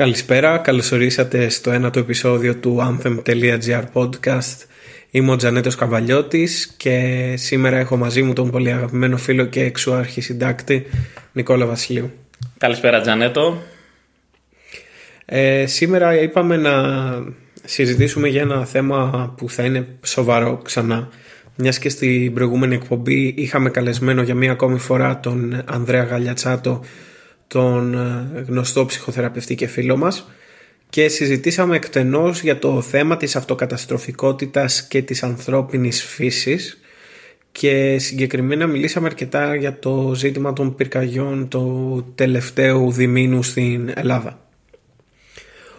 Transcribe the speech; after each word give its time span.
Καλησπέρα, 0.00 0.58
καλώς 0.58 0.92
ορίσατε 0.92 1.48
στο 1.48 1.70
ένατο 1.70 1.98
επεισόδιο 1.98 2.56
του 2.56 2.78
anthem.gr 2.80 3.82
podcast. 3.92 4.64
Είμαι 5.10 5.30
ο 5.30 5.36
Τζανέτος 5.36 5.74
Καβαλιώτης 5.74 6.74
και 6.76 7.34
σήμερα 7.36 7.76
έχω 7.78 7.96
μαζί 7.96 8.22
μου 8.22 8.32
τον 8.32 8.50
πολύ 8.50 8.72
αγαπημένο 8.72 9.16
φίλο 9.16 9.44
και 9.44 9.62
εξουάρχη 9.62 10.20
συντάκτη 10.20 10.86
Νικόλα 11.32 11.66
Βασιλείου. 11.66 12.12
Καλησπέρα 12.58 13.00
Τζανέτο. 13.00 13.62
Ε, 15.24 15.66
σήμερα 15.66 16.20
είπαμε 16.20 16.56
να 16.56 16.72
συζητήσουμε 17.64 18.28
για 18.28 18.40
ένα 18.40 18.64
θέμα 18.64 19.32
που 19.36 19.50
θα 19.50 19.62
είναι 19.62 19.86
σοβαρό 20.04 20.60
ξανά. 20.64 21.08
Μιας 21.56 21.78
και 21.78 21.88
στην 21.88 22.34
προηγούμενη 22.34 22.74
εκπομπή 22.74 23.34
είχαμε 23.36 23.70
καλεσμένο 23.70 24.22
για 24.22 24.34
μία 24.34 24.52
ακόμη 24.52 24.78
φορά 24.78 25.20
τον 25.20 25.62
Ανδρέα 25.64 26.02
Γαλιατσάτο 26.02 26.84
τον 27.52 27.94
ε, 27.94 28.40
γνωστό 28.48 28.86
ψυχοθεραπευτή 28.86 29.54
και 29.54 29.66
φίλο 29.66 29.96
μας 29.96 30.30
και 30.88 31.08
συζητήσαμε 31.08 31.76
εκτενώς 31.76 32.42
για 32.42 32.58
το 32.58 32.80
θέμα 32.80 33.16
της 33.16 33.36
αυτοκαταστροφικότητας 33.36 34.86
και 34.86 35.02
της 35.02 35.22
ανθρώπινης 35.22 36.04
φύσης 36.04 36.80
και 37.52 37.98
συγκεκριμένα 37.98 38.66
μιλήσαμε 38.66 39.06
αρκετά 39.06 39.54
για 39.54 39.78
το 39.78 40.12
ζήτημα 40.14 40.52
των 40.52 40.74
πυρκαγιών 40.74 41.48
του 41.48 42.12
τελευταίου 42.14 42.92
διμήνου 42.92 43.42
στην 43.42 43.92
Ελλάδα. 43.94 44.40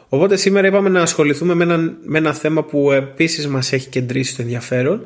Οπότε 0.10 0.36
σήμερα 0.36 0.68
είπαμε 0.68 0.90
να 0.90 1.02
ασχοληθούμε 1.02 1.54
με 1.54 1.64
ένα, 1.64 1.98
με 2.04 2.18
ένα 2.18 2.34
θέμα 2.34 2.64
που 2.64 2.92
επίσης 2.92 3.48
μας 3.48 3.74
έχει 3.74 3.90
κεντρήσει 3.90 4.36
το 4.36 4.42
ενδιαφέρον 4.42 5.06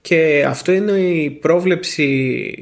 και 0.00 0.44
αυτό 0.46 0.72
είναι 0.72 0.92
η 0.92 1.30
πρόβλεψη 1.30 2.52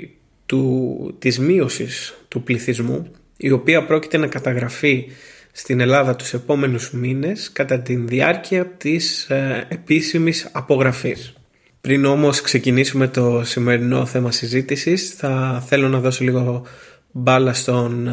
του, 0.46 1.14
της 1.18 1.38
μείωσης 1.38 2.18
του 2.28 2.42
πληθυσμού 2.42 3.12
η 3.40 3.50
οποία 3.50 3.84
πρόκειται 3.84 4.16
να 4.16 4.26
καταγραφεί 4.26 5.06
στην 5.52 5.80
Ελλάδα 5.80 6.16
τους 6.16 6.34
επόμενους 6.34 6.90
μήνες 6.90 7.50
κατά 7.52 7.80
τη 7.80 7.96
διάρκεια 7.96 8.66
της 8.66 9.30
ε, 9.30 9.66
επίσημης 9.68 10.48
απογραφής. 10.52 11.32
Πριν 11.80 12.04
όμως 12.04 12.40
ξεκινήσουμε 12.40 13.08
το 13.08 13.42
σημερινό 13.44 14.06
θέμα 14.06 14.30
συζήτησης 14.30 15.10
θα 15.10 15.64
θέλω 15.66 15.88
να 15.88 15.98
δώσω 15.98 16.24
λίγο 16.24 16.66
μπάλα 17.10 17.52
στον 17.52 18.08
ε, 18.08 18.12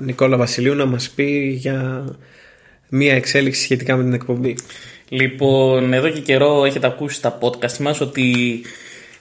Νικόλα 0.00 0.36
Βασιλείου 0.36 0.74
να 0.74 0.86
μας 0.86 1.10
πει 1.10 1.56
για 1.60 2.04
μία 2.88 3.14
εξέλιξη 3.14 3.62
σχετικά 3.62 3.96
με 3.96 4.02
την 4.02 4.12
εκπομπή. 4.12 4.56
Λοιπόν, 5.08 5.92
εδώ 5.92 6.08
και 6.08 6.20
καιρό 6.20 6.64
έχετε 6.64 6.86
ακούσει 6.86 7.22
τα 7.22 7.38
podcast 7.40 7.76
μας 7.76 8.00
ότι 8.00 8.60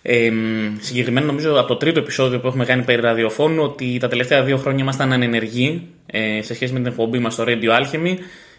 ε, 0.05 0.31
συγκεκριμένα 0.79 1.25
νομίζω 1.25 1.59
από 1.59 1.67
το 1.67 1.75
τρίτο 1.75 1.99
επεισόδιο 1.99 2.39
που 2.39 2.47
έχουμε 2.47 2.65
κάνει 2.65 2.83
περί 2.83 3.01
ραδιοφώνου 3.01 3.63
ότι 3.63 3.97
τα 3.99 4.07
τελευταία 4.07 4.43
δύο 4.43 4.57
χρόνια 4.57 4.83
ήμασταν 4.83 5.13
ανενεργοί 5.13 5.87
ε, 6.05 6.41
σε 6.41 6.53
σχέση 6.53 6.73
με 6.73 6.79
την 6.79 6.87
εκπομπή 6.87 7.19
μας 7.19 7.33
στο 7.33 7.43
Radio 7.47 7.69
Alchemy 7.69 8.17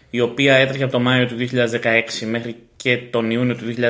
η 0.09 0.19
οποία 0.19 0.55
έτρεχε 0.55 0.83
από 0.83 0.91
το 0.91 0.99
Μάιο 0.99 1.25
του 1.25 1.35
2016 1.39 2.27
μέχρι 2.29 2.55
και 2.75 2.97
τον 2.97 3.31
Ιούνιο 3.31 3.55
του 3.55 3.63
2019. 3.77 3.81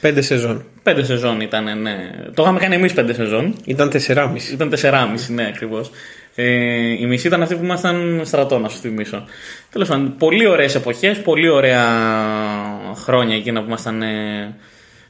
Πέντε 0.00 0.20
σεζόν. 0.20 0.64
Πέντε 0.82 1.04
σεζόν 1.04 1.40
ήταν, 1.40 1.80
ναι. 1.82 1.96
Το 2.34 2.42
είχαμε 2.42 2.58
κάνει 2.58 2.74
εμείς 2.74 2.92
πέντε 2.92 3.12
σεζόν. 3.14 3.54
Ήταν 3.64 3.90
τεσσεράμιση. 3.90 4.52
Ήταν 4.52 4.70
τεσσεράμιση, 4.70 5.32
ναι, 5.32 5.46
ακριβώς. 5.46 5.90
Ε, 6.34 6.44
η 7.00 7.06
μισή 7.06 7.26
ήταν 7.26 7.42
αυτή 7.42 7.54
που 7.54 7.64
ήμασταν 7.64 8.20
στρατό, 8.24 8.58
να 8.58 8.68
σου 8.68 8.78
θυμίσω. 8.78 9.24
Τέλος 9.70 9.88
πάντων, 9.88 10.14
πολύ 10.18 10.46
ωραίες 10.46 10.74
εποχές, 10.74 11.20
πολύ 11.20 11.48
ωραία 11.48 11.84
χρόνια 12.94 13.36
εκείνα 13.36 13.60
που 13.60 13.66
ήμασταν 13.66 14.02
ε, 14.02 14.54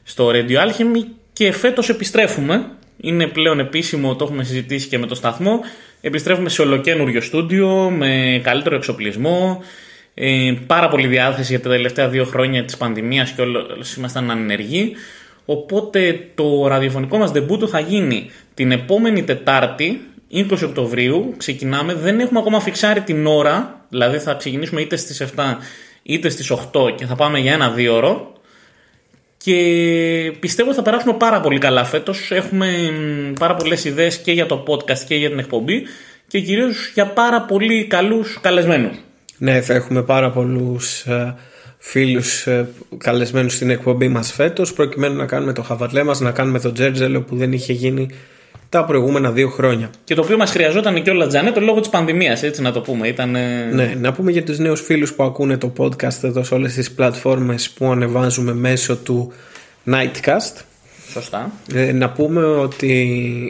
στο 0.03 0.31
Radio 0.33 0.55
Alchemy 0.55 1.03
και 1.37 1.51
φέτος 1.51 1.89
επιστρέφουμε. 1.89 2.65
Είναι 3.01 3.27
πλέον 3.27 3.59
επίσημο, 3.59 4.15
το 4.15 4.25
έχουμε 4.25 4.43
συζητήσει 4.43 4.87
και 4.87 4.97
με 4.97 5.05
το 5.05 5.15
σταθμό. 5.15 5.59
Επιστρέφουμε 6.01 6.49
σε 6.49 6.61
ολοκένουργιο 6.61 7.21
στούντιο, 7.21 7.89
με 7.89 8.41
καλύτερο 8.43 8.75
εξοπλισμό. 8.75 9.63
Ε, 10.13 10.53
πάρα 10.67 10.87
πολύ 10.87 11.07
διάθεση 11.07 11.51
για 11.51 11.61
τα 11.61 11.69
τελευταία 11.69 12.07
δύο 12.07 12.25
χρόνια 12.25 12.65
της 12.65 12.77
πανδημίας 12.77 13.31
και 13.31 13.41
όλοι 13.41 13.57
ήμασταν 13.97 14.31
ανενεργοί. 14.31 14.95
Οπότε 15.45 16.27
το 16.35 16.67
ραδιοφωνικό 16.67 17.17
μας 17.17 17.31
ντεμπούτο 17.31 17.67
θα 17.67 17.79
γίνει 17.79 18.29
την 18.53 18.71
επόμενη 18.71 19.23
Τετάρτη, 19.23 20.01
20 20.33 20.63
Οκτωβρίου. 20.63 21.33
Ξεκινάμε, 21.37 21.93
δεν 21.93 22.19
έχουμε 22.19 22.39
ακόμα 22.39 22.59
φιξάρει 22.59 23.01
την 23.01 23.25
ώρα, 23.25 23.85
δηλαδή 23.89 24.17
θα 24.17 24.33
ξεκινήσουμε 24.33 24.81
είτε 24.81 24.95
στις 24.95 25.21
7 25.21 25.57
είτε 26.03 26.29
στις 26.29 26.51
8 26.51 26.95
και 26.95 27.05
θα 27.05 27.15
πάμε 27.15 27.39
για 27.39 27.53
ένα 27.53 27.69
δύο 27.69 27.95
ώρο. 27.95 28.36
Και 29.47 30.31
πιστεύω 30.39 30.67
ότι 30.67 30.77
θα 30.77 30.83
περάσουμε 30.83 31.13
πάρα 31.13 31.39
πολύ 31.39 31.59
καλά 31.59 31.83
φέτος. 31.83 32.31
Έχουμε 32.31 32.67
πάρα 33.39 33.55
πολλές 33.55 33.85
ιδέες 33.85 34.17
και 34.17 34.31
για 34.31 34.45
το 34.45 34.63
podcast 34.67 34.99
και 35.07 35.15
για 35.15 35.29
την 35.29 35.39
εκπομπή 35.39 35.83
και 36.27 36.39
κυρίως 36.39 36.91
για 36.93 37.05
πάρα 37.05 37.41
πολύ 37.41 37.85
καλούς 37.85 38.37
καλεσμένους. 38.41 38.97
Ναι, 39.37 39.61
θα 39.61 39.73
έχουμε 39.73 40.03
πάρα 40.03 40.31
πολλούς 40.31 41.01
ε, 41.01 41.35
φίλους 41.77 42.47
ε, 42.47 42.69
καλεσμένους 42.97 43.53
στην 43.53 43.69
εκπομπή 43.69 44.07
μας 44.07 44.31
φέτος, 44.31 44.73
προκειμένου 44.73 45.15
να 45.15 45.25
κάνουμε 45.25 45.53
το 45.53 45.61
χαβατλέ 45.61 46.03
μας, 46.03 46.19
να 46.19 46.31
κάνουμε 46.31 46.59
το 46.59 46.71
τζέρτζελο 46.71 47.21
που 47.21 47.35
δεν 47.35 47.51
είχε 47.51 47.73
γίνει 47.73 48.09
τα 48.69 48.85
προηγούμενα 48.85 49.31
δύο 49.31 49.49
χρόνια. 49.49 49.89
Και 50.03 50.15
το 50.15 50.21
οποίο 50.21 50.37
μας 50.37 50.51
χρειαζόταν 50.51 51.01
και 51.01 51.09
όλα 51.09 51.27
Τζανέτο 51.27 51.59
λόγω 51.59 51.79
της 51.79 51.89
πανδημίας, 51.89 52.43
έτσι 52.43 52.61
να 52.61 52.71
το 52.71 52.81
πούμε. 52.81 53.07
Ήταν... 53.07 53.31
Ναι, 53.71 53.93
να 53.99 54.11
πούμε 54.13 54.31
για 54.31 54.43
τους 54.43 54.57
νέους 54.57 54.81
φίλους 54.81 55.13
που 55.13 55.23
ακούνε 55.23 55.57
το 55.57 55.73
podcast 55.77 56.23
εδώ 56.23 56.43
σε 56.43 56.53
όλες 56.53 56.73
τις 56.73 56.91
πλατφόρμες 56.91 57.69
που 57.69 57.85
ανεβάζουμε 57.85 58.53
μέσω 58.53 58.95
του 58.95 59.33
Nightcast. 59.91 60.61
Σωστά. 61.11 61.51
Ε, 61.73 61.91
να 61.91 62.09
πούμε 62.09 62.43
ότι 62.43 62.91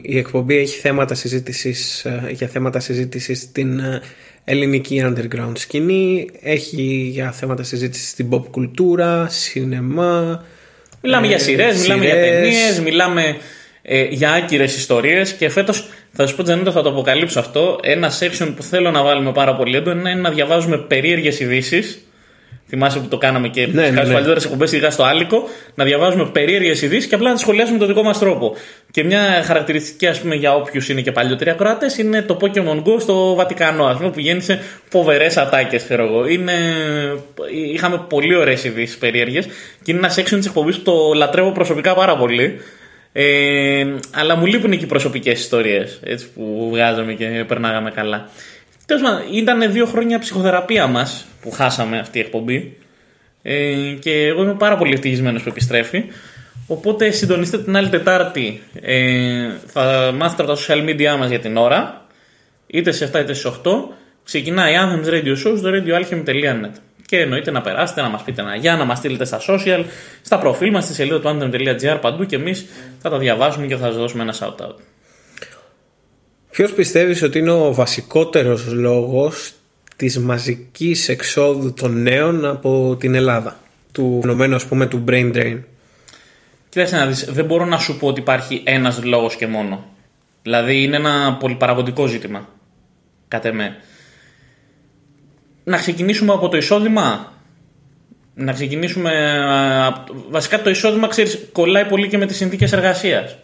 η 0.03 0.17
εκπομπή 0.17 0.57
έχει 0.57 0.79
θέματα 0.79 1.15
συζήτησης, 1.15 2.05
ε, 2.05 2.29
για 2.31 2.47
θέματα 2.47 2.79
συζήτησης 2.79 3.39
στην 3.39 3.79
ε, 3.79 4.01
ελληνική 4.43 5.03
underground 5.05 5.51
σκηνή, 5.53 6.29
έχει 6.41 7.09
για 7.11 7.31
θέματα 7.31 7.63
συζήτησης 7.63 8.09
στην 8.09 8.27
pop 8.31 8.43
κουλτούρα, 8.51 9.27
σινεμά. 9.29 10.43
Μιλάμε 11.01 11.25
ε, 11.25 11.29
για 11.29 11.39
σειρές, 11.39 11.81
μιλάμε 11.81 12.05
για 12.05 12.13
ταινίες, 12.13 12.79
μιλάμε 12.79 13.37
ε, 13.89 14.03
για 14.03 14.31
άκυρες 14.31 14.75
ιστορίες 14.77 15.33
και 15.33 15.49
φέτος 15.49 15.87
θα 16.11 16.25
σας 16.25 16.35
πω 16.35 16.43
Τζανίτο, 16.43 16.71
θα 16.71 16.81
το 16.81 16.89
αποκαλύψω 16.89 17.39
αυτό. 17.39 17.79
Ένα 17.83 18.11
section 18.19 18.53
που 18.55 18.63
θέλω 18.63 18.91
να 18.91 19.03
βάλουμε 19.03 19.31
πάρα 19.31 19.55
πολύ 19.55 19.77
έντονο 19.77 20.09
είναι 20.09 20.21
να 20.21 20.29
διαβάζουμε 20.29 20.77
περίεργες 20.77 21.39
ειδήσεις. 21.39 22.01
Θυμάσαι 22.69 22.99
που 22.99 23.07
το 23.07 23.17
κάναμε 23.17 23.47
και 23.47 23.67
ναι, 23.67 23.81
ναι, 23.81 23.89
ναι. 23.89 24.13
παλιότερε 24.13 24.39
εκπομπές, 24.39 24.71
ειδικά 24.71 24.89
στο 24.89 25.03
Άλικο, 25.03 25.43
να 25.75 25.83
διαβάζουμε 25.83 26.25
περίεργες 26.25 26.81
ειδήσεις 26.81 27.05
και 27.09 27.15
απλά 27.15 27.27
να 27.27 27.33
τις 27.33 27.41
σχολιάσουμε 27.41 27.77
με 27.77 27.85
τον 27.85 27.93
δικό 27.93 28.03
μας 28.07 28.19
τρόπο. 28.19 28.55
Και 28.91 29.03
μια 29.03 29.43
χαρακτηριστική, 29.45 30.07
ας 30.07 30.19
πούμε, 30.19 30.35
για 30.35 30.55
όποιους 30.55 30.89
είναι 30.89 31.01
και 31.01 31.11
παλιότεροι 31.11 31.49
ακροατές 31.49 31.97
είναι 31.97 32.21
το 32.21 32.37
Pokémon 32.41 32.83
Go 32.83 32.99
στο 32.99 33.35
Βατικανό, 33.35 33.85
ας 33.85 33.97
πούμε, 33.97 34.09
που 34.09 34.19
γέννησε 34.19 34.61
φοβερές 34.89 35.37
ατάκες, 35.37 35.83
ξέρω 35.83 36.03
εγώ. 36.03 36.27
Είναι... 36.27 36.53
Είχαμε 37.73 38.05
πολύ 38.09 38.35
ωραίες 38.35 38.63
ειδήσεις 38.63 38.97
περίεργες 38.97 39.45
και 39.83 39.91
είναι 39.91 39.99
ένα 39.99 40.15
section 40.15 40.37
της 40.37 40.45
εκπομπής 40.45 40.77
που 40.77 40.83
το 40.83 41.13
λατρεύω 41.15 41.51
προσωπικά 41.51 41.93
πάρα 41.93 42.17
πολύ. 42.17 42.59
Ε, 43.19 43.85
αλλά 44.11 44.35
μου 44.35 44.45
λείπουν 44.45 44.71
και 44.71 44.83
οι 44.83 44.87
προσωπικές 44.87 45.39
ιστορίες 45.39 45.99
που 46.35 46.67
βγάζαμε 46.71 47.13
και 47.13 47.45
περνάγαμε 47.47 47.91
καλά. 47.91 48.29
Τέλος 48.85 49.01
πάντων, 49.01 49.21
ήταν 49.33 49.71
δύο 49.71 49.85
χρόνια 49.85 50.19
ψυχοθεραπεία 50.19 50.87
μας 50.87 51.25
που 51.41 51.51
χάσαμε 51.51 51.99
αυτή 51.99 52.17
η 52.17 52.21
εκπομπή. 52.21 52.77
Ε, 53.41 53.73
και 53.99 54.25
εγώ 54.25 54.43
είμαι 54.43 54.53
πάρα 54.53 54.77
πολύ 54.77 54.93
ευτυχισμένος 54.93 55.43
που 55.43 55.49
επιστρέφει. 55.49 56.03
Οπότε 56.67 57.09
συντονίστε 57.11 57.57
την 57.57 57.75
άλλη 57.75 57.89
Τετάρτη. 57.89 58.61
Ε, 58.81 59.49
θα 59.65 60.13
μάθετε 60.17 60.43
από 60.43 60.53
τα 60.53 60.59
social 60.59 60.89
media 60.89 61.17
μας 61.19 61.29
για 61.29 61.39
την 61.39 61.57
ώρα. 61.57 62.05
Είτε 62.67 62.91
σε 62.91 63.11
7 63.13 63.19
είτε 63.19 63.33
σε 63.33 63.47
8. 63.47 63.71
Ξεκινάει 64.23 64.73
Anthems 64.77 65.09
Radio 65.09 65.31
Show 65.31 65.57
στο 65.57 65.69
radioalchemy.net. 65.73 66.86
Και 67.07 67.19
εννοείται 67.19 67.51
να 67.51 67.61
περάσετε, 67.61 68.01
να 68.01 68.09
μας 68.09 68.23
πείτε 68.23 68.41
ένα 68.41 68.55
γεια, 68.55 68.75
να 68.75 68.85
μας 68.85 68.97
στείλετε 68.97 69.25
στα 69.25 69.41
social, 69.47 69.83
στα 70.21 70.37
προφίλ 70.39 70.71
μας, 70.71 70.83
στη 70.83 70.93
σελίδα 70.93 71.19
του 71.19 71.27
anthem.gr 71.27 71.97
παντού 72.01 72.25
και 72.25 72.35
εμείς 72.35 72.65
θα 72.99 73.09
τα 73.09 73.17
διαβάσουμε 73.17 73.65
και 73.65 73.75
θα 73.75 73.85
σας 73.85 73.95
δώσουμε 73.95 74.23
ένα 74.23 74.33
shout 74.39 74.65
out. 74.65 74.75
Ποιος 76.51 76.73
πιστεύεις 76.73 77.21
ότι 77.21 77.39
είναι 77.39 77.51
ο 77.51 77.73
βασικότερος 77.73 78.65
λόγος 78.65 79.53
της 79.95 80.19
μαζικής 80.19 81.09
εξόδου 81.09 81.73
των 81.73 82.01
νέων 82.01 82.45
από 82.45 82.95
την 82.99 83.15
Ελλάδα 83.15 83.59
του 83.91 84.19
φαινομένου 84.21 84.55
ας 84.55 84.65
πούμε 84.65 84.85
του 84.85 85.03
brain 85.07 85.35
drain; 85.35 85.59
Κοίταξε 86.69 86.95
να 86.95 87.05
δεις, 87.05 87.25
δεν 87.31 87.45
μπορώ 87.45 87.65
να 87.65 87.77
σου 87.77 87.97
πω 87.97 88.07
ότι 88.07 88.19
υπάρχει 88.19 88.61
ένας 88.65 89.03
λόγος 89.03 89.35
και 89.35 89.47
μόνο 89.47 89.85
δηλαδή 90.41 90.83
είναι 90.83 90.95
ένα 90.95 91.37
πολυπαραγωγικό 91.39 92.05
ζήτημα 92.05 92.49
κατά 93.27 93.53
με 93.53 93.75
να 95.67 95.77
ξεκινήσουμε 95.77 96.33
από 96.33 96.49
το 96.49 96.57
εισόδημα; 96.57 97.33
Να 98.33 98.53
ξεκινήσουμε 98.53 99.11
βασικά 100.29 100.61
το 100.61 100.69
εισόδημα 100.69 101.07
ξέρεις 101.07 101.47
κολλάει 101.51 101.85
πολύ 101.85 102.07
και 102.07 102.17
με 102.17 102.25
τις 102.25 102.37
συνθήκες 102.37 102.73
εργασίας 102.73 103.37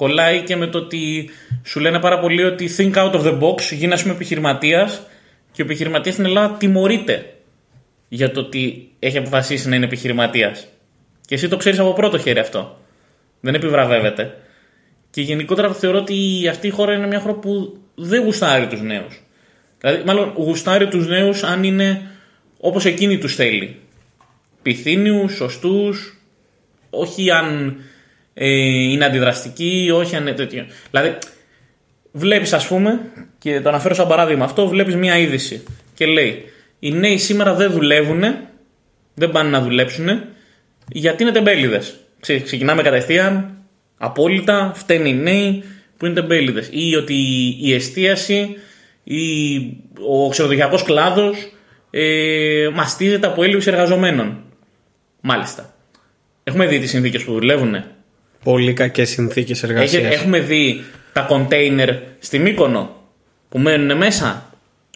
κολλάει 0.00 0.42
και 0.42 0.56
με 0.56 0.66
το 0.66 0.78
ότι 0.78 1.30
σου 1.64 1.80
λένε 1.80 1.98
πάρα 2.00 2.18
πολύ 2.18 2.42
ότι 2.42 2.70
think 2.76 2.94
out 2.94 3.12
of 3.12 3.22
the 3.22 3.38
box, 3.40 3.60
γίνει 3.70 3.92
ας 3.92 4.02
πούμε 4.02 4.14
επιχειρηματίας 4.14 5.02
και 5.52 5.62
ο 5.62 5.64
επιχειρηματίας 5.64 6.14
στην 6.14 6.26
Ελλάδα 6.26 6.56
τιμωρείται 6.56 7.34
για 8.08 8.30
το 8.30 8.40
ότι 8.40 8.90
έχει 8.98 9.18
αποφασίσει 9.18 9.68
να 9.68 9.76
είναι 9.76 9.84
επιχειρηματίας. 9.84 10.66
Και 11.26 11.34
εσύ 11.34 11.48
το 11.48 11.56
ξέρεις 11.56 11.78
από 11.78 11.92
πρώτο 11.92 12.18
χέρι 12.18 12.38
αυτό. 12.38 12.78
Δεν 13.40 13.54
επιβραβεύεται. 13.54 14.36
Και 15.10 15.20
γενικότερα 15.20 15.72
θεωρώ 15.72 15.98
ότι 15.98 16.48
αυτή 16.50 16.66
η 16.66 16.70
χώρα 16.70 16.94
είναι 16.94 17.06
μια 17.06 17.20
χώρα 17.20 17.34
που 17.34 17.78
δεν 17.94 18.22
γουστάρει 18.22 18.66
τους 18.66 18.80
νέους. 18.80 19.22
Δηλαδή, 19.80 20.02
μάλλον 20.06 20.32
γουστάρει 20.36 20.88
τους 20.88 21.06
νέους 21.06 21.42
αν 21.42 21.64
είναι 21.64 22.10
όπως 22.60 22.84
εκείνη 22.84 23.18
τους 23.18 23.34
θέλει. 23.34 23.76
Πυθύνιους, 24.62 25.34
σωστούς, 25.34 26.18
όχι 26.90 27.30
αν 27.30 27.76
ε, 28.34 28.48
είναι 28.92 29.04
αντιδραστικοί, 29.04 29.90
όχι 29.94 30.16
αν 30.16 30.22
είναι 30.22 30.32
τέτοιο. 30.32 30.66
Δηλαδή, 30.90 31.18
βλέπεις, 32.12 32.52
ας 32.52 32.66
πούμε, 32.66 33.00
και 33.38 33.60
το 33.60 33.68
αναφέρω 33.68 33.94
σαν 33.94 34.08
παράδειγμα 34.08 34.44
αυτό, 34.44 34.68
βλέπεις 34.68 34.96
μια 34.96 35.18
είδηση 35.18 35.64
και 35.94 36.06
λέει: 36.06 36.44
Οι 36.78 36.92
νέοι 36.92 37.18
σήμερα 37.18 37.54
δεν 37.54 37.70
δουλεύουν, 37.70 38.22
δεν 39.14 39.30
πάνε 39.30 39.50
να 39.50 39.60
δουλέψουν, 39.60 40.08
γιατί 40.88 41.22
είναι 41.22 41.32
τεμπέληδες. 41.32 41.94
Ξεκινάμε 42.20 42.82
κατευθείαν, 42.82 43.56
απόλυτα, 43.98 44.72
φταίνει 44.74 45.08
οι 45.08 45.14
νέοι 45.14 45.64
που 45.96 46.06
είναι 46.06 46.14
τεμπέληδες. 46.14 46.68
Ή 46.72 46.94
ότι 46.94 47.14
η 47.60 47.74
εστίαση 47.74 48.56
ή 49.04 49.56
ο 50.08 50.28
ξενοδοχειακός 50.28 50.82
κλάδος 50.82 51.36
ε, 51.90 52.68
μαστίζεται 52.74 53.26
από 53.26 53.42
έλλειψη 53.42 53.70
εργαζομένων. 53.70 54.42
Μάλιστα. 55.20 55.74
Έχουμε 56.44 56.66
δει 56.66 56.78
τις 56.78 56.90
συνθήκες 56.90 57.24
που 57.24 57.32
δουλεύουν. 57.32 57.84
Πολύ 58.44 58.72
κακές 58.72 59.08
συνθήκες 59.08 59.62
εργασίας. 59.62 60.14
Έχουμε 60.14 60.40
δει 60.40 60.84
τα 61.12 61.20
κοντέινερ 61.20 61.88
στη 62.18 62.38
Μύκονο 62.38 62.96
που 63.48 63.58
μένουν 63.58 63.96
μέσα. 63.96 64.44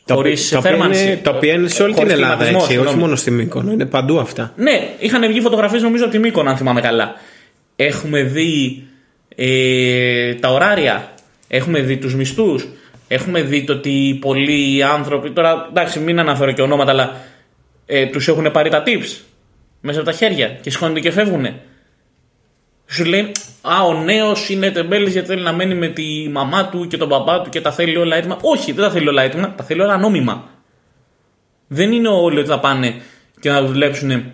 Χωρίς 0.08 0.48
θέρμανση. 0.48 1.20
Τα 1.22 1.30
οποία 1.30 1.52
είναι 1.52 1.68
σε 1.68 1.82
όλη 1.82 1.94
την 1.94 2.10
Ελλάδα 2.10 2.44
έτσι, 2.44 2.78
όχι 2.78 2.96
μόνο 2.96 3.16
στη 3.16 3.30
Μύκονο. 3.30 3.72
Είναι 3.72 3.86
παντού 3.86 4.18
αυτά. 4.18 4.52
Ναι, 4.56 4.88
είχαν 4.98 5.26
βγει 5.26 5.40
φωτογραφίες 5.40 5.82
νομίζω 5.82 6.04
από 6.04 6.12
τη 6.12 6.18
Μύκονο, 6.18 6.50
αν 6.50 6.56
θυμάμαι 6.56 6.80
καλά. 6.80 7.14
Έχουμε 7.76 8.22
δει 8.22 8.82
ε, 9.36 10.34
τα 10.34 10.52
ωράρια. 10.52 11.14
Έχουμε 11.48 11.80
δει 11.80 11.96
τους 11.96 12.14
μισθούς. 12.14 12.68
Έχουμε 13.14 13.42
δει 13.42 13.64
το 13.64 13.72
ότι 13.72 14.18
πολλοί 14.20 14.82
άνθρωποι. 14.82 15.30
Τώρα 15.30 15.66
εντάξει, 15.70 15.98
μην 15.98 16.18
αναφέρω 16.18 16.52
και 16.52 16.62
ονόματα, 16.62 16.90
αλλά 16.90 17.16
ε, 17.86 18.06
τους 18.06 18.28
έχουν 18.28 18.50
πάρει 18.50 18.70
τα 18.70 18.82
tips 18.86 19.20
μέσα 19.80 20.00
από 20.00 20.10
τα 20.10 20.16
χέρια 20.16 20.48
και 20.48 20.70
σηκώνονται 20.70 21.00
και 21.00 21.10
φεύγουν. 21.10 21.46
Σου 22.86 23.04
λέει, 23.04 23.32
Α, 23.60 23.82
ο 23.82 24.02
νέος 24.02 24.48
είναι 24.48 24.70
τεμπέλης 24.70 25.12
γιατί 25.12 25.28
θέλει 25.28 25.42
να 25.42 25.52
μένει 25.52 25.74
με 25.74 25.88
τη 25.88 26.28
μαμά 26.32 26.68
του 26.68 26.86
και 26.86 26.96
τον 26.96 27.08
παπά 27.08 27.42
του 27.42 27.50
και 27.50 27.60
τα 27.60 27.72
θέλει 27.72 27.96
όλα 27.96 28.16
έτοιμα. 28.16 28.38
Όχι, 28.40 28.72
δεν 28.72 28.84
τα 28.84 28.90
θέλει 28.90 29.08
όλα 29.08 29.22
έτοιμα, 29.22 29.54
τα 29.54 29.64
θέλει 29.64 29.80
όλα 29.80 29.96
νόμιμα. 29.96 30.48
Δεν 31.68 31.92
είναι 31.92 32.08
όλοι 32.08 32.38
ότι 32.38 32.48
θα 32.48 32.60
πάνε 32.60 33.00
και 33.40 33.50
να 33.50 33.62
δουλέψουν 33.62 34.32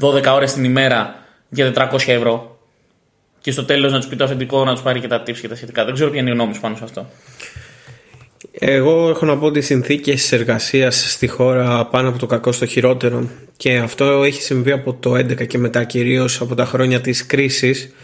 12 0.00 0.24
ώρες 0.26 0.52
την 0.52 0.64
ημέρα 0.64 1.14
για 1.48 1.72
400 1.74 1.98
ευρώ 2.06 2.58
και 3.40 3.50
στο 3.50 3.64
τέλος 3.64 3.92
να 3.92 3.98
τους 3.98 4.08
πει 4.08 4.16
το 4.16 4.24
αφεντικό 4.24 4.64
να 4.64 4.72
τους 4.72 4.82
πάρει 4.82 5.00
και 5.00 5.08
τα 5.08 5.22
tips 5.22 5.36
και 5.40 5.48
τα 5.48 5.54
σχετικά. 5.54 5.84
Δεν 5.84 5.94
ξέρω 5.94 6.10
ποια 6.10 6.20
είναι 6.20 6.30
η 6.30 6.32
γνώμη 6.32 6.58
πάνω 6.60 6.76
σε 6.76 6.84
αυτό. 6.84 7.06
Εγώ 8.52 9.08
έχω 9.08 9.26
να 9.26 9.38
πω 9.38 9.46
ότι 9.46 9.58
οι 9.58 9.62
συνθήκες 9.62 10.32
εργασίας 10.32 11.12
στη 11.12 11.26
χώρα 11.26 11.84
πάνε 11.86 12.08
από 12.08 12.18
το 12.18 12.26
κακό 12.26 12.52
στο 12.52 12.66
χειρότερο 12.66 13.30
και 13.56 13.76
αυτό 13.76 14.22
έχει 14.22 14.42
συμβεί 14.42 14.70
από 14.72 14.94
το 14.94 15.14
2011 15.14 15.46
και 15.46 15.58
μετά 15.58 15.84
κυρίως 15.84 16.40
από 16.40 16.54
τα 16.54 16.64
χρόνια 16.64 17.00
της 17.00 17.26
κρίσης. 17.26 17.94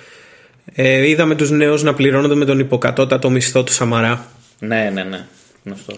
Ε, 0.74 1.08
είδαμε 1.08 1.34
τους 1.34 1.50
νέους 1.50 1.82
να 1.82 1.94
πληρώνονται 1.94 2.34
με 2.34 2.44
τον 2.44 2.58
υποκατώτατο 2.58 3.30
μισθό 3.30 3.64
του 3.64 3.72
Σαμαρά. 3.72 4.26
Ναι, 4.58 4.90
ναι, 4.92 5.02
ναι. 5.02 5.26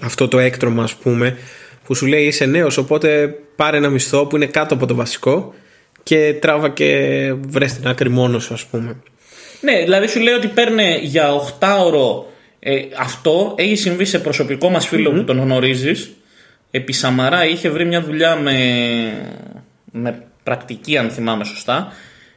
Αυτό 0.00 0.28
το 0.28 0.38
έκτρωμα, 0.38 0.82
ας 0.82 0.94
πούμε, 0.94 1.36
που 1.84 1.94
σου 1.94 2.06
λέει 2.06 2.24
είσαι 2.24 2.44
νέος, 2.44 2.76
οπότε 2.76 3.34
πάρε 3.56 3.76
ένα 3.76 3.88
μισθό 3.88 4.26
που 4.26 4.36
είναι 4.36 4.46
κάτω 4.46 4.74
από 4.74 4.86
το 4.86 4.94
βασικό 4.94 5.54
και 6.02 6.34
τράβα 6.40 6.68
και 6.68 7.32
βρες 7.48 7.72
την 7.72 7.88
άκρη 7.88 8.10
μόνος 8.10 8.44
σου, 8.44 8.54
ας 8.54 8.64
πούμε. 8.64 8.96
Ναι, 9.60 9.82
δηλαδή 9.82 10.06
σου 10.06 10.20
λέει 10.20 10.34
ότι 10.34 10.46
παίρνει 10.46 10.98
για 11.02 11.30
8 11.60 11.84
ώρο 11.84 12.26
ε, 12.58 12.82
αυτό 12.98 13.54
έχει 13.56 13.76
συμβεί 13.76 14.04
σε 14.04 14.18
προσωπικό 14.18 14.68
μας 14.68 14.86
φιλο 14.86 15.10
που 15.12 15.24
τον 15.24 15.38
γνωρίζεις. 15.38 16.10
Επί 16.70 16.92
Σαμαρά 16.92 17.46
είχε 17.46 17.68
βρει 17.68 17.84
μια 17.84 18.02
δουλειά 18.02 18.36
με, 18.36 18.56
με 19.92 20.22
πρακτική 20.42 20.96
αν 20.96 21.10
θυμάμαι 21.10 21.44
σωστά 21.44 21.92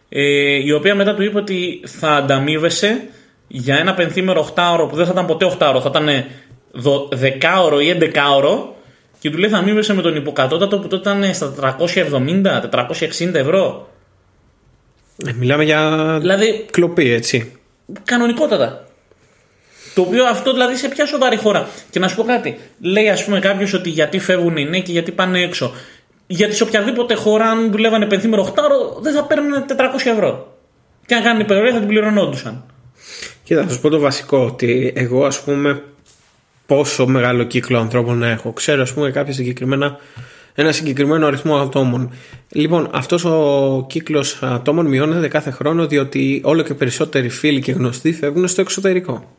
ε, 0.09 0.63
η 0.63 0.71
οποία 0.71 0.95
μετά 0.95 1.15
του 1.15 1.23
είπε 1.23 1.37
ότι 1.37 1.81
θα 1.85 2.15
ανταμείβεσαι 2.15 3.07
για 3.47 3.75
ένα 3.77 3.93
πενθήμερο 3.93 4.53
8ωρο 4.55 4.87
που 4.89 4.95
δεν 4.95 5.05
θα 5.05 5.11
ήταν 5.11 5.25
ποτέ 5.25 5.45
8ωρο, 5.59 5.79
θα 5.81 5.89
ήταν 5.89 6.07
10ωρο 7.21 7.81
ή 7.81 7.97
11ωρο 7.99 8.77
και 9.19 9.29
του 9.29 9.37
λέει 9.37 9.49
θα 9.49 9.57
αμείβεσαι 9.57 9.93
με 9.93 10.01
τον 10.01 10.15
υποκατώτατο 10.15 10.79
που 10.79 10.87
τότε 10.87 11.09
ήταν 11.09 11.33
στα 11.33 11.77
470-460 13.19 13.33
ευρώ. 13.33 13.89
Ε, 15.27 15.31
μιλάμε 15.33 15.63
για 15.63 16.17
δηλαδή, 16.19 16.65
κλοπή 16.71 17.11
έτσι. 17.11 17.51
Κανονικότατα. 18.03 18.88
Το 19.93 20.01
οποίο 20.01 20.25
αυτό 20.25 20.51
δηλαδή 20.51 20.75
σε 20.75 20.87
ποια 20.87 21.05
σοβαρή 21.05 21.37
χώρα. 21.37 21.67
Και 21.89 21.99
να 21.99 22.07
σου 22.07 22.15
πω 22.15 22.23
κάτι. 22.23 22.57
Λέει 22.79 23.09
ας 23.09 23.23
πούμε 23.23 23.39
κάποιος 23.39 23.73
ότι 23.73 23.89
γιατί 23.89 24.19
φεύγουν 24.19 24.57
οι 24.57 24.65
νέοι 24.65 24.81
και 24.81 24.91
γιατί 24.91 25.11
πάνε 25.11 25.39
έξω. 25.41 25.73
Γιατί 26.27 26.55
σε 26.55 26.63
οποιαδήποτε 26.63 27.13
χώρα, 27.13 27.45
αν 27.45 27.71
δουλεύανε 27.71 28.05
πενθήμερο 28.05 28.53
8 28.55 29.01
δεν 29.01 29.13
θα 29.13 29.23
παίρνουν 29.23 29.65
400 29.67 29.75
ευρώ. 30.05 30.57
Και 31.05 31.15
αν 31.15 31.23
κάνουν 31.23 31.41
υπερορία 31.41 31.71
θα 31.73 31.79
την 31.79 31.87
πληρωνόντουσαν. 31.87 32.63
Κοίτα, 33.43 33.63
θα 33.63 33.69
σου 33.69 33.81
πω 33.81 33.89
το 33.89 33.99
βασικό. 33.99 34.37
Ότι 34.37 34.93
εγώ 34.95 35.25
ας 35.25 35.41
πούμε 35.41 35.81
πόσο 36.65 37.07
μεγάλο 37.07 37.43
κύκλο 37.43 37.79
ανθρώπων 37.79 38.17
να 38.17 38.27
έχω. 38.27 38.53
Ξέρω 38.53 38.81
ας 38.81 38.93
πούμε 38.93 39.11
κάποια 39.11 39.33
συγκεκριμένα 39.33 39.97
ένα 40.55 40.71
συγκεκριμένο 40.71 41.27
αριθμό 41.27 41.57
ατόμων. 41.57 42.11
Λοιπόν, 42.49 42.89
αυτός 42.93 43.25
ο 43.25 43.85
κύκλος 43.89 44.39
ατόμων 44.41 44.85
μειώνεται 44.85 45.27
κάθε 45.27 45.51
χρόνο 45.51 45.87
διότι 45.87 46.41
όλο 46.43 46.61
και 46.61 46.73
περισσότεροι 46.73 47.29
φίλοι 47.29 47.61
και 47.61 47.71
γνωστοί 47.71 48.13
φεύγουν 48.13 48.47
στο 48.47 48.61
εξωτερικό. 48.61 49.38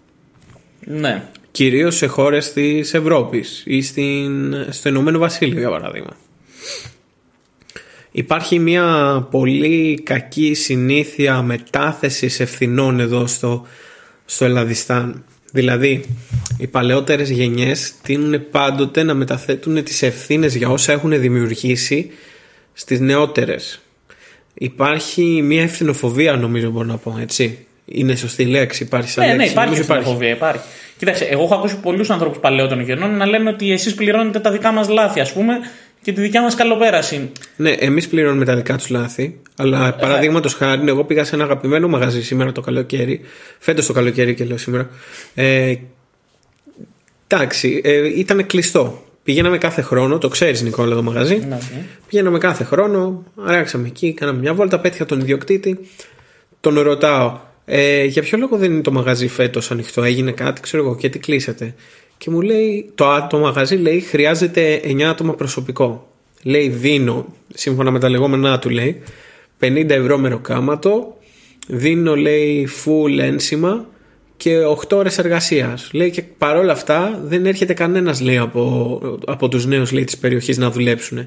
Ναι. 0.80 1.28
Κυρίως 1.50 1.96
σε 1.96 2.06
χώρες 2.06 2.52
της 2.52 2.94
Ευρώπης 2.94 3.62
ή 3.66 3.82
στην, 3.82 4.54
στο 4.68 4.88
Ηνωμένο 4.88 5.18
Βασίλειο 5.18 5.58
για 5.58 5.70
παράδειγμα. 5.70 6.16
Υπάρχει 8.10 8.58
μια 8.58 9.26
πολύ 9.30 10.00
κακή 10.02 10.54
συνήθεια 10.54 11.42
μετάθεσης 11.42 12.40
ευθυνών 12.40 13.00
εδώ 13.00 13.26
στο, 13.26 13.66
στο 14.24 14.44
Ελλαδιστάν. 14.44 15.24
Δηλαδή, 15.52 16.04
οι 16.58 16.66
παλαιότερες 16.66 17.30
γενιές 17.30 17.92
τείνουν 18.02 18.50
πάντοτε 18.50 19.02
να 19.02 19.14
μεταθέτουν 19.14 19.84
τις 19.84 20.02
ευθύνες 20.02 20.54
για 20.54 20.68
όσα 20.68 20.92
έχουν 20.92 21.20
δημιουργήσει 21.20 22.10
στις 22.72 23.00
νεότερες. 23.00 23.80
Υπάρχει 24.54 25.42
μια 25.42 25.62
ευθυνοφοβία 25.62 26.36
νομίζω 26.36 26.70
μπορώ 26.70 26.86
να 26.86 26.96
πω, 26.96 27.16
έτσι. 27.20 27.66
Είναι 27.92 28.14
σωστή 28.14 28.44
λέξη, 28.44 28.82
υπάρχει 28.82 29.10
σαν 29.10 29.26
ναι, 29.26 29.34
λέξη. 29.34 29.54
Ναι, 29.54 29.76
υπάρχει 29.76 30.02
φοβία, 30.02 30.30
υπάρχει. 30.30 30.62
Κοίταξε, 30.98 31.24
εγώ 31.24 31.42
έχω 31.42 31.54
ακούσει 31.54 31.76
πολλούς 31.76 32.10
ανθρώπους 32.10 32.38
παλαιότερων 32.38 32.84
γενών 32.84 33.16
να 33.16 33.26
λένε 33.26 33.50
ότι 33.50 33.72
εσείς 33.72 33.94
πληρώνετε 33.94 34.38
τα 34.38 34.50
δικά 34.50 34.72
μας 34.72 34.88
λάθη, 34.88 35.20
ας 35.20 35.32
πούμε, 35.32 35.54
και 36.02 36.12
τη 36.12 36.20
δικιά 36.20 36.42
μας 36.42 36.54
καλοπέραση. 36.54 37.30
Ναι, 37.56 37.70
εμείς 37.70 38.08
πληρώνουμε 38.08 38.44
τα 38.44 38.56
δικά 38.56 38.76
τους 38.76 38.88
λάθη. 38.88 39.40
Αλλά 39.56 39.86
ε, 39.86 39.96
παραδείγματος 40.00 40.54
χάρη, 40.54 40.88
εγώ 40.88 41.04
πήγα 41.04 41.24
σε 41.24 41.34
ένα 41.34 41.44
αγαπημένο 41.44 41.88
μαγαζί 41.88 42.22
σήμερα 42.22 42.52
το 42.52 42.60
καλοκαίρι. 42.60 43.20
Φέτος 43.58 43.86
το 43.86 43.92
καλοκαίρι 43.92 44.34
και 44.34 44.44
λέω 44.44 44.56
σήμερα. 44.56 44.88
Ε, 45.34 45.74
εντάξει, 47.26 47.80
ε, 47.84 48.18
ήταν 48.18 48.46
κλειστό. 48.46 49.04
Πηγαίναμε 49.22 49.58
κάθε 49.58 49.82
χρόνο, 49.82 50.18
το 50.18 50.28
ξέρεις 50.28 50.62
Νικόλα 50.62 50.94
το 50.94 51.02
μαγαζί. 51.02 51.36
Ναι, 51.36 51.46
ναι. 51.46 51.58
Πηγαίναμε 52.08 52.38
κάθε 52.38 52.64
χρόνο, 52.64 53.24
αράξαμε 53.44 53.86
εκεί, 53.86 54.12
κάναμε 54.12 54.38
μια 54.38 54.54
βόλτα, 54.54 54.80
πέτυχα 54.80 55.04
τον 55.06 55.20
ιδιοκτήτη. 55.20 55.78
Τον 56.60 56.78
ρωτάω, 56.78 57.38
ε, 57.72 58.04
για 58.04 58.22
ποιο 58.22 58.38
λόγο 58.38 58.56
δεν 58.56 58.72
είναι 58.72 58.80
το 58.80 58.92
μαγαζί 58.92 59.28
φέτος 59.28 59.70
ανοιχτό, 59.70 60.02
έγινε 60.02 60.32
κάτι, 60.32 60.60
ξέρω 60.60 60.82
εγώ, 60.82 60.96
και 60.96 61.08
τι 61.08 61.18
κλείσατε; 61.18 61.74
Και 62.18 62.30
μου 62.30 62.40
λέει, 62.40 62.90
το, 62.94 63.26
το 63.30 63.38
μαγαζί 63.38 63.76
λέει 63.76 64.00
χρειάζεται 64.00 64.80
9 64.84 65.02
άτομα 65.02 65.34
προσωπικό. 65.34 66.12
Λέει, 66.42 66.68
δίνω, 66.68 67.26
σύμφωνα 67.54 67.90
με 67.90 67.98
τα 67.98 68.08
λεγόμενά 68.08 68.58
του 68.58 68.70
λέει, 68.70 69.02
50 69.60 69.88
ευρώ 69.88 70.18
μεροκάματο, 70.18 71.16
δίνω 71.66 72.16
λέει 72.16 72.68
full 72.84 73.18
ένσημα 73.18 73.86
και 74.36 74.56
8 74.88 74.92
ώρες 74.92 75.18
εργασίας. 75.18 75.90
Λέει 75.92 76.10
και 76.10 76.22
παρόλα 76.22 76.72
αυτά 76.72 77.20
δεν 77.24 77.46
έρχεται 77.46 77.74
κανένας 77.74 78.20
λέει 78.20 78.38
από, 78.38 79.00
από 79.26 79.48
τους 79.48 79.66
νέους 79.66 79.92
λέει 79.92 80.04
της 80.04 80.18
περιοχής 80.18 80.58
να 80.58 80.70
δουλέψουν. 80.70 81.26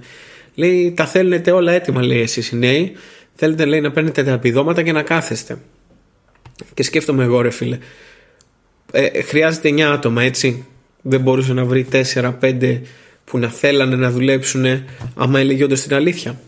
Λέει 0.56 0.94
τα 0.96 1.06
θέλετε 1.06 1.52
όλα 1.52 1.72
έτοιμα 1.72 2.06
λέει 2.06 2.22
εσείς 2.22 2.52
οι 2.52 2.56
νέοι. 2.56 2.92
Θέλετε 3.36 3.66
λέει 3.66 3.82
να 3.82 3.92
παίρνετε 3.92 4.24
τα 4.24 4.32
επιδόματα 4.32 4.82
και 4.82 4.92
να 4.92 5.02
κάθεστε. 5.02 5.58
Και 6.74 6.84
σκέφτομαι 6.84 7.24
εγώ, 7.24 7.42
ρε 7.42 7.50
φίλε. 7.50 7.78
Ε, 8.92 9.22
χρειάζεται 9.22 9.70
9 9.70 9.82
άτομα, 9.82 10.24
έτσι. 10.24 10.66
Δεν 11.02 11.22
μπορούσε 11.22 11.54
να 11.54 11.66
βρει 11.66 11.88
4-5 12.42 12.82
που 13.24 13.38
να 13.38 13.50
θέλανε 13.50 13.96
να 13.96 14.12
δουλέψουν 14.12 14.66
άμα 15.16 15.40
έλεγε 15.40 15.64
όντως 15.64 15.82
την 15.82 15.94
αλήθεια. 15.96 16.40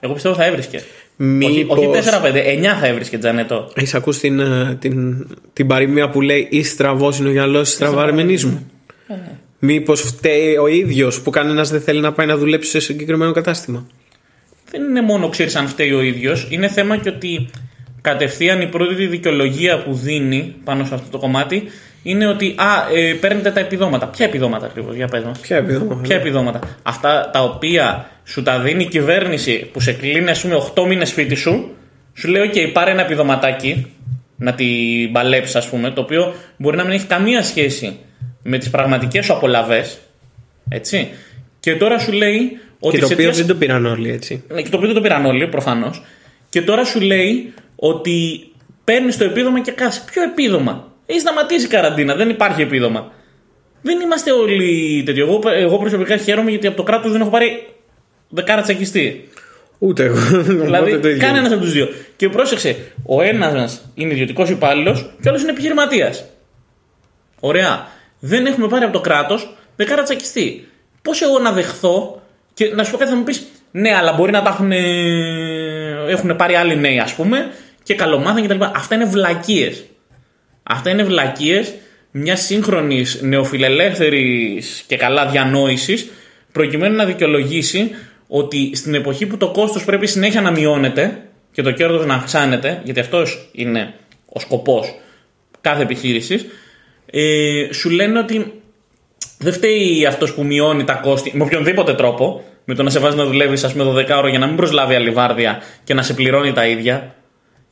Εγώ 0.00 0.12
πιστεύω 0.12 0.34
θα 0.34 0.44
έβρισκε. 0.44 0.82
Μήπως... 1.16 1.78
Όχι, 1.78 1.88
4-5, 1.92 2.74
9 2.74 2.78
θα 2.80 2.86
έβρισκε 2.86 3.18
Τζανέτο. 3.18 3.70
Έχεις 3.74 3.94
ακούσει 3.94 4.20
την, 4.20 4.40
ε, 4.40 4.76
την, 4.80 5.26
την 5.52 5.66
παροιμία 5.66 6.10
που 6.10 6.20
λέει 6.20 6.48
Ή 6.50 6.62
στραβός 6.62 7.18
είναι 7.18 7.28
ο 7.28 7.32
γυαλός 7.32 7.70
στραβαρμενίζμου. 7.70 8.70
Ε, 9.08 9.12
ναι. 9.14 9.30
Μήπως 9.58 10.00
φταίει 10.00 10.56
ο 10.56 10.66
ίδιος 10.66 11.20
που 11.20 11.30
κανένας 11.30 11.70
δεν 11.70 11.80
θέλει 11.80 12.00
να 12.00 12.12
πάει 12.12 12.26
να 12.26 12.36
δουλέψει 12.36 12.70
σε 12.70 12.80
συγκεκριμένο 12.80 13.32
κατάστημα. 13.32 13.86
Δεν 14.70 14.82
είναι 14.82 15.02
μόνο 15.02 15.28
ξέρεις 15.28 15.56
αν 15.56 15.68
φταίει 15.68 15.92
ο 15.92 16.00
ίδιος. 16.00 16.46
Είναι 16.50 16.68
θέμα 16.68 16.96
και 16.96 17.08
ότι 17.08 17.50
κατευθείαν 18.08 18.60
η 18.60 18.66
πρώτη 18.66 19.06
δικαιολογία 19.06 19.82
που 19.82 19.94
δίνει 19.94 20.54
πάνω 20.64 20.84
σε 20.84 20.94
αυτό 20.94 21.08
το 21.10 21.18
κομμάτι 21.18 21.62
είναι 22.02 22.26
ότι 22.26 22.54
α, 22.56 22.96
ε, 22.98 23.12
παίρνετε 23.14 23.50
τα 23.50 23.60
επιδόματα. 23.60 24.06
Ποια 24.06 24.26
επιδόματα 24.26 24.66
ακριβώς, 24.66 24.94
για 24.94 25.06
πες 25.08 25.24
μας. 25.24 25.38
Ποια 25.38 25.56
επιδόματα. 25.56 26.00
Ποια 26.00 26.16
επιδόματα. 26.16 26.60
Αυτά 26.82 27.30
τα 27.32 27.42
οποία 27.42 28.10
σου 28.24 28.42
τα 28.42 28.58
δίνει 28.58 28.82
η 28.82 28.86
κυβέρνηση 28.86 29.68
που 29.72 29.80
σε 29.80 29.92
κλείνει, 29.92 30.30
ας 30.30 30.40
πούμε, 30.40 30.54
8 30.74 30.86
μήνες 30.86 31.08
σπίτι 31.08 31.34
σου, 31.34 31.74
σου 32.14 32.28
λέει: 32.28 32.50
OK, 32.54 32.70
πάρε 32.72 32.90
ένα 32.90 33.02
επιδοματάκι 33.02 33.86
να 34.36 34.54
την 34.54 35.12
παλέψει, 35.12 35.58
ας 35.58 35.68
πούμε, 35.68 35.90
το 35.90 36.00
οποίο 36.00 36.34
μπορεί 36.56 36.76
να 36.76 36.82
μην 36.84 36.92
έχει 36.92 37.06
καμία 37.06 37.42
σχέση 37.42 37.98
με 38.42 38.58
τις 38.58 38.70
πραγματικές 38.70 39.24
σου 39.24 39.32
απολαυές. 39.32 39.98
Έτσι. 40.68 41.08
Και 41.60 41.74
τώρα 41.76 41.98
σου 41.98 42.12
λέει 42.12 42.58
ότι. 42.80 42.94
Και 42.94 43.00
το 43.00 43.06
σε 43.06 43.12
οποίο 43.12 43.30
τρία- 43.30 43.38
δεν 43.38 43.46
το 43.46 43.54
πήραν 43.54 43.86
όλοι 43.86 44.10
έτσι. 44.10 44.42
ναι, 44.52 44.62
και 44.62 44.68
το 44.68 44.76
οποίο 44.76 44.86
δεν 44.88 44.96
το 44.96 45.02
πήραν 45.02 45.24
όλοι, 45.26 45.46
προφανώς. 45.46 46.02
Και 46.48 46.62
τώρα 46.62 46.84
σου 46.84 47.00
λέει 47.00 47.52
ότι 47.80 48.46
παίρνεις 48.84 49.16
το 49.16 49.24
επίδομα 49.24 49.60
και 49.60 49.70
κάτσε. 49.70 50.02
Ποιο 50.12 50.22
επίδομα; 50.22 50.92
Έχει 51.06 51.20
σταματήσει 51.20 51.64
η 51.64 51.68
καραντίνα, 51.68 52.14
δεν 52.14 52.28
υπάρχει 52.28 52.62
επίδομα. 52.62 53.12
Δεν 53.82 54.00
είμαστε 54.00 54.32
όλοι 54.32 55.02
τέτοιο. 55.06 55.26
Εγώ, 55.26 55.40
εγώ 55.50 55.78
προσωπικά 55.78 56.16
χαίρομαι 56.16 56.50
γιατί 56.50 56.66
από 56.66 56.76
το 56.76 56.82
κράτος 56.82 57.12
δεν 57.12 57.20
έχω 57.20 57.30
πάρει 57.30 57.66
δεκάρα 58.28 58.62
τσακιστή. 58.62 59.28
Ούτε 59.78 60.04
εγώ. 60.04 60.18
Δηλαδή, 60.42 60.90
Οπότε 60.90 60.98
το 60.98 61.08
ίδιο. 61.08 61.26
κανένας 61.26 61.52
από 61.52 61.60
τους 61.60 61.72
δύο. 61.72 61.88
Και 62.16 62.28
πρόσεξε, 62.28 62.76
ο 63.06 63.22
ένας 63.22 63.52
μας 63.54 63.90
είναι 63.94 64.12
ιδιωτικός 64.12 64.50
υπάλληλος 64.50 65.00
και 65.00 65.26
ο 65.26 65.30
άλλος 65.30 65.42
είναι 65.42 65.50
επιχειρηματίας. 65.50 66.24
Ωραία. 67.40 67.86
Δεν 68.20 68.46
έχουμε 68.46 68.68
πάρει 68.68 68.84
από 68.84 68.92
το 68.92 69.00
κράτος 69.00 69.56
δεκάρα 69.76 70.02
τσακιστή. 70.02 70.68
Πώς 71.02 71.22
εγώ 71.22 71.38
να 71.38 71.52
δεχθώ 71.52 72.22
και 72.54 72.72
να 72.74 72.84
σου 72.84 72.90
πω 72.90 72.96
κάτι 72.96 73.10
θα 73.10 73.16
μου 73.16 73.22
πεις, 73.22 73.46
Ναι, 73.70 73.94
αλλά 73.94 74.12
μπορεί 74.12 74.30
να 74.32 74.42
τα 74.42 74.48
έχουν, 74.48 74.72
έχουν 76.08 76.36
πάρει 76.36 76.54
άλλοι 76.54 76.76
νέοι, 76.76 76.98
ας 76.98 77.14
πούμε, 77.14 77.50
και 77.88 77.94
καλομάθαν 77.94 78.46
κτλ. 78.46 78.62
Αυτά 78.62 78.94
είναι 78.94 79.04
βλακίες. 79.04 79.84
Αυτά 80.62 80.90
είναι 80.90 81.02
βλακίες 81.02 81.74
μιας 82.10 82.40
σύγχρονης 82.40 83.20
νεοφιλελεύθερης 83.22 84.84
και 84.86 84.96
καλά 84.96 85.26
διανόησης 85.26 86.10
προκειμένου 86.52 86.96
να 86.96 87.04
δικαιολογήσει 87.04 87.90
ότι 88.26 88.70
στην 88.74 88.94
εποχή 88.94 89.26
που 89.26 89.36
το 89.36 89.50
κόστος 89.50 89.84
πρέπει 89.84 90.06
συνέχεια 90.06 90.40
να 90.40 90.50
μειώνεται 90.50 91.22
και 91.52 91.62
το 91.62 91.70
κέρδος 91.70 92.06
να 92.06 92.14
αυξάνεται, 92.14 92.80
γιατί 92.84 93.00
αυτός 93.00 93.50
είναι 93.52 93.94
ο 94.32 94.40
σκοπός 94.40 94.94
κάθε 95.60 95.82
επιχείρησης, 95.82 96.46
ε, 97.10 97.72
σου 97.72 97.90
λένε 97.90 98.18
ότι 98.18 98.52
δεν 99.38 99.52
φταίει 99.52 100.06
αυτός 100.06 100.34
που 100.34 100.44
μειώνει 100.44 100.84
τα 100.84 100.94
κόστη 100.94 101.32
με 101.36 101.44
οποιονδήποτε 101.44 101.94
τρόπο, 101.94 102.44
με 102.64 102.74
το 102.74 102.82
να 102.82 102.90
σε 102.90 102.98
βάζει 102.98 103.16
να 103.16 103.24
δουλεύεις, 103.24 103.64
ας 103.64 103.72
πούμε, 103.72 103.84
12 103.84 104.16
ώρα 104.18 104.28
για 104.28 104.38
να 104.38 104.46
μην 104.46 104.56
προσλάβει 104.56 104.94
άλλη 104.94 105.10
βάρδια 105.10 105.62
και 105.84 105.94
να 105.94 106.02
σε 106.02 106.14
πληρώνει 106.14 106.52
τα 106.52 106.66
ίδια. 106.66 107.12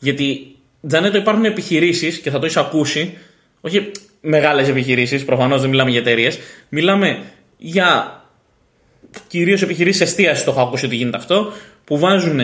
Γιατί, 0.06 0.46
Τζανέτο, 0.88 1.16
υπάρχουν 1.16 1.44
επιχειρήσεις 1.44 2.18
και 2.18 2.30
θα 2.30 2.38
το 2.38 2.44
έχεις 2.44 2.56
ακούσει, 2.56 3.12
όχι 3.60 3.90
μεγάλες 4.20 4.68
επιχειρήσεις, 4.68 5.24
προφανώς 5.24 5.60
δεν 5.60 5.70
μιλάμε 5.70 5.90
για 5.90 6.00
εταιρείες, 6.00 6.38
μιλάμε 6.68 7.18
για 7.58 8.20
κυρίως 9.28 9.62
επιχειρήσεις 9.62 10.00
εστίασης, 10.00 10.44
το 10.44 10.50
έχω 10.50 10.60
ακούσει 10.60 10.86
ότι 10.86 10.96
γίνεται 10.96 11.16
αυτό, 11.16 11.52
που 11.84 11.98
βάζουν 11.98 12.40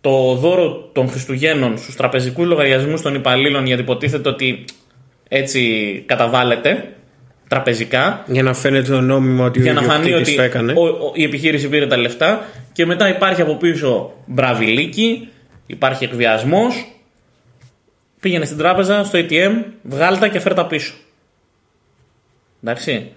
το 0.00 0.34
δώρο 0.34 0.90
των 0.92 1.08
Χριστουγέννων 1.08 1.78
στους 1.78 1.96
τραπεζικούς 1.96 2.46
λογαριασμούς 2.46 3.02
των 3.02 3.14
υπαλλήλων 3.14 3.66
γιατί 3.66 3.82
υποτίθεται 3.82 4.28
ότι 4.28 4.64
έτσι 5.28 5.62
καταβάλλεται 6.06 6.92
τραπεζικά 7.48 8.24
Για 8.26 8.42
να 8.42 8.54
φαίνεται 8.54 8.90
το 8.92 9.00
νόμιμο 9.00 9.44
ότι 9.44 9.60
για 9.60 9.70
ο 9.70 9.74
να 9.74 9.82
φανεί 9.82 10.04
ιδιοκτήτης 10.04 10.28
ότι 10.28 10.36
το 10.36 10.42
έκανε. 10.42 10.72
ο- 10.72 10.82
ο- 10.86 11.12
η 11.14 11.22
επιχείρηση 11.24 11.68
πήρε 11.68 11.86
τα 11.86 11.96
λεφτά 11.96 12.46
και 12.72 12.86
μετά 12.86 13.08
υπάρχει 13.08 13.40
από 13.40 13.54
πίσω 13.56 14.12
μπραβιλίκι, 14.26 15.28
υπάρχει 15.72 16.04
εκβιασμός. 16.04 16.86
Πήγαινε 18.20 18.44
στην 18.44 18.56
τράπεζα, 18.58 19.04
στο 19.04 19.18
ATM, 19.18 19.62
βγάλ 19.82 20.18
τα 20.18 20.28
και 20.28 20.40
φέρ 20.40 20.54
τα 20.54 20.66
πίσω. 20.66 20.94
Εντάξει. 22.62 23.12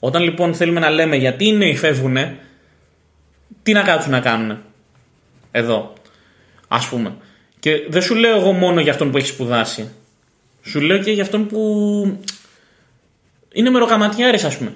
Όταν 0.00 0.22
λοιπόν 0.22 0.54
θέλουμε 0.54 0.80
να 0.80 0.90
λέμε 0.90 1.16
γιατί 1.16 1.46
οι 1.46 1.52
νέοι 1.52 1.76
φεύγουνε, 1.76 2.38
τι 3.62 3.72
να 3.72 3.82
κάτσουν 3.82 4.10
να 4.10 4.20
κάνουν 4.20 4.58
εδώ, 5.50 5.92
ας 6.68 6.88
πούμε. 6.88 7.14
Και 7.58 7.86
δεν 7.88 8.02
σου 8.02 8.14
λέω 8.14 8.36
εγώ 8.36 8.52
μόνο 8.52 8.80
για 8.80 8.92
αυτόν 8.92 9.10
που 9.10 9.16
έχει 9.16 9.26
σπουδάσει. 9.26 9.88
Σου 10.62 10.80
λέω 10.80 10.98
και 10.98 11.10
για 11.10 11.22
αυτόν 11.22 11.46
που 11.46 12.18
είναι 13.52 13.70
μεροκαματιάρης 13.70 14.44
ας 14.44 14.56
πούμε. 14.58 14.72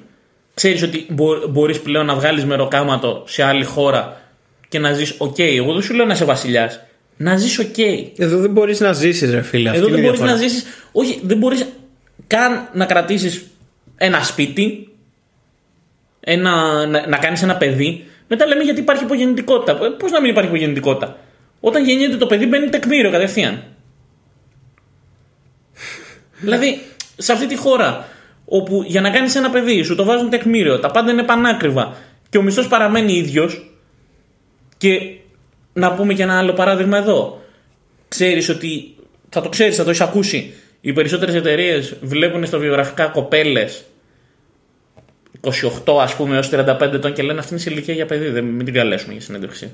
Ξέρεις 0.55 0.83
ότι 0.83 1.07
μπο- 1.11 1.49
μπορείς 1.49 1.81
πλέον 1.81 2.07
να 2.07 2.15
βγάλεις 2.15 2.45
μεροκάματο 2.45 3.25
σε 3.27 3.43
άλλη 3.43 3.65
χώρα 3.65 4.21
και 4.69 4.79
να 4.79 4.93
ζεις 4.93 5.15
οκ. 5.19 5.39
Εγώ 5.39 5.73
δεν 5.73 5.83
σου 5.83 5.95
λέω 5.95 6.05
να 6.07 6.13
είσαι 6.13 6.25
βασιλιάς. 6.25 6.81
Να 7.17 7.37
ζεις 7.37 7.59
οκ. 7.59 7.79
Εδώ 8.17 8.39
δεν 8.39 8.51
μπορείς 8.51 8.81
να 8.81 8.93
ζήσεις, 8.93 9.31
ρε 9.31 9.43
φίλε. 9.43 9.69
Αυτή 9.69 9.81
Εδώ 9.81 9.89
είναι 9.89 9.97
δεν 9.97 10.05
η 10.05 10.07
μπορείς 10.07 10.21
διαφορά. 10.21 10.43
να 10.43 10.49
ζήσεις... 10.49 10.67
Όχι, 10.93 11.21
δεν 11.23 11.39
μπορείς 11.39 11.67
καν 12.27 12.69
να 12.73 12.87
κρατήσεις 12.87 13.47
ένα 13.97 14.23
σπίτι, 14.23 14.89
ένα, 16.21 16.87
να, 16.87 17.07
να 17.07 17.17
κάνεις 17.19 17.43
ένα 17.43 17.57
παιδί. 17.57 18.05
Μετά 18.29 18.47
λέμε 18.47 18.63
γιατί 18.63 18.81
υπάρχει 18.81 19.05
υπογεννητικότητα. 19.05 19.73
Ε, 19.85 19.89
Πώς 19.99 20.11
να 20.11 20.21
μην 20.21 20.31
υπάρχει 20.31 20.49
υπογεννητικότητα; 20.51 21.19
Όταν 21.61 21.85
γεννιέται 21.85 22.17
το 22.17 22.27
παιδί 22.27 22.47
μπαίνει 22.47 22.69
τεκμήριο 22.69 23.11
κατευθείαν. 23.11 23.63
δηλαδή, 26.45 26.81
σε 27.17 27.33
αυτή 27.33 27.47
τη 27.47 27.57
χώρα 27.57 28.09
όπου 28.45 28.83
για 28.87 29.01
να 29.01 29.11
κάνεις 29.11 29.35
ένα 29.35 29.51
παιδί 29.51 29.83
σου 29.83 29.95
το 29.95 30.05
βάζουν 30.05 30.31
τεκμήριο, 30.31 30.79
τα 30.79 30.91
πάντα 30.91 31.11
είναι 31.11 31.23
πανάκριβα 31.23 31.97
και 32.29 32.39
ο 32.39 32.43
μισθός 32.43 32.69
παραμένει 32.69 33.13
ίδιος 33.13 33.71
και 34.77 35.17
να 35.73 35.95
πούμε 35.95 36.15
και 36.15 36.23
ένα 36.23 36.39
άλλο 36.39 36.53
παράδειγμα 36.53 36.99
εδώ. 36.99 37.43
Ξέρεις 38.09 38.49
ότι, 38.49 38.95
θα 39.29 39.41
το 39.41 39.49
ξέρεις, 39.49 39.77
θα 39.77 39.83
το 39.83 39.89
έχεις 39.89 40.03
ακούσει, 40.03 40.55
οι 40.81 40.93
περισσότερες 40.93 41.35
εταιρείες 41.35 41.97
βλέπουν 42.01 42.47
στο 42.47 42.59
βιογραφικά 42.59 43.07
κοπέλες 43.07 43.85
28 45.41 45.99
ας 46.01 46.15
πούμε 46.15 46.35
έως 46.35 46.51
35 46.53 46.81
ετών 46.81 47.13
και 47.13 47.23
λένε 47.23 47.39
αυτή 47.39 47.53
είναι 47.53 47.63
σε 47.63 47.71
ηλικία 47.71 47.95
για 47.95 48.07
παιδί, 48.07 48.29
δεν, 48.29 48.45
μην 48.45 48.65
την 48.65 48.75
καλέσουμε 48.75 49.13
για 49.13 49.23
συνέντευξη. 49.23 49.73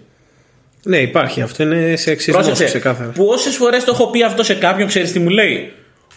Ναι, 0.84 0.98
υπάρχει. 0.98 1.40
Αυτό 1.40 1.62
είναι 1.62 1.96
σε 1.96 2.10
εξισμό 2.10 2.52
ξεκάθαρα. 2.52 3.10
Πόσες 3.10 3.56
φορές 3.56 3.84
το 3.84 3.90
έχω 3.94 4.10
πει 4.10 4.22
αυτό 4.22 4.42
σε 4.42 4.54
κάποιον, 4.54 4.88
ξέρεις 4.88 5.12
τι 5.12 5.18
μου 5.18 5.28
λέει; 5.28 5.72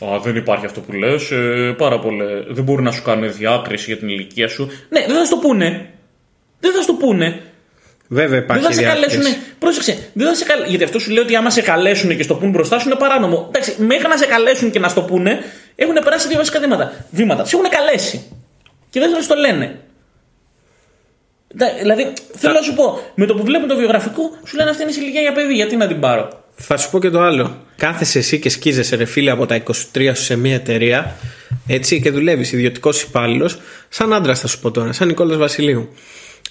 Α, 0.06 0.20
δεν 0.20 0.36
υπάρχει 0.36 0.66
αυτό 0.66 0.80
που 0.80 0.92
λες. 0.94 1.32
Ε, 1.32 1.76
πάρα 1.78 2.00
πολύ. 2.00 2.24
Δεν 2.50 2.64
μπορεί 2.64 2.84
να 2.84 2.92
σου 2.92 3.02
κάνουν 3.02 3.34
διάκριση 3.34 3.86
για 3.86 3.98
την 3.98 4.10
ηλικία 4.10 4.48
σου. 4.48 4.70
Ναι, 4.90 5.00
δεν 5.08 5.16
θα 5.16 5.24
σου 5.24 5.30
το 5.30 5.38
πούνε. 5.38 5.90
Δεν 6.60 6.72
θα 6.72 6.82
σου 6.82 6.88
το 6.88 6.94
πούνε. 6.94 7.42
Βέβαια 8.14 8.40
υπάρχει 8.40 8.64
δεν 8.64 8.72
θα 8.72 8.78
σε 8.78 8.84
διάκριση. 8.86 9.18
καλέσουν. 9.18 9.42
Πρόσεξε. 9.60 9.98
Δεν 10.14 10.28
θα 10.28 10.36
σε 10.36 10.44
καλ... 10.46 10.64
Γιατί 10.68 10.84
αυτό 10.84 11.00
σου 11.00 11.12
λέει 11.12 11.24
ότι 11.24 11.36
άμα 11.36 11.50
σε 11.50 11.62
καλέσουν 11.62 12.18
και 12.18 12.24
στο 12.24 12.36
πούνε 12.36 12.52
μπροστά 12.52 12.80
σου 12.80 12.88
είναι 12.90 12.98
παράνομο. 12.98 13.46
Εντάξει, 13.48 13.76
μέχρι 13.78 14.08
να 14.08 14.18
σε 14.18 14.26
καλέσουν 14.26 14.72
και 14.72 14.80
να 14.80 14.88
στο 14.88 15.02
πούνε 15.02 15.40
έχουν 15.76 15.94
περάσει 16.04 16.28
δύο 16.28 16.38
βασικά 16.38 16.60
βήματα. 16.60 17.06
βήματα. 17.12 17.46
Σε 17.46 17.56
έχουν 17.56 17.70
καλέσει. 17.70 18.24
Και 18.90 19.00
δεν 19.00 19.12
θα 19.14 19.22
σου 19.22 19.28
το 19.28 19.36
λένε. 19.36 19.80
Ντα- 21.58 21.74
Δηλαδή, 21.82 22.14
θέλω 22.36 22.54
να 22.54 22.62
σου 22.62 22.74
πω, 22.74 23.00
με 23.16 23.26
το 23.26 23.34
που 23.36 23.44
βλέπουν 23.44 23.68
το 23.68 23.76
βιογραφικό, 23.76 24.22
σου 24.46 24.56
λένε 24.58 24.70
αυτή 24.70 24.82
είναι 24.84 24.92
σε 24.92 25.02
ηλικία 25.02 25.22
για 25.22 25.32
παιδί, 25.32 25.54
γιατί 25.54 25.76
να 25.76 25.88
την 25.88 26.00
πάρω; 26.00 26.44
Θα 26.56 26.78
σου 26.78 26.90
πω 26.90 27.00
και 27.00 27.10
το 27.10 27.22
άλλο. 27.22 27.58
Κάθεσαι 27.78 28.20
εσύ 28.20 28.40
και 28.40 28.50
σκίζεσαι 28.50 28.96
ρε 28.96 29.06
φίλε 29.06 29.32
από 29.32 29.46
τα 29.46 29.64
23 29.64 30.12
σου 30.16 30.24
σε 30.24 30.36
μια 30.36 30.54
εταιρεία 30.56 31.16
έτσι 31.68 32.02
και 32.02 32.12
δουλεύεις 32.12 32.52
ιδιωτικός 32.52 33.02
υπάλληλος, 33.02 33.60
σαν 33.90 34.14
άντρας 34.14 34.40
θα 34.40 34.48
σου 34.48 34.60
πω 34.60 34.72
τώρα, 34.72 34.92
σαν 34.92 35.08
Νικόλας 35.08 35.38
Βασιλείου. 35.38 35.90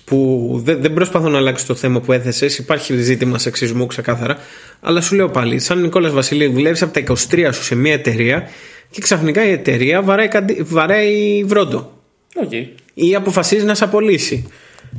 Που 0.05 0.61
δεν, 0.65 0.81
δεν 0.81 0.93
προσπαθώ 0.95 1.29
να 1.29 1.39
αλλάξω 1.39 1.67
το 1.67 1.75
θέμα 1.75 2.01
που 2.01 2.13
έθεσες, 2.13 2.59
υπάρχει 2.59 2.97
ζήτημα 2.97 3.39
σεξισμού 3.39 3.87
ξεκάθαρα. 3.87 4.39
Αλλά 4.81 5.01
σου 5.01 5.15
λέω 5.15 5.29
πάλι, 5.29 5.59
σαν 5.59 5.81
Νικόλας 5.81 6.13
Βασιλείου, 6.13 6.53
δουλεύεις 6.53 6.83
από 6.83 6.93
τα 6.93 7.01
23 7.31 7.51
σου 7.53 7.63
σε 7.63 7.75
μια 7.75 7.93
εταιρεία 7.93 8.49
και 8.91 9.01
ξαφνικά 9.01 9.47
η 9.47 9.51
εταιρεία 9.51 10.03
βαράει, 10.03 10.29
καντι- 10.29 10.63
βαράει 10.65 11.45
βρόντο. 11.45 11.93
Οκ. 12.35 12.53
Ή 12.95 13.15
αποφασίζει 13.15 13.65
να 13.65 13.75
σε 13.75 13.85
απολύσει 13.85 14.49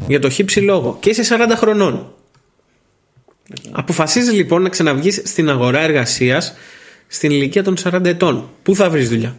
για 0.07 0.19
το 0.19 0.29
χι 0.29 0.44
ψι 0.44 0.59
λόγο 0.59 0.97
και 0.99 1.09
είσαι 1.09 1.23
40 1.23 1.55
χρονών. 1.55 2.13
Αποφασίζεις 3.71 4.33
λοιπόν 4.33 4.61
να 4.61 4.69
ξαναβγείς 4.69 5.21
στην 5.25 5.49
αγορά 5.49 5.79
εργασίας 5.79 6.53
στην 7.07 7.31
ηλικία 7.31 7.63
των 7.63 7.77
40 7.83 8.05
ετών. 8.05 8.49
Πού 8.63 8.75
θα 8.75 8.89
βρεις 8.89 9.09
δουλειά; 9.09 9.35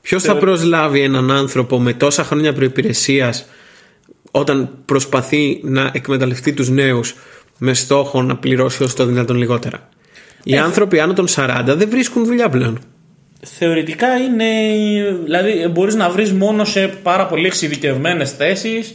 Ποιος 0.00 0.22
θα 0.22 0.36
προσλάβει 0.36 1.00
έναν 1.00 1.30
άνθρωπο 1.30 1.80
με 1.80 1.92
τόσα 1.92 2.24
χρόνια 2.24 2.52
προϋπηρεσίας 2.52 3.46
όταν 4.38 4.70
προσπαθεί 4.84 5.60
να 5.62 5.90
εκμεταλλευτεί 5.92 6.52
τους 6.52 6.68
νέους 6.68 7.14
με 7.58 7.74
στόχο 7.74 8.22
να 8.22 8.36
πληρώσει 8.36 8.82
όσο 8.82 8.96
το 8.96 9.04
δυνατόν 9.04 9.36
λιγότερα. 9.36 9.88
Οι 10.42 10.56
άνθρωποι 10.56 11.00
άνω 11.00 11.12
των 11.12 11.26
40 11.28 11.62
δεν 11.66 11.88
βρίσκουν 11.90 12.24
δουλειά 12.24 12.48
πλέον. 12.48 12.78
Θεωρητικά 13.42 14.16
είναι. 14.16 14.44
Δηλαδή, 15.24 15.68
μπορείς 15.72 15.94
να 15.94 16.10
βρεις 16.10 16.32
μόνο 16.32 16.64
σε 16.64 16.88
πάρα 17.02 17.26
πολύ 17.26 17.46
εξειδικευμένες 17.46 18.32
θέσεις 18.32 18.94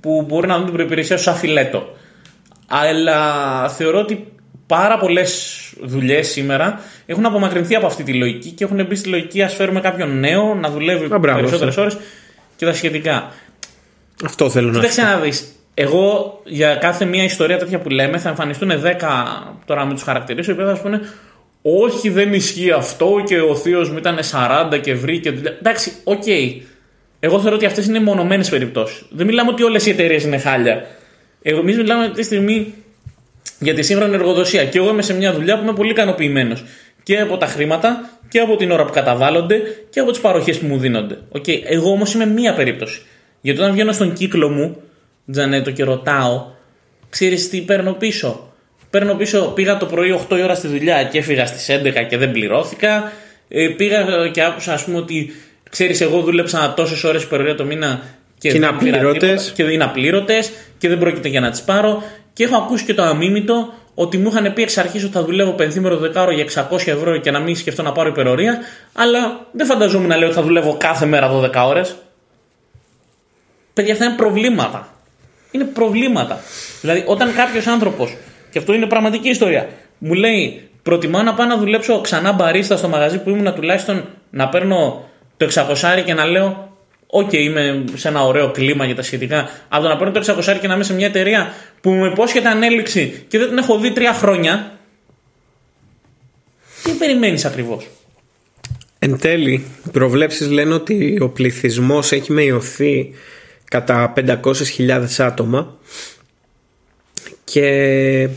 που 0.00 0.24
μπορεί 0.28 0.46
να 0.46 0.56
δουν 0.56 0.64
την 0.64 0.74
προπηρεσία 0.74 1.16
σου 1.16 1.22
σαν 1.22 1.34
φιλέτο. 1.34 1.96
Αλλά 2.66 3.68
θεωρώ 3.68 3.98
ότι 3.98 4.26
πάρα 4.66 4.98
πολλές 4.98 5.58
δουλειές 5.82 6.28
σήμερα 6.28 6.80
έχουν 7.06 7.26
απομακρυνθεί 7.26 7.74
από 7.74 7.86
αυτή 7.86 8.02
τη 8.02 8.14
λογική 8.14 8.50
και 8.50 8.64
έχουν 8.64 8.86
μπει 8.86 8.94
στη 8.94 9.08
λογική 9.08 9.42
ας 9.42 9.54
φέρουμε 9.54 9.80
κάποιον 9.80 10.18
νέο 10.18 10.54
να 10.54 10.70
δουλεύει 10.70 11.14
Α, 11.14 11.18
μπράβο, 11.18 11.38
περισσότερες 11.38 11.76
αυτό. 11.76 11.80
ώρες 11.80 11.98
και 12.56 12.64
τα 12.64 12.72
σχετικά. 12.72 13.32
Αυτό 14.24 14.50
θέλω 14.50 14.66
να 14.66 14.74
Κοίταξε 14.74 15.00
σου 15.00 15.06
πω. 15.06 15.12
να 15.12 15.20
δει. 15.20 15.32
Εγώ 15.74 16.40
για 16.44 16.74
κάθε 16.74 17.04
μία 17.04 17.24
ιστορία 17.24 17.58
τέτοια 17.58 17.78
που 17.78 17.88
λέμε 17.88 18.18
θα 18.18 18.28
εμφανιστούν 18.28 18.70
10 18.70 18.74
τώρα 19.64 19.84
μη 19.84 19.92
τους 19.92 20.02
χαρακτηρίσω, 20.02 20.50
οι 20.50 20.54
οποίοι 20.54 20.66
θα 20.66 20.80
πούνε 20.80 21.00
Όχι, 21.62 22.08
δεν 22.08 22.32
ισχύει 22.32 22.70
αυτό 22.70 23.22
και 23.26 23.40
ο 23.40 23.56
θείος 23.56 23.90
μου 23.90 23.98
ήταν 23.98 24.18
40 24.72 24.80
και 24.80 24.94
βρήκε. 24.94 25.28
Εντάξει, 25.28 25.92
ok. 26.04 26.22
Okay. 26.26 26.60
Εγώ 27.20 27.40
θεωρώ 27.40 27.56
ότι 27.56 27.66
αυτές 27.66 27.86
είναι 27.86 28.00
μεμονωμένες 28.00 28.48
περιπτώσεις. 28.48 29.02
Δεν 29.10 29.26
μιλάμε 29.26 29.50
ότι 29.50 29.62
όλες 29.62 29.86
οι 29.86 29.90
εταιρείες 29.90 30.24
είναι 30.24 30.38
χάλια. 30.38 30.86
Εμείς 31.42 31.76
μιλάμε 31.76 32.04
αυτή 32.04 32.16
τη 32.16 32.22
στιγμή 32.22 32.74
για 33.58 33.74
τη 33.74 33.82
σύγχρονη 33.82 34.14
εργοδοσία. 34.14 34.64
Και 34.64 34.78
εγώ 34.78 34.88
είμαι 34.88 35.02
σε 35.02 35.14
μια 35.14 35.32
δουλειά 35.32 35.56
που 35.56 35.62
είμαι 35.62 35.72
πολύ 35.72 35.90
ικανοποιημένος. 35.90 36.64
Και 37.02 37.20
από 37.20 37.36
τα 37.36 37.46
χρήματα 37.46 38.10
και 38.28 38.38
από 38.38 38.56
την 38.56 38.70
ώρα 38.70 38.84
που 38.84 38.92
καταβάλλονται 38.92 39.62
και 39.90 40.00
από 40.00 40.10
τις 40.10 40.20
παροχές 40.20 40.58
που 40.58 40.66
μου 40.66 40.78
δίνονται. 40.78 41.18
Okay. 41.38 41.60
Εγώ 41.64 41.90
όμως 41.90 42.14
είμαι 42.14 42.26
μία 42.26 42.54
περίπτωση. 42.54 43.02
Γιατί 43.40 43.60
όταν 43.60 43.72
βγαίνω 43.72 43.92
στον 43.92 44.12
κύκλο 44.12 44.48
μου, 44.48 44.76
Τζανέτο, 45.30 45.70
και 45.70 45.84
ρωτάω, 45.84 46.46
ξέρεις 47.10 47.48
τι 47.48 47.60
παίρνω 47.60 47.92
πίσω; 47.92 48.48
Παίρνω 48.90 49.14
πίσω, 49.14 49.52
πήγα 49.54 49.76
το 49.76 49.86
πρωί 49.86 50.20
8 50.30 50.40
ώρα 50.42 50.54
στη 50.54 50.66
δουλειά 50.68 51.04
και 51.04 51.18
έφυγα 51.18 51.46
στις 51.46 51.68
11 51.70 52.06
και 52.08 52.16
δεν 52.16 52.30
πληρώθηκα. 52.30 53.12
Ε, 53.48 53.68
πήγα 53.68 54.04
και 54.32 54.42
άκουσα, 54.42 54.72
ας 54.72 54.84
πούμε, 54.84 54.98
ότι 54.98 55.30
ξέρεις, 55.70 56.00
εγώ 56.00 56.20
δούλεψα 56.20 56.74
τόσες 56.76 57.04
ώρες 57.04 57.22
υπερορία 57.22 57.54
το 57.54 57.64
μήνα 57.64 58.02
και, 58.38 58.50
και 58.50 58.56
είναι 58.56 58.66
απλήρωτες. 58.66 59.52
Και 59.54 59.64
δεν 59.64 59.72
είναι 59.72 59.84
απλήρωτες 59.84 60.52
και 60.78 60.88
δεν 60.88 60.98
πρόκειται 60.98 61.28
για 61.28 61.40
να 61.40 61.50
τις 61.50 61.62
πάρω. 61.62 62.02
Και 62.32 62.44
έχω 62.44 62.56
ακούσει 62.56 62.84
και 62.84 62.94
το 62.94 63.02
αμίμητο 63.02 63.72
ότι 63.94 64.18
μου 64.18 64.28
είχαν 64.28 64.52
πει 64.52 64.62
εξ 64.62 64.78
αρχής 64.78 65.04
ότι 65.04 65.12
θα 65.12 65.24
δουλεύω 65.24 65.50
πενθήμερο 65.50 65.96
δεκάωρο 65.96 66.32
για 66.32 66.68
600 66.70 66.86
ευρώ 66.86 67.16
και 67.16 67.30
να 67.30 67.38
μην 67.38 67.56
σκεφτώ 67.56 67.82
να 67.82 67.92
πάρω 67.92 68.08
υπερορία. 68.08 68.58
Αλλά 68.92 69.46
δεν 69.52 69.66
φανταζόμουν 69.66 70.08
να 70.08 70.16
λέω 70.16 70.26
ότι 70.26 70.36
θα 70.36 70.42
δουλεύω 70.42 70.76
κάθε 70.78 71.06
μέρα 71.06 71.30
12 71.32 71.50
ώρες. 71.66 71.96
Παιδιά, 73.78 73.92
αυτά 73.92 74.04
είναι 74.04 74.16
προβλήματα. 74.16 74.88
Είναι 75.50 75.64
προβλήματα. 75.64 76.40
Δηλαδή, 76.80 77.02
όταν 77.06 77.34
κάποιος 77.34 77.66
άνθρωπος, 77.66 78.16
και 78.50 78.58
αυτό 78.58 78.74
είναι 78.74 78.86
πραγματική 78.86 79.28
ιστορία, 79.28 79.68
μου 79.98 80.14
λέει 80.14 80.68
Προτιμώ 80.82 81.22
να 81.22 81.34
πάω 81.34 81.46
να 81.46 81.56
δουλέψω 81.56 82.00
ξανά 82.00 82.32
μπαρίστα 82.32 82.76
στο 82.76 82.88
μαγαζί 82.88 83.18
που 83.18 83.30
ήμουν 83.30 83.54
τουλάχιστον 83.54 84.04
να 84.30 84.48
παίρνω 84.48 85.08
το 85.36 85.48
600 85.54 86.02
και 86.04 86.14
να 86.14 86.24
λέω 86.24 86.72
Ok, 87.06 87.30
okay, 87.30 87.34
είμαι 87.34 87.84
σε 87.94 88.08
ένα 88.08 88.24
ωραίο 88.24 88.50
κλίμα 88.50 88.84
για 88.84 88.94
τα 88.94 89.02
σχετικά. 89.02 89.48
Αλλά 89.68 89.82
το 89.82 89.88
να 89.88 89.96
παίρνω 89.96 90.12
το 90.12 90.52
600 90.52 90.58
και 90.60 90.66
να 90.66 90.74
είμαι 90.74 90.84
σε 90.84 90.94
μια 90.94 91.06
εταιρεία 91.06 91.52
που 91.80 91.90
μου 91.90 92.04
υπόσχεται 92.04 92.48
ανέλιξη 92.48 93.24
και 93.28 93.38
δεν 93.38 93.48
την 93.48 93.58
έχω 93.58 93.78
δει 93.78 93.92
τρία 93.92 94.12
χρόνια. 94.12 94.78
Τι 96.82 96.90
περιμένεις 96.90 97.44
ακριβώς; 97.44 97.86
Εν 98.98 99.18
τέλει, 99.18 99.52
οι 99.86 99.90
προβλέψεις 99.92 100.50
λένε 100.50 100.74
ότι 100.74 101.18
ο 101.20 101.28
πληθυσμός 101.28 102.12
έχει 102.12 102.32
μειωθεί 102.32 103.14
κατά 103.68 104.12
500.000 104.16 105.06
άτομα 105.18 105.76
και 107.44 108.28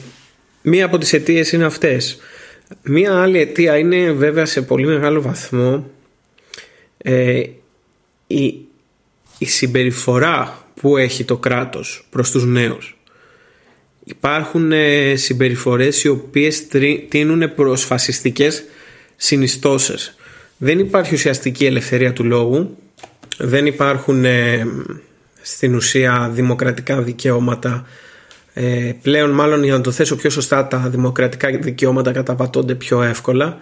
μία 0.62 0.86
από 0.86 0.98
τις 0.98 1.14
αιτίες 1.14 1.52
είναι 1.52 1.66
αυτές. 1.66 2.18
Μία 2.84 3.22
άλλη 3.22 3.40
αιτία 3.40 3.78
είναι 3.78 4.12
βέβαια 4.12 4.46
σε 4.46 4.62
πολύ 4.62 4.86
μεγάλο 4.86 5.22
βαθμό 5.22 5.90
ε, 6.98 7.44
η, 8.28 8.66
η 9.38 9.46
συμπεριφορά 9.46 10.66
που 10.82 10.98
έχει 10.98 11.24
το 11.24 11.38
κράτος 11.38 12.08
προς 12.10 12.32
τους 12.32 12.46
νέους. 12.46 12.98
Υπάρχουν 14.04 14.72
ε, 14.72 15.16
συμπεριφορές 15.16 16.04
οι 16.04 16.08
οποίες 16.08 16.68
τίνουν 17.10 17.56
προς 17.56 17.84
φασιστικές 17.84 18.64
συνιστώσεις. 19.16 20.16
Δεν 20.58 20.80
υπάρχει 20.80 21.14
ουσιαστική 21.14 21.66
ελευθερία 21.66 22.14
του 22.14 22.24
λόγου, 22.24 22.78
δεν 23.38 23.66
υπάρχουν 23.66 24.26
ε, 24.26 24.68
στην 25.42 25.76
ουσία 25.76 26.30
δημοκρατικά 26.34 27.02
δικαιώματα. 27.02 27.86
Ε, 28.54 28.92
πλέον 29.02 29.30
μάλλον 29.30 29.64
για 29.64 29.74
να 29.74 29.82
το 29.82 29.92
θέσω 29.92 30.16
πιο 30.16 30.30
σωστά 30.30 30.68
τα 30.68 30.78
δημοκρατικά 30.78 31.50
δικαιώματα 31.50 32.12
καταπατώνται 32.12 32.76
πιο 32.76 33.02
εύκολα. 33.04 33.58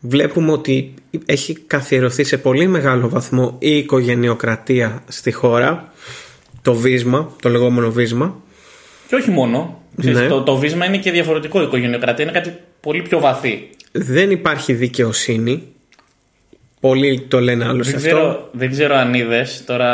Βλέπουμε 0.00 0.52
ότι 0.52 0.94
έχει 1.26 1.58
καθιερωθεί 1.66 2.24
σε 2.24 2.38
πολύ 2.38 2.66
μεγάλο 2.66 3.08
βαθμό 3.08 3.56
η 3.58 3.76
οικογενειοκρατία 3.76 5.02
στη 5.08 5.32
χώρα. 5.32 5.92
Το 6.62 6.74
βίσμα, 6.74 7.30
το 7.42 7.48
λεγόμενο 7.48 7.90
βίσμα. 7.90 8.42
Και 9.08 9.14
όχι 9.14 9.30
μόνο. 9.30 9.82
Ναι. 9.94 10.26
το, 10.26 10.42
το 10.42 10.56
βίσμα 10.56 10.86
είναι 10.86 10.98
και 10.98 11.10
διαφορετικό. 11.10 11.60
Η 11.60 11.64
οικογενειοκρατία 11.64 12.24
είναι 12.24 12.32
κάτι 12.32 12.54
πολύ 12.80 13.02
πιο 13.02 13.20
βαθύ. 13.20 13.68
Δεν 13.92 14.30
υπάρχει 14.30 14.72
δικαιοσύνη. 14.72 15.62
Πολλοί 16.80 17.20
το 17.20 17.40
λένε 17.40 17.64
άλλο 17.64 17.82
σε 17.82 17.96
αυτό. 17.96 18.48
Δεν 18.52 18.70
ξέρω 18.70 18.94
αν 18.94 19.14
είδες 19.14 19.64
τώρα. 19.66 19.90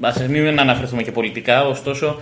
Α 0.00 0.12
μην 0.28 0.60
αναφερθούμε 0.60 1.02
και 1.02 1.12
πολιτικά, 1.12 1.66
ωστόσο 1.66 2.20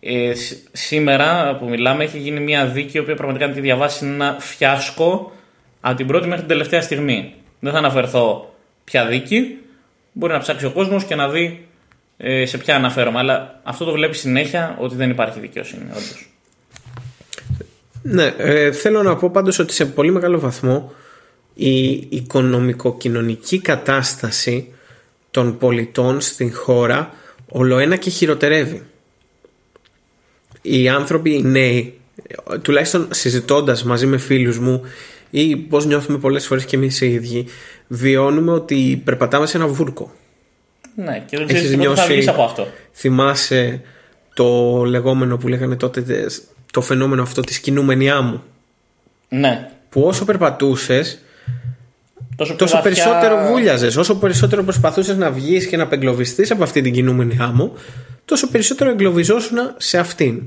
ε, 0.00 0.32
σήμερα 0.72 1.56
που 1.56 1.68
μιλάμε 1.68 2.04
έχει 2.04 2.18
γίνει 2.18 2.40
μια 2.40 2.66
δίκη 2.66 2.96
η 2.96 3.00
οποία 3.00 3.14
πραγματικά 3.14 3.46
να 3.46 3.52
τη 3.52 3.60
διαβάσει 3.60 4.04
είναι 4.04 4.14
ένα 4.14 4.36
φιάσκο 4.40 5.32
από 5.80 5.96
την 5.96 6.06
πρώτη 6.06 6.24
μέχρι 6.24 6.38
την 6.38 6.48
τελευταία 6.48 6.82
στιγμή. 6.82 7.34
Δεν 7.60 7.72
θα 7.72 7.78
αναφερθώ 7.78 8.54
ποια 8.84 9.06
δίκη. 9.06 9.58
Μπορεί 10.12 10.32
να 10.32 10.38
ψάξει 10.38 10.66
ο 10.66 10.70
κόσμος 10.70 11.04
και 11.04 11.14
να 11.14 11.28
δει 11.28 11.66
ε, 12.16 12.46
σε 12.46 12.58
ποια 12.58 12.76
αναφέρομαι. 12.76 13.18
Αλλά 13.18 13.60
αυτό 13.62 13.84
το 13.84 13.92
βλέπει 13.92 14.16
συνέχεια 14.16 14.76
ότι 14.80 14.94
δεν 14.94 15.10
υπάρχει 15.10 15.40
δικαιοσύνη, 15.40 15.82
όντως. 15.90 16.30
Ναι, 18.02 18.34
ε, 18.36 18.72
θέλω 18.72 19.02
να 19.02 19.16
πω 19.16 19.30
πάντως 19.30 19.58
ότι 19.58 19.72
σε 19.72 19.86
πολύ 19.86 20.10
μεγάλο 20.10 20.40
βαθμό 20.40 20.92
η 21.54 22.06
οικονομικοκοινωνική 22.08 23.60
κατάσταση 23.60 24.72
των 25.30 25.58
πολιτών 25.58 26.20
στην 26.20 26.54
χώρα 26.54 27.14
ολοένα 27.48 27.96
και 27.96 28.10
χειροτερεύει. 28.10 28.82
Οι 30.62 30.88
άνθρωποι, 30.88 31.34
οι 31.34 31.42
νέοι, 31.42 32.00
τουλάχιστον 32.62 33.08
συζητώντας 33.10 33.84
μαζί 33.84 34.06
με 34.06 34.18
φίλους 34.18 34.58
μου 34.58 34.82
ή 35.30 35.56
πώς 35.56 35.86
νιώθουμε 35.86 36.18
πολλές 36.18 36.46
φορές 36.46 36.64
και 36.64 36.76
εμείς 36.76 37.00
οι 37.00 37.12
ίδιοι, 37.12 37.46
βιώνουμε 37.88 38.52
ότι 38.52 39.02
περπατάμε 39.04 39.46
σε 39.46 39.56
ένα 39.56 39.66
βούρκο. 39.66 40.12
Ναι, 40.94 41.24
και 41.26 41.36
δεν 41.36 41.46
ξέρεις 41.46 41.70
τι 41.70 41.86
θα 41.94 42.06
βγεις 42.06 42.28
από 42.28 42.42
αυτό. 42.42 42.68
Θυμάσαι 42.92 43.80
το 44.34 44.74
λεγόμενο 44.84 45.36
που 45.36 45.48
λέγανε 45.48 45.76
τότε, 45.76 46.26
το 46.72 46.80
φαινόμενο 46.80 47.22
αυτό 47.22 47.40
της 47.40 47.58
κινούμενη 47.58 48.10
άμμου; 48.10 48.42
Ναι. 49.28 49.70
Που 49.88 50.02
όσο 50.02 50.24
περπατούσες 50.24 51.18
τόσο, 52.40 52.54
τόσο 52.54 52.80
περισσότερο 52.82 53.46
βούλιαζες. 53.46 53.96
Όσο 53.96 54.16
περισσότερο 54.16 54.62
προσπαθούσες 54.62 55.16
να 55.16 55.30
βγεις 55.30 55.66
και 55.66 55.76
να 55.76 55.82
απεγκλωβιστείς 55.82 56.50
από 56.50 56.62
αυτή 56.62 56.80
την 56.80 56.92
κινούμενη 56.92 57.36
άμμο, 57.40 57.72
τόσο 58.24 58.48
περισσότερο 58.48 58.90
εγκλωβιζόσουν 58.90 59.58
σε 59.76 59.98
αυτήν. 59.98 60.42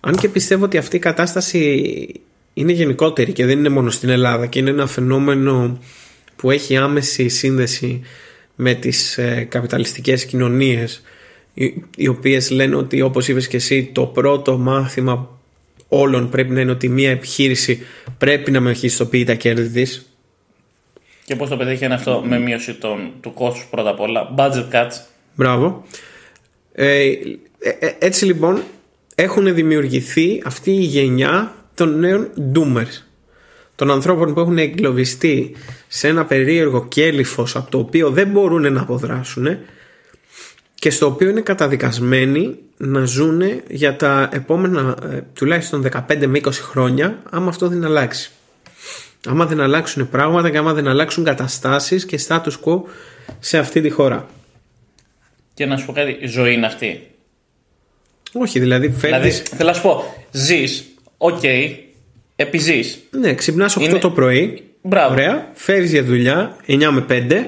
Αν 0.00 0.16
και 0.16 0.28
πιστεύω 0.28 0.64
ότι 0.64 0.78
αυτή 0.78 0.96
η 0.96 0.98
κατάσταση 0.98 2.20
είναι 2.54 2.72
γενικότερη 2.72 3.32
και 3.32 3.46
δεν 3.46 3.58
είναι 3.58 3.68
μόνο 3.68 3.90
στην 3.90 4.08
Ελλάδα 4.08 4.46
και 4.46 4.58
είναι 4.58 4.70
ένα 4.70 4.86
φαινόμενο 4.86 5.78
που 6.36 6.50
έχει 6.50 6.76
άμεση 6.76 7.28
σύνδεση 7.28 8.00
με 8.54 8.74
τις 8.74 9.18
ε, 9.18 9.46
καπιταλιστικές 9.50 10.24
κοινωνίες 10.24 11.02
οι, 11.54 11.82
οι 11.96 12.08
οποίες 12.08 12.50
λένε 12.50 12.76
ότι 12.76 13.00
όπως 13.00 13.28
είπες 13.28 13.48
και 13.48 13.56
εσύ 13.56 13.90
το 13.92 14.06
πρώτο 14.06 14.58
μάθημα 14.58 15.28
όλων 15.88 16.30
πρέπει 16.30 16.50
να 16.50 16.60
είναι 16.60 16.70
ότι 16.70 16.88
μια 16.88 17.10
επιχείρηση 17.10 17.82
πρέπει 18.18 18.50
να 18.50 18.60
μεγιστοποιεί 18.60 19.24
τα 19.24 19.34
κέρδη 19.34 19.82
της 19.82 20.13
και 21.24 21.36
πώς 21.36 21.48
το 21.48 21.56
πετύχει 21.56 21.84
αυτό 21.84 22.22
με 22.26 22.38
μείωση 22.38 22.74
των, 22.74 23.12
του 23.20 23.32
κόστους 23.32 23.66
πρώτα 23.70 23.90
απ' 23.90 24.00
όλα. 24.00 24.34
Budget 24.36 24.68
cuts. 24.72 25.00
Μπράβο. 25.34 25.84
Ε, 26.72 27.02
ε, 27.58 27.70
ε, 27.78 27.92
έτσι 27.98 28.24
λοιπόν 28.24 28.62
έχουν 29.14 29.54
δημιουργηθεί 29.54 30.42
αυτή 30.44 30.70
η 30.70 30.82
γενιά 30.82 31.54
των 31.74 31.98
νέων 31.98 32.28
doomers. 32.54 33.02
Των 33.74 33.90
ανθρώπων 33.90 34.34
που 34.34 34.40
έχουν 34.40 34.58
εγκλωβιστεί 34.58 35.56
σε 35.88 36.08
ένα 36.08 36.24
περίεργο 36.24 36.86
κέλυφος 36.88 37.56
από 37.56 37.70
το 37.70 37.78
οποίο 37.78 38.10
δεν 38.10 38.28
μπορούν 38.28 38.72
να 38.72 38.80
αποδράσουν 38.80 39.58
και 40.74 40.90
στο 40.90 41.06
οποίο 41.06 41.28
είναι 41.28 41.40
καταδικασμένοι 41.40 42.58
να 42.76 43.04
ζουν 43.04 43.42
για 43.68 43.96
τα 43.96 44.28
επόμενα 44.32 44.96
τουλάχιστον 45.32 45.88
15 46.08 46.26
με 46.26 46.40
20 46.44 46.50
χρόνια 46.52 47.18
άμα 47.30 47.48
αυτό 47.48 47.68
δεν 47.68 47.84
αλλάξει 47.84 48.30
άμα 49.26 49.46
δεν 49.46 49.60
αλλάξουν 49.60 50.08
πράγματα 50.08 50.50
και 50.50 50.56
άμα 50.56 50.72
δεν 50.72 50.88
αλλάξουν 50.88 51.24
καταστάσεις 51.24 52.04
και 52.04 52.20
status 52.28 52.52
quo 52.64 52.80
σε 53.38 53.58
αυτή 53.58 53.80
τη 53.80 53.90
χώρα. 53.90 54.26
Και 55.54 55.66
να 55.66 55.76
σου 55.76 55.86
πω 55.86 55.92
κάτι, 55.92 56.16
η 56.20 56.26
ζωή 56.26 56.54
είναι 56.54 56.66
αυτή. 56.66 57.06
Όχι, 58.32 58.58
δηλαδή 58.58 58.90
φεύγεις... 58.90 59.42
Δηλαδή, 59.42 59.56
θέλω 59.56 59.68
να 59.68 59.74
σου 59.74 59.82
πω, 59.82 60.04
ζεις, 60.30 60.84
ok, 61.18 61.38
okay, 61.42 61.74
επιζείς. 62.36 62.98
Ναι, 63.10 63.34
ξυπνάς 63.34 63.78
8 63.78 63.98
το 64.00 64.10
πρωί, 64.10 64.62
Μπράβο. 64.82 65.12
ωραία, 65.12 65.50
φεύγεις 65.54 65.90
για 65.90 66.04
δουλειά 66.04 66.56
9 66.66 66.88
με 66.92 67.04
5, 67.08 67.46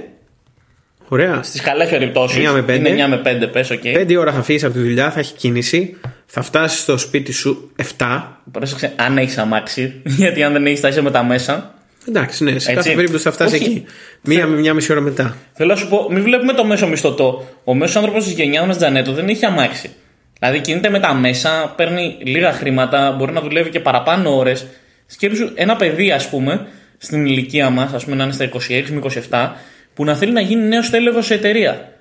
Ωραία. 1.09 1.43
Στις 1.43 1.61
καλές 1.61 1.89
περιπτώσεις. 1.89 2.49
9 2.49 2.53
με 2.53 2.63
5. 2.63 2.77
Είναι 2.77 3.05
9 3.05 3.09
με 3.09 3.23
5, 3.25 3.49
πες, 3.53 3.71
okay. 3.73 3.97
5 3.97 4.17
ώρα 4.19 4.33
θα 4.33 4.43
φύγει 4.43 4.65
από 4.65 4.75
τη 4.75 4.81
δουλειά, 4.81 5.11
θα 5.11 5.19
έχει 5.19 5.35
κίνηση. 5.35 5.97
Θα 6.27 6.43
φτάσεις 6.43 6.81
στο 6.81 6.99
σπίτι 6.99 7.33
σου 7.33 7.73
7. 7.99 8.23
Πρόσεξε, 8.51 8.93
αν 8.97 9.19
έχεις 9.19 9.39
αμάξι. 9.39 10.01
Γιατί 10.21 10.43
αν 10.43 10.53
δεν 10.53 10.67
έχεις, 10.67 10.81
θα 10.81 10.89
είσαι 10.89 11.03
με 11.03 11.11
τα 11.11 11.25
μέσα. 11.25 11.75
Εντάξει, 12.09 12.45
ναι, 12.45 12.51
σε 12.51 12.57
Έτσι. 12.57 12.73
κάθε 12.73 12.95
περίπτωση 12.95 13.23
θα 13.23 13.33
φτάσεις 13.33 13.61
Όχι. 13.61 13.71
εκεί. 13.71 13.85
Μία 14.23 14.47
με 14.47 14.57
μια 14.57 14.75
μισή 14.75 14.93
ώρα 14.93 15.01
μετά. 15.01 15.37
Θέλω 15.53 15.71
να 15.71 15.77
σου 15.77 15.89
πω, 15.89 16.09
μην 16.11 16.23
βλέπουμε 16.23 16.53
το 16.53 16.65
μέσο 16.65 16.87
μισθωτό. 16.87 17.49
Ο 17.65 17.75
μέσος 17.75 17.97
άνθρωπος 17.97 18.25
της 18.25 18.33
γενιάς 18.33 18.67
μας 18.67 18.77
Τζανέτο 18.77 19.13
δεν 19.13 19.29
έχει 19.29 19.45
αμάξι. 19.45 19.91
Δηλαδή 20.39 20.61
κινείται 20.61 20.91
με 20.91 21.01
τα 21.01 21.15
μέσα, 21.15 21.73
παίρνει 21.77 22.17
λίγα 22.23 22.53
χρήματα, 22.53 23.15
μπορεί 23.19 23.33
να 23.33 23.41
δουλεύει 23.41 23.71
και 23.71 23.81
παραπάνω 23.81 24.37
ώρες. 24.37 24.67
Σκέψου 25.07 25.51
ένα 25.55 25.77
παιδί, 25.77 26.11
ας 26.11 26.29
πούμε, 26.29 26.67
στην 26.99 27.27
ηλικία 27.27 27.71
μας, 27.71 27.93
ας 27.93 28.05
πούμε 28.05 28.17
να 28.17 28.25
είναι 28.25 28.33
στα 28.33 28.45
26 28.45 28.91
με 28.91 29.01
27, 29.31 29.53
που 29.97 30.05
να 30.05 30.15
θέλει 30.15 30.33
να 30.33 30.41
γίνει 30.41 30.63
νέος 30.63 30.91
τέλεγο 30.91 31.23
σε 31.23 31.35
εταιρεία. 31.35 31.93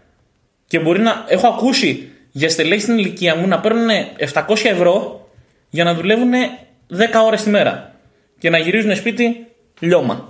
Και 0.67 0.79
μπορεί 0.79 0.99
να. 0.99 1.25
Έχω 1.27 1.47
ακούσει 1.47 2.09
για 2.31 2.49
στελέχη 2.49 2.81
στην 2.81 2.97
ηλικία 2.97 3.35
μου 3.35 3.47
να 3.47 3.59
παίρνουν 3.59 3.89
700 4.33 4.41
ευρώ 4.63 5.27
για 5.69 5.83
να 5.83 5.93
δουλεύουν 5.93 6.31
10 6.31 6.97
ώρες 7.25 7.43
τη 7.43 7.49
μέρα. 7.49 7.95
Και 8.39 8.49
να 8.49 8.57
γυρίζουν 8.57 8.95
σπίτι 8.95 9.45
λιώμα. 9.79 10.29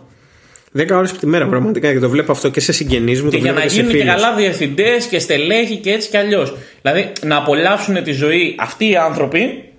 10 0.78 0.90
ώρες 0.92 1.12
τη 1.12 1.26
μέρα 1.26 1.48
πραγματικά 1.48 1.94
και 1.94 2.00
το 2.00 2.10
βλέπω 2.10 2.32
αυτό 2.32 2.50
και 2.50 2.60
σε 2.60 2.72
συγγενείς 2.72 3.22
μου. 3.22 3.30
Και 3.30 3.38
το 3.38 3.44
για 3.44 3.54
βλέπω 3.54 3.60
να 3.60 3.64
και 3.64 3.70
σε 3.70 3.76
γίνουν 3.76 3.92
και 3.92 3.98
φίλους. 3.98 4.16
καλά 4.16 4.36
διευθυντές 4.36 5.06
και 5.06 5.20
στελέχη 5.20 5.78
και 5.78 5.92
έτσι 5.92 6.10
και 6.10 6.18
αλλιώς. 6.18 6.54
Δηλαδή 6.82 7.12
να 7.22 7.38
απολαύσουν 7.38 8.04
τη 8.04 8.12
ζωή 8.12 8.56
αυτοί 8.60 8.90
οι 8.90 8.96
άνθρωποι 8.96 9.70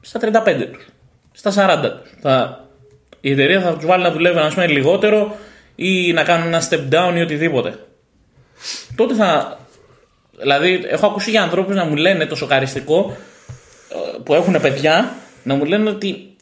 στα 0.00 0.20
35 0.20 0.66
τους, 0.72 0.86
στα 1.32 1.80
40 1.84 1.90
τους. 2.00 2.14
Θα... 2.20 2.66
Η 3.20 3.30
εταιρεία 3.30 3.60
θα 3.60 3.74
τους 3.74 3.86
βάλει 3.86 4.02
να 4.02 4.10
δουλεύουν 4.10 4.42
ας 4.42 4.54
πούμε, 4.54 4.66
λιγότερο 4.66 5.36
ή 5.82 6.12
να 6.12 6.22
κάνουν 6.22 6.46
ένα 6.46 6.62
step 6.68 6.88
down 6.90 7.14
ή 7.16 7.20
οτιδήποτε. 7.20 7.78
Τότε 8.96 9.14
θα. 9.14 9.58
Δηλαδή, 10.38 10.82
έχω 10.86 11.06
ακούσει 11.06 11.30
για 11.30 11.42
ανθρώπους 11.42 11.74
να 11.74 11.84
μου 11.84 11.96
λένε 11.96 12.26
το 12.26 12.34
σοκαριστικό 12.34 13.16
ε, 13.88 14.18
που 14.24 14.34
έχουν 14.34 14.60
παιδιά 14.60 15.14
να 15.42 15.54
μου 15.54 15.64
λένε 15.64 15.90
ότι 15.90 16.36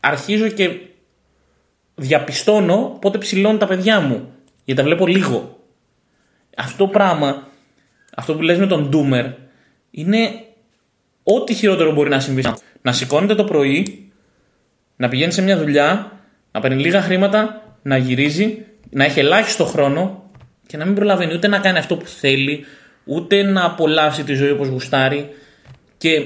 αρχίζω 0.00 0.48
και 0.48 0.70
διαπιστώνω 1.94 2.98
πότε 3.00 3.18
ψηλώνουν 3.18 3.58
τα 3.58 3.66
παιδιά 3.66 4.00
μου. 4.00 4.32
Γιατί 4.64 4.80
τα 4.80 4.86
βλέπω 4.86 5.06
λίγο. 5.06 5.58
Αυτό 6.56 6.86
πράγμα, 6.86 7.48
αυτό 8.16 8.34
που 8.34 8.42
λες 8.42 8.58
με 8.58 8.66
τον 8.66 8.90
Doomer, 8.92 9.32
είναι 9.90 10.30
ό,τι 11.22 11.54
χειρότερο 11.54 11.92
μπορεί 11.92 12.08
να 12.08 12.20
συμβεί. 12.20 12.44
Να 12.82 12.92
σηκώνεται 12.92 13.34
το 13.34 13.44
πρωί, 13.44 14.10
να 14.96 15.08
πηγαίνει 15.08 15.32
σε 15.32 15.42
μια 15.42 15.58
δουλειά, 15.58 16.12
να 16.52 16.60
παίρνει 16.60 16.82
λίγα 16.82 17.02
χρήματα, 17.02 17.62
να 17.82 17.96
γυρίζει, 17.96 18.64
να 18.90 19.04
έχει 19.04 19.18
ελάχιστο 19.18 19.64
χρόνο 19.64 20.30
και 20.66 20.76
να 20.76 20.84
μην 20.84 20.94
προλαβαίνει 20.94 21.34
ούτε 21.34 21.48
να 21.48 21.58
κάνει 21.58 21.78
αυτό 21.78 21.96
που 21.96 22.06
θέλει, 22.06 22.64
ούτε 23.04 23.42
να 23.42 23.64
απολαύσει 23.64 24.24
τη 24.24 24.34
ζωή 24.34 24.50
όπως 24.50 24.68
γουστάρει. 24.68 25.28
Και 25.98 26.22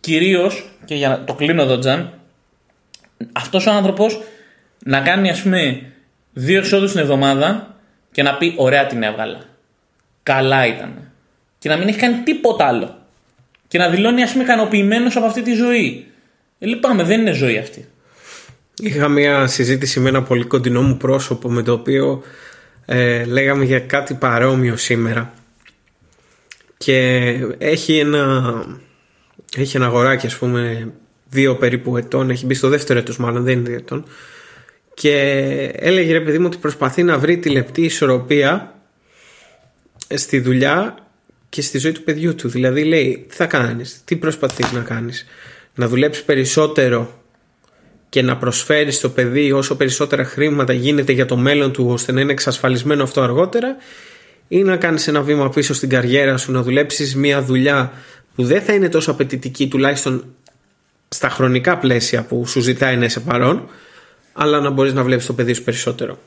κυρίως, 0.00 0.70
και 0.84 0.94
για 0.94 1.08
να 1.08 1.24
το 1.24 1.34
κλείνω 1.34 1.62
εδώ 1.62 1.78
Τζαν, 1.78 2.12
αυτός 3.32 3.66
ο 3.66 3.70
άνθρωπος 3.70 4.20
να 4.84 5.00
κάνει 5.00 5.30
ας 5.30 5.42
πούμε 5.42 5.82
δύο 6.32 6.58
εξόδους 6.58 6.90
την 6.90 7.00
εβδομάδα 7.00 7.76
και 8.12 8.22
να 8.22 8.36
πει 8.36 8.54
ωραία 8.56 8.86
την 8.86 9.02
έβγαλα. 9.02 9.40
Καλά 10.22 10.66
ήταν. 10.66 11.12
Και 11.58 11.68
να 11.68 11.76
μην 11.76 11.88
έχει 11.88 11.98
κάνει 11.98 12.16
τίποτα 12.16 12.66
άλλο. 12.66 12.96
Και 13.68 13.78
να 13.78 13.88
δηλώνει 13.88 14.22
ας 14.22 14.32
πούμε 14.32 14.44
ικανοποιημένος 14.44 15.16
από 15.16 15.26
αυτή 15.26 15.42
τη 15.42 15.52
ζωή. 15.52 16.06
Ε, 16.58 16.66
λυπάμαι, 16.66 17.02
δεν 17.02 17.20
είναι 17.20 17.32
ζωή 17.32 17.58
αυτή. 17.58 17.88
Είχα 18.80 19.08
μια 19.08 19.46
συζήτηση 19.46 20.00
με 20.00 20.08
ένα 20.08 20.22
πολύ 20.22 20.44
κοντινό 20.44 20.82
μου 20.82 20.96
πρόσωπο 20.96 21.50
με 21.50 21.62
το 21.62 21.72
οποίο 21.72 22.22
ε, 22.84 23.24
λέγαμε 23.24 23.64
για 23.64 23.80
κάτι 23.80 24.14
παρόμοιο 24.14 24.76
σήμερα. 24.76 25.34
Και 26.76 27.28
έχει 27.58 27.98
ένα 27.98 28.52
έχει 29.56 29.76
ένα 29.76 29.86
αγοράκι 29.86 30.26
ας 30.26 30.36
πούμε 30.36 30.92
δύο 31.28 31.56
περίπου 31.56 31.96
ετών 31.96 32.30
έχει 32.30 32.46
μπει 32.46 32.54
στο 32.54 32.68
δεύτερο 32.68 32.98
έτος 32.98 33.16
μάλλον 33.16 33.44
δεν 33.44 33.58
είναι 33.58 33.68
δύο 33.68 33.78
ετών. 33.78 34.04
Και 34.94 35.16
έλεγε 35.74 36.12
ρε 36.12 36.20
παιδί 36.20 36.38
μου 36.38 36.46
ότι 36.46 36.56
προσπαθεί 36.56 37.02
να 37.02 37.18
βρει 37.18 37.38
τη 37.38 37.48
λεπτή 37.48 37.82
ισορροπία 37.82 38.74
στη 40.14 40.40
δουλειά 40.40 40.96
και 41.48 41.62
στη 41.62 41.78
ζωή 41.78 41.92
του 41.92 42.02
παιδιού 42.02 42.34
του. 42.34 42.48
Δηλαδή 42.48 42.84
λέει 42.84 43.26
τι 43.28 43.34
θα 43.34 43.46
κάνεις, 43.46 44.00
τι 44.04 44.16
προσπαθείς 44.16 44.72
να 44.72 44.80
κάνεις 44.80 45.26
να 45.74 45.88
δουλέψεις 45.88 46.24
περισσότερο 46.24 47.21
και 48.12 48.22
να 48.22 48.36
προσφέρεις 48.36 48.96
στο 48.96 49.08
παιδί 49.08 49.52
όσο 49.52 49.76
περισσότερα 49.76 50.24
χρήματα 50.24 50.72
γίνεται 50.72 51.12
για 51.12 51.26
το 51.26 51.36
μέλλον 51.36 51.72
του 51.72 51.86
ώστε 51.88 52.12
να 52.12 52.20
είναι 52.20 52.32
εξασφαλισμένο 52.32 53.02
αυτό 53.02 53.20
αργότερα 53.20 53.76
ή 54.48 54.62
να 54.62 54.76
κάνεις 54.76 55.08
ένα 55.08 55.22
βήμα 55.22 55.48
πίσω 55.48 55.74
στην 55.74 55.88
καριέρα 55.88 56.36
σου 56.36 56.52
να 56.52 56.62
δουλέψεις 56.62 57.16
μια 57.16 57.42
δουλειά 57.42 57.92
που 58.34 58.44
δεν 58.44 58.62
θα 58.62 58.72
είναι 58.72 58.88
τόσο 58.88 59.10
απαιτητική 59.10 59.68
τουλάχιστον 59.68 60.24
στα 61.08 61.28
χρονικά 61.28 61.78
πλαίσια 61.78 62.22
που 62.22 62.46
σου 62.46 62.60
ζητάει 62.60 62.96
να 62.96 63.04
είσαι 63.04 63.20
παρόν 63.20 63.68
αλλά 64.32 64.60
να 64.60 64.70
μπορείς 64.70 64.92
να 64.92 65.02
βλέπεις 65.02 65.26
το 65.26 65.32
παιδί 65.32 65.52
σου 65.52 65.62
περισσότερο. 65.62 66.18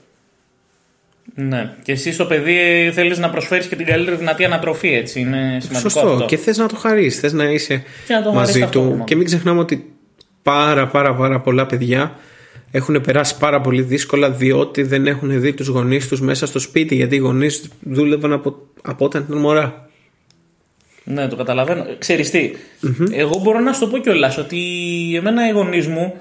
Ναι. 1.36 1.74
Και 1.84 1.92
εσύ 1.92 2.14
στο 2.14 2.26
παιδί 2.26 2.92
θέλεις 2.94 3.18
να 3.18 3.30
προσφέρεις 3.30 3.66
και 3.66 3.76
την 3.76 3.86
καλύτερη 3.86 4.16
δυνατή 4.16 4.46
ανατροφή, 4.46 4.94
έτσι. 4.94 5.20
Είναι 5.20 5.58
σημαντικό 5.62 5.90
Σωστό. 5.90 6.10
αυτό. 6.10 6.26
Και 6.26 6.38
θες 6.38 6.58
να 6.58 6.68
το 6.68 6.76
χαρίσεις, 6.76 7.20
θες 7.20 7.34
να 7.34 7.44
είσαι 7.44 7.84
Και 8.08 8.14
να 8.14 8.24
το 8.24 8.32
χαρίσεις 8.32 8.48
μαζί 8.48 8.60
του. 8.60 8.60
ταυτόχρονα. 8.60 9.04
Και 9.04 9.16
μην 9.16 9.26
ξεχνάμε 9.26 9.60
ότι 9.60 9.95
πάρα 10.46 10.88
πάρα 10.88 11.16
πάρα 11.16 11.40
πολλά 11.40 11.66
παιδιά 11.66 12.16
έχουν 12.72 13.02
περάσει 13.02 13.38
πάρα 13.38 13.62
πολύ 13.62 13.82
δύσκολα 13.82 14.32
διότι 14.32 14.84
δεν 14.84 15.08
έχουν 15.08 15.42
δει 15.42 15.54
τους 15.54 15.68
γονείς 15.68 16.08
τους 16.08 16.22
μέσα 16.22 16.46
στο 16.46 16.60
σπίτι 16.60 16.96
γιατί 16.96 17.16
οι 17.16 17.20
γονείς 17.20 17.70
δούλευαν 17.80 18.34
από, 18.34 18.56
από 18.82 19.06
όταν 19.06 19.26
ήταν 19.28 19.38
μωρά. 19.40 19.90
Ναι, 21.04 21.28
το 21.28 21.36
καταλαβαίνω. 21.36 21.86
Ξέρεις 21.98 22.30
τι, 22.30 22.52
εγώ 23.12 23.40
μπορώ 23.44 23.60
να 23.60 23.74
σου 23.74 23.80
το 23.80 23.88
πω 23.88 23.98
κιόλας 23.98 24.38
ότι 24.38 24.60
εμένα 25.16 25.48
οι 25.48 25.52
γονείς 25.52 25.88
μου 25.88 26.14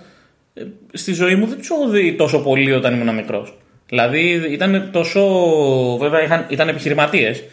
ε, 0.54 0.62
στη 0.92 1.12
ζωή 1.12 1.34
μου 1.34 1.46
δεν 1.46 1.58
τους 1.58 1.70
έχω 1.70 1.88
δει 1.88 2.14
τόσο 2.14 2.42
πολύ 2.42 2.72
όταν 2.72 3.00
ήμουν 3.00 3.14
μικρός. 3.14 3.58
Δηλαδή 3.88 4.42
ήταν 4.50 4.88
τόσο. 4.92 5.20
Βέβαια 6.00 6.22
είχαν, 6.22 6.46
ήταν 6.48 6.68
επιχειρηματίες, 6.68 7.44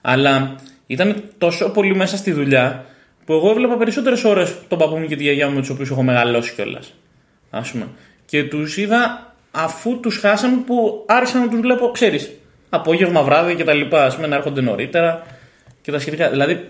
αλλά 0.00 0.54
ήταν 0.86 1.22
τόσο 1.38 1.70
πολύ 1.70 1.94
μέσα 1.94 2.16
στη 2.16 2.32
δουλειά 2.32 2.86
που 3.24 3.32
εγώ 3.32 3.50
έβλεπα 3.50 3.76
περισσότερες 3.76 4.24
ώρες 4.24 4.54
τον 4.68 4.78
παππού 4.78 4.96
μου 4.96 5.06
και 5.06 5.16
τη 5.16 5.22
γιαγιά 5.22 5.48
μου 5.48 5.54
με 5.54 5.60
τους 5.60 5.70
οποίους 5.70 5.90
έχω 5.90 6.02
μεγαλώσει 6.02 6.54
κιόλας. 6.54 6.94
Α 7.50 7.60
πούμε. 7.60 7.88
Και 8.24 8.44
τους 8.44 8.76
είδα 8.76 9.32
αφού 9.50 10.00
τους 10.00 10.18
χάσαμε 10.18 10.62
που 10.66 11.04
άρχισα 11.06 11.38
να 11.38 11.48
τους 11.48 11.60
βλέπω, 11.60 11.90
ξέρεις, 11.90 12.30
απόγευμα, 12.68 13.22
βράδυ 13.22 13.54
και 13.54 13.64
τα 13.64 13.72
λοιπά. 13.72 14.06
Α 14.06 14.14
πούμε 14.14 14.26
να 14.26 14.36
έρχονται 14.36 14.60
νωρίτερα 14.60 15.26
και 15.82 15.90
τα 15.90 15.98
σχετικά. 15.98 16.30
Δηλαδή, 16.30 16.66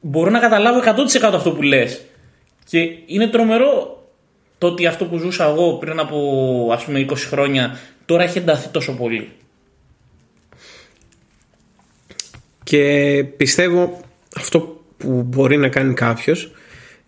μπορώ 0.00 0.30
να 0.30 0.38
καταλάβω 0.38 0.78
100% 0.78 1.34
αυτό 1.34 1.52
που 1.52 1.62
λες. 1.62 2.00
Και 2.68 2.78
είναι 3.06 3.28
τρομερό 3.28 4.04
το 4.58 4.66
ότι 4.66 4.86
αυτό 4.86 5.04
που 5.04 5.18
ζούσα 5.18 5.44
εγώ 5.44 5.72
πριν 5.72 5.98
από 5.98 6.68
ας 6.72 6.84
πούμε 6.84 7.06
20 7.08 7.14
χρόνια 7.16 7.78
τώρα 8.04 8.22
έχει 8.22 8.38
ενταθεί 8.38 8.68
τόσο 8.68 8.92
πολύ. 8.92 9.32
Και 12.64 13.24
πιστεύω 13.36 14.00
αυτό 14.36 14.73
που 15.04 15.22
μπορεί 15.22 15.56
να 15.56 15.68
κάνει 15.68 15.94
κάποιος 15.94 16.50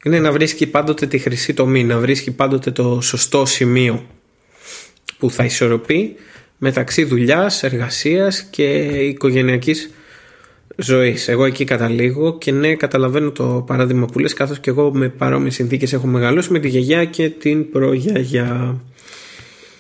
είναι 0.05 0.21
να 0.21 0.33
βρίσκει 0.33 0.67
πάντοτε 0.67 1.07
τη 1.07 1.19
χρυσή 1.19 1.55
τομή, 1.55 1.85
να 1.85 1.99
βρίσκει 1.99 2.31
πάντοτε 2.31 2.71
το 2.71 3.01
σωστό 3.01 3.45
σημείο 3.45 4.07
που 5.19 5.31
θα 5.31 5.45
ισορροπεί 5.45 6.17
μεταξύ 6.59 7.05
δουλειάς, 7.05 7.63
εργασίας 7.63 8.43
και 8.43 8.65
οικογενειακής 8.87 9.91
ζωής. 10.77 11.29
Εγώ 11.29 11.45
εκεί 11.45 11.65
καταλήγω 11.65 12.39
και 12.39 12.53
ναι 12.53 12.75
καταλαβαίνω 12.75 13.31
το 13.31 13.65
παράδειγμα 13.67 14.07
που 14.07 14.19
λες 14.19 14.33
καθώς 14.33 14.59
και 14.59 14.71
εγώ 14.71 14.95
με 14.95 15.09
παρόμοιες 15.09 15.55
συνθήκες 15.55 15.93
έχω 15.93 16.07
μεγαλώσει 16.07 16.53
με 16.53 16.59
τη 16.59 16.69
γιαγιά 16.69 17.05
και 17.05 17.31
την 17.31 17.71
προγιαγιά. 17.71 18.81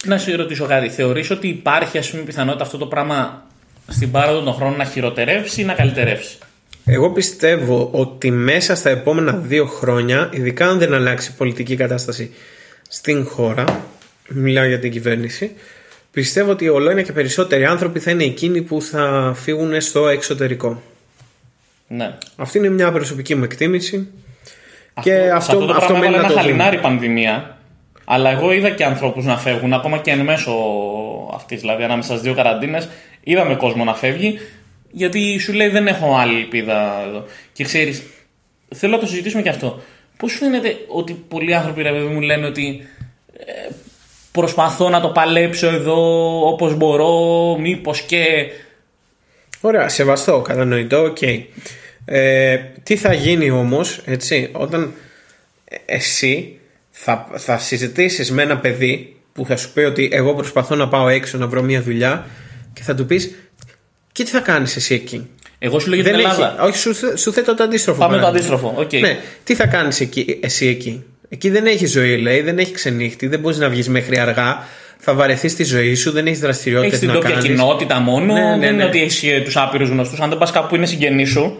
Να 0.04 0.18
σε 0.18 0.36
ρωτήσω 0.36 0.66
κάτι, 0.66 0.88
θεωρείς 0.88 1.30
ότι 1.30 1.48
υπάρχει 1.48 1.98
ας 1.98 2.10
πούμε 2.10 2.22
πιθανότητα 2.22 2.64
αυτό 2.64 2.78
το 2.78 2.86
πράγμα 2.86 3.46
στην 3.88 4.10
πάροδο 4.10 4.40
των 4.42 4.54
χρόνων 4.54 4.76
να 4.76 4.84
χειροτερεύσει 4.84 5.60
ή 5.60 5.64
να 5.64 5.72
καλυτερεύσει. 5.74 6.38
Εγώ 6.88 7.10
πιστεύω 7.10 7.88
ότι 7.92 8.30
μέσα 8.30 8.74
στα 8.74 8.90
επόμενα 8.90 9.32
δύο 9.32 9.66
χρόνια, 9.66 10.30
ειδικά 10.32 10.66
αν 10.66 10.78
δεν 10.78 10.94
αλλάξει 10.94 11.30
η 11.30 11.34
πολιτική 11.36 11.76
κατάσταση 11.76 12.34
στην 12.88 13.26
χώρα, 13.26 13.64
μιλάω 14.28 14.64
για 14.64 14.78
την 14.78 14.90
κυβέρνηση, 14.90 15.52
πιστεύω 16.10 16.50
ότι 16.50 16.68
όλο 16.68 16.90
ένα 16.90 17.02
και 17.02 17.12
περισσότεροι 17.12 17.64
άνθρωποι 17.64 18.00
θα 18.00 18.10
είναι 18.10 18.24
εκείνοι 18.24 18.62
που 18.62 18.82
θα 18.82 19.32
φύγουν 19.36 19.80
στο 19.80 20.08
εξωτερικό. 20.08 20.82
Ναι. 21.88 22.14
Αυτή 22.36 22.58
είναι 22.58 22.68
μια 22.68 22.92
προσωπική 22.92 23.34
μου 23.34 23.44
εκτίμηση. 23.44 24.08
Και 25.00 25.10
σε 25.10 25.30
αυτό, 25.30 25.58
το 25.58 25.72
αυτό 25.72 25.78
πράγμα 25.78 25.98
μένει 25.98 26.06
έβαλε 26.06 26.16
να 26.16 26.16
ένα 26.16 26.26
το 26.26 26.28
δούμε. 26.28 26.40
χαλινάρι 26.40 26.78
πανδημία. 26.78 27.58
Αλλά 28.04 28.30
εγώ 28.30 28.52
είδα 28.52 28.70
και 28.70 28.84
ανθρώπους 28.84 29.24
να 29.24 29.38
φεύγουν, 29.38 29.72
ακόμα 29.72 29.98
και 29.98 30.10
εν 30.10 30.20
μέσω 30.20 30.52
αυτής, 31.34 31.60
δηλαδή 31.60 31.82
ανάμεσα 31.82 32.10
στις 32.10 32.22
δύο 32.22 32.34
καραντίνες. 32.34 32.88
Είδαμε 33.20 33.54
κόσμο 33.54 33.84
να 33.84 33.94
φεύγει, 33.94 34.38
γιατί 34.90 35.38
σου 35.38 35.52
λέει 35.52 35.68
δεν 35.68 35.86
έχω 35.86 36.16
άλλη 36.16 36.36
ελπίδα 36.36 37.04
εδώ. 37.08 37.24
Και 37.52 37.64
ξέρεις, 37.64 38.02
θέλω 38.74 38.92
να 38.92 38.98
το 38.98 39.06
συζητήσουμε 39.06 39.42
και 39.42 39.48
αυτό. 39.48 39.82
Πώς 40.16 40.32
σου 40.32 40.38
φαίνεται 40.38 40.76
ότι 40.88 41.24
πολλοί 41.28 41.54
άνθρωποι 41.54 41.82
ρε 41.82 41.90
παιδί 41.90 42.06
μου 42.06 42.20
λένε 42.20 42.46
ότι 42.46 42.86
ε, 43.38 43.70
προσπαθώ 44.32 44.88
να 44.88 45.00
το 45.00 45.08
παλέψω 45.08 45.66
εδώ 45.66 46.40
όπως 46.48 46.76
μπορώ, 46.76 47.56
μήπως 47.58 48.00
και... 48.00 48.24
Ωραία, 49.60 49.88
σεβαστό, 49.88 50.40
κατανοητό, 50.40 51.02
οκ. 51.02 51.22
Ε, 52.04 52.56
τι 52.82 52.96
θα 52.96 53.12
γίνει 53.12 53.50
όμως, 53.50 54.00
έτσι, 54.04 54.50
όταν 54.52 54.94
εσύ 55.84 56.58
θα, 56.90 57.28
θα 57.34 57.58
συζητήσεις 57.58 58.32
με 58.32 58.42
ένα 58.42 58.58
παιδί 58.58 59.16
που 59.32 59.44
θα 59.46 59.56
σου 59.56 59.72
πει 59.72 59.80
ότι 59.80 60.08
εγώ 60.12 60.34
προσπαθώ 60.34 60.74
να 60.74 60.88
πάω 60.88 61.08
έξω 61.08 61.38
να 61.38 61.46
βρω 61.46 61.62
μια 61.62 61.82
δουλειά 61.82 62.26
και 62.72 62.82
θα 62.82 62.94
του 62.94 63.06
πεις 63.06 63.34
και 64.16 64.24
τι 64.24 64.30
θα 64.30 64.40
κάνεις 64.40 64.76
εσύ 64.76 64.94
εκεί; 64.94 65.26
Εγώ 65.58 65.78
σου 65.78 65.88
λέω 65.88 66.00
για 66.00 66.04
την 66.10 66.16
Δεν 66.16 66.24
Ελλάδα. 66.24 66.56
έχει, 66.58 66.68
όχι, 66.68 66.78
σου, 66.78 67.18
σου 67.18 67.32
θέτω 67.32 67.54
το 67.54 67.62
αντίστροφο. 67.62 67.98
Πάμε 68.00 68.14
το 68.16 68.20
παράδειγμα. 68.22 68.54
αντίστροφο. 68.54 68.80
Οκ. 68.82 68.92
Ναι, 68.92 69.18
τι 69.44 69.54
θα 69.54 69.66
κάνεις 69.66 70.08
εσύ 70.40 70.66
εκεί; 70.66 71.04
Εκεί 71.28 71.50
δεν 71.50 71.66
έχει 71.66 71.86
ζωή, 71.86 72.16
λέει, 72.18 72.40
δεν 72.40 72.58
έχει 72.58 72.72
ξενύχτι, 72.72 73.26
δεν 73.26 73.40
μπορείς 73.40 73.58
να 73.58 73.68
βγεις 73.68 73.88
μέχρι 73.88 74.18
αργά. 74.18 74.64
Θα 74.98 75.14
βαρεθείς 75.14 75.54
τη 75.56 75.64
ζωή 75.64 75.94
σου, 75.94 76.10
δεν 76.10 76.26
έχεις 76.26 76.40
δραστηριότητες 76.40 76.86
Έχεις 76.88 76.98
την 76.98 77.08
να 77.08 77.14
ντόπια 77.14 77.30
κάνεις. 77.30 77.44
κοινότητα 77.46 77.98
μόνο. 77.98 78.32
Ναι, 78.32 78.40
ναι, 78.40 78.48
δεν 78.50 78.58
ναι. 78.58 78.66
είναι 78.66 78.84
ότι 78.84 79.02
έχει 79.02 79.42
τους 79.44 79.56
άπειρους 79.56 79.88
γνωστούς. 79.88 80.20
Αν 80.20 80.28
δεν 80.28 80.38
πας 80.38 80.50
κάπου 80.50 80.68
που 80.68 80.74
είναι 80.74 80.86
συγγενής 80.86 81.30
σου, 81.30 81.58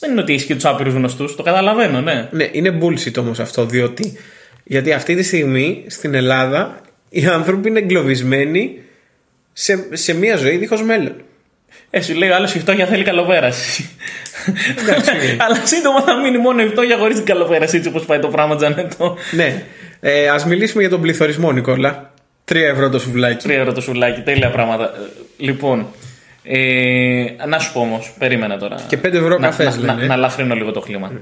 δεν 0.00 0.10
είναι 0.10 0.20
ότι 0.20 0.32
έχεις 0.32 0.44
και 0.44 0.54
τους 0.54 0.64
άπειρους 0.64 0.94
γνωστούς. 0.94 1.36
Το 1.36 1.42
καταλαβαίνω, 1.42 2.00
ναι. 2.00 2.28
Ναι, 2.30 2.48
είναι 2.52 2.78
bullshit 2.82 3.18
όμως 3.18 3.38
αυτό, 3.40 3.66
διότι 3.66 4.18
γιατί 4.64 4.92
αυτή 4.92 5.14
τη 5.16 5.22
στιγμή 5.22 5.84
στην 5.86 6.14
Ελλάδα 6.14 6.80
οι 7.08 7.26
άνθρωποι 7.26 7.68
είναι 7.68 7.78
εγκλωβισμένοι 7.78 8.78
σε, 9.52 9.88
σε 9.92 10.14
μια 10.14 10.36
ζωή 10.36 10.56
δίχως 10.56 10.82
μέλλον. 10.82 11.14
Ε, 11.90 12.00
σου 12.00 12.14
λέει 12.14 12.28
ο 12.28 12.34
άλλος 12.34 12.54
η 12.54 12.58
φτώχεια 12.58 12.86
θέλει 12.86 13.04
καλοπέραση. 13.04 13.90
Εντάξει. 14.78 15.10
Αλλά 15.44 15.66
σύντομα 15.66 16.00
θα 16.02 16.20
μείνει 16.20 16.38
μόνο 16.38 16.62
η 16.62 16.66
φτώχεια 16.68 16.96
χωρίς 16.96 17.16
την 17.16 17.24
καλοπέραση, 17.24 17.76
έτσι 17.76 17.88
όπως 17.88 18.04
πάει 18.04 18.18
το 18.18 18.28
πράγμα, 18.28 18.56
Τζανέτο. 18.56 19.16
ναι. 19.30 19.62
Ε, 20.00 20.28
Α 20.28 20.46
μιλήσουμε 20.46 20.80
για 20.80 20.90
τον 20.90 21.00
πληθωρισμό, 21.00 21.52
Νικόλα. 21.52 22.12
Τρία 22.44 22.68
ευρώ 22.68 22.88
το 22.88 22.98
σουβλάκι. 22.98 23.42
Τρία 23.46 23.58
ευρώ 23.58 23.72
το 23.72 23.80
σουλάκι, 23.80 24.20
τέλεια 24.20 24.50
πράγματα. 24.50 24.84
Ε, 24.84 24.98
Λοιπόν, 25.36 25.86
ε, 26.42 27.24
να 27.48 27.58
σου 27.58 27.72
πω 27.72 27.80
όμως, 27.80 28.14
περίμενα 28.18 28.58
τώρα. 28.58 28.76
Και 28.88 28.96
πέντε 28.96 29.18
ευρώ 29.18 29.38
να, 29.38 29.46
καφές, 29.46 29.76
να, 29.76 29.84
να, 29.86 29.94
λένε. 29.94 30.06
να 30.06 30.14
ελαφρύνω 30.14 30.54
λίγο 30.54 30.70
το 30.72 30.80
κλίμα. 30.80 31.12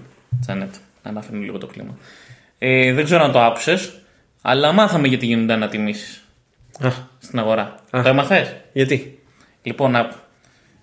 Τζανέτ, 0.41 0.75
να 1.03 1.11
ελαφρύνω 1.11 1.43
λίγο 1.43 1.59
το 1.59 1.67
κλίμα. 1.67 1.97
Ε, 2.59 2.93
δεν 2.93 3.05
ξέρω 3.05 3.25
αν 3.25 3.33
το 3.33 3.41
άκουσες, 3.41 3.93
αλλά 4.43 4.73
μάθαμε 4.73 5.09
γιατί 5.09 5.27
γίνονται 5.27 5.53
ανατιμήσεις 5.53 6.23
Α, 6.81 6.89
στην 7.19 7.39
αγορά. 7.39 7.75
Α. 7.91 8.03
Το 8.03 8.09
έμαθες; 8.09 8.55
γιατί; 8.73 9.19
Λοιπόν, 9.63 9.91
να 9.91 10.11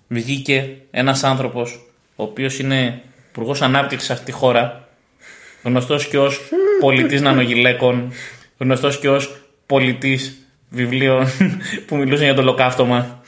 βγήκε 0.08 0.76
ένας 0.90 1.24
άνθρωπος 1.24 1.80
ο 2.16 2.22
οποίος 2.22 2.58
είναι 2.58 3.02
υπουργός 3.28 3.62
ανάπτυξης 3.62 4.06
σε 4.06 4.12
αυτή 4.12 4.24
τη 4.24 4.32
χώρα, 4.32 4.88
γνωστός 5.62 6.08
και 6.08 6.18
ως 6.18 6.40
πολιτής 6.80 7.20
νανογυλαίκων, 7.20 8.12
γνωστός 8.58 8.98
και 8.98 9.08
ως 9.08 9.36
πολιτής 9.66 10.46
βιβλίων 10.68 11.26
που 11.86 11.96
μιλούσαν 11.96 12.24
για 12.24 12.34
το 12.34 12.40
ολοκαύτωμα. 12.40 13.20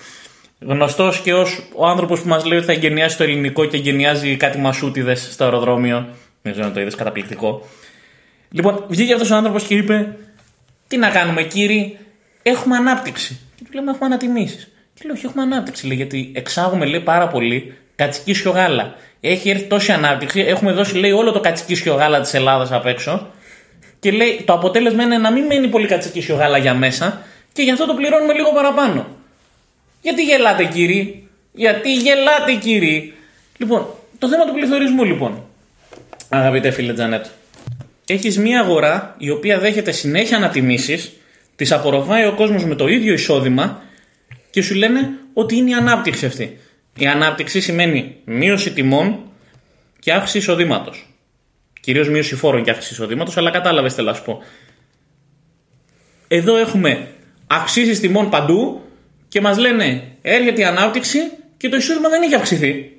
Γνωστός 0.61 1.21
και 1.21 1.35
ως 1.35 1.63
ο 1.75 1.87
άνθρωπος 1.87 2.21
που 2.21 2.29
μας 2.29 2.45
λέει 2.45 2.59
ότι 2.59 2.67
θα 2.67 2.73
εγκαινιάσει 2.73 3.17
το 3.17 3.23
ελληνικό 3.23 3.65
και 3.65 3.77
εγκαινιάζει 3.77 4.37
κάτι 4.37 4.59
μασούτιδες 4.59 5.29
στο 5.33 5.45
αεροδρόμιο. 5.45 6.07
Δεν 6.43 6.53
ξέρω 6.53 6.67
αν 6.67 6.75
το 6.75 6.81
είδες, 6.81 6.95
καταπληκτικό. 6.95 7.69
Λοιπόν, 8.51 8.85
βγήκε 8.89 9.13
αυτός 9.13 9.31
ο 9.31 9.37
άνθρωπος 9.37 9.63
και 9.63 9.75
είπε: 9.75 10.17
Τι 10.87 10.97
να 10.97 11.11
κάνουμε, 11.11 11.43
κύριε, 11.43 11.97
έχουμε 12.43 12.77
ανάπτυξη. 12.77 13.41
Και 13.57 13.65
του 13.65 13.71
λέμε: 13.75 13.91
Έχουμε 13.91 14.07
ανατιμήσεις. 14.07 14.71
Και 14.99 15.05
λέω: 15.05 15.15
Όχι, 15.15 15.27
έχουμε 15.27 15.43
ανάπτυξη. 15.43 15.87
Λέει, 15.87 15.97
γιατί 15.97 16.33
εξάγουμε 16.35 16.87
λέει, 16.87 17.01
πάρα 17.01 17.29
πολύ 17.29 17.75
κατσικίσιο 17.97 18.51
γάλα. 18.51 18.95
Έχει 19.21 19.51
έρθει 19.51 19.65
τόση 19.65 19.93
ανάπτυξη, 19.93 20.41
έχουμε 20.41 20.73
δώσει 20.73 20.97
λέει, 20.97 21.11
όλο 21.11 21.33
το 21.33 21.41
κατσικίσιο 21.41 21.95
γάλα 21.95 22.21
της 22.21 22.35
Ελλάδας 22.35 22.73
απ' 22.73 22.87
έξω. 22.87 23.27
Και 24.01 24.11
λέει: 24.11 24.43
Το 24.45 24.53
αποτέλεσμα 24.53 25.03
είναι 25.03 25.19
να 25.19 25.33
μην 25.33 25.45
μένει 25.47 25.69
πολύ 25.69 25.87
κατσικίσιο 25.87 26.37
γάλα 26.37 26.59
για 26.59 26.75
μέσα 26.75 27.23
και 27.53 27.63
γι' 27.63 27.71
αυτό 27.71 27.87
το 27.87 27.95
πληρώνουμε 27.95 28.33
λίγο 28.33 28.53
παραπάνω. 28.53 29.07
Γιατί 30.03 30.23
γελάτε, 30.23 30.65
κύριοι; 30.65 31.29
Γιατί 31.53 31.95
γελάτε, 31.95 32.53
κύριοι; 32.53 33.15
Λοιπόν, 33.57 33.87
το 34.19 34.29
θέμα 34.29 34.45
του 34.45 34.53
πληθωρισμού, 34.53 35.05
λοιπόν. 35.05 35.43
Αγαπητέ 36.29 36.71
φίλε 36.71 36.93
Τζανέτ. 36.93 37.27
Έχεις 38.07 38.39
μια 38.39 38.61
αγορά 38.61 39.15
η 39.19 39.31
οποία 39.31 39.59
δέχεται 39.59 39.91
συνέχεια 39.91 40.37
ανατιμήσεις, 40.37 41.13
τις 41.57 41.73
απορροφάει 41.73 42.27
ο 42.27 42.35
κόσμος 42.35 42.65
με 42.65 42.75
το 42.75 42.89
ίδιο 42.89 43.13
εισόδημα 43.13 43.83
και 44.51 44.63
σου 44.63 44.75
λένε 44.75 45.11
ότι 45.33 45.57
είναι 45.57 45.71
η 45.71 45.75
ανάπτυξη 45.75 46.27
αυτή. 46.27 46.59
Η 46.97 47.07
ανάπτυξη 47.07 47.61
σημαίνει 47.61 48.17
μείωση 48.25 48.73
τιμών 48.73 49.19
και 49.99 50.13
αύξηση 50.13 50.39
εισοδήματος. 50.39 51.07
Κυρίως 51.81 52.09
μείωση 52.09 52.37
φόρων 52.37 52.63
και 52.63 52.71
αύξηση 52.71 52.93
εισοδήματος, 52.93 53.37
αλλά 53.37 53.51
κατάλαβες 53.51 53.91
τι 53.91 53.97
θέλω 53.97 54.11
να 54.11 54.17
σου 54.17 54.25
πω. 54.25 54.43
Εδώ 56.29 56.57
έχουμε 56.57 57.09
αυξήσεις 57.47 58.01
τιμών 58.01 58.31
παντού 58.31 58.81
και 59.29 59.41
μας 59.41 59.59
λένε 59.59 60.03
έρχεται 60.23 60.61
η 60.61 60.65
ανάπτυξη 60.65 61.19
και 61.57 61.69
το 61.69 61.77
εισόδημα 61.77 62.09
δεν 62.09 62.23
έχει 62.23 62.35
αυξηθεί. 62.35 62.93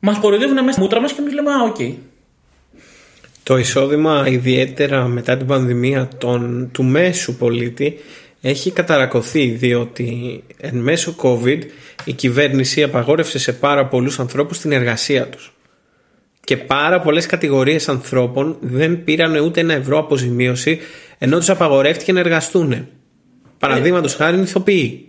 Μας 0.00 0.18
κοροϊδεύουν 0.18 0.54
μέσα 0.54 0.72
στα 0.72 0.80
μούτρα 0.80 1.00
μας 1.00 1.12
και 1.12 1.20
εμείς 1.20 1.34
λέμε 1.34 1.50
Α, 1.50 1.62
οκ. 1.62 1.76
Το 3.42 3.56
εισόδημα 3.56 4.24
ιδιαίτερα 4.28 5.06
μετά 5.06 5.36
την 5.36 5.46
πανδημία 5.46 6.08
των, 6.18 6.70
του 6.72 6.84
μέσου 6.84 7.36
πολίτη 7.36 7.98
έχει 8.48 8.70
καταρρακωθεί 8.70 9.46
διότι 9.46 10.42
εν 10.60 10.76
μέσω 10.76 11.14
COVID 11.22 11.60
η 12.04 12.12
κυβέρνηση 12.12 12.82
απαγόρευσε 12.82 13.38
σε 13.38 13.52
πάρα 13.52 13.86
πολλούς 13.86 14.18
ανθρώπους 14.18 14.58
την 14.58 14.72
εργασία 14.72 15.28
τους. 15.28 15.52
Και 16.44 16.56
πάρα 16.56 17.00
πολλές 17.00 17.26
κατηγορίες 17.26 17.88
ανθρώπων 17.88 18.56
δεν 18.60 19.04
πήραν 19.04 19.36
ούτε 19.36 19.60
ένα 19.60 19.74
ευρώ 19.74 19.98
αποζημίωση 19.98 20.78
ενώ 21.18 21.38
τους 21.38 21.50
απαγορεύτηκε 21.50 22.12
να 22.12 22.20
εργαστούν. 22.20 22.88
Παραδείγματος 23.58 24.14
χάρη 24.14 24.40
ηθοποιοί. 24.40 25.08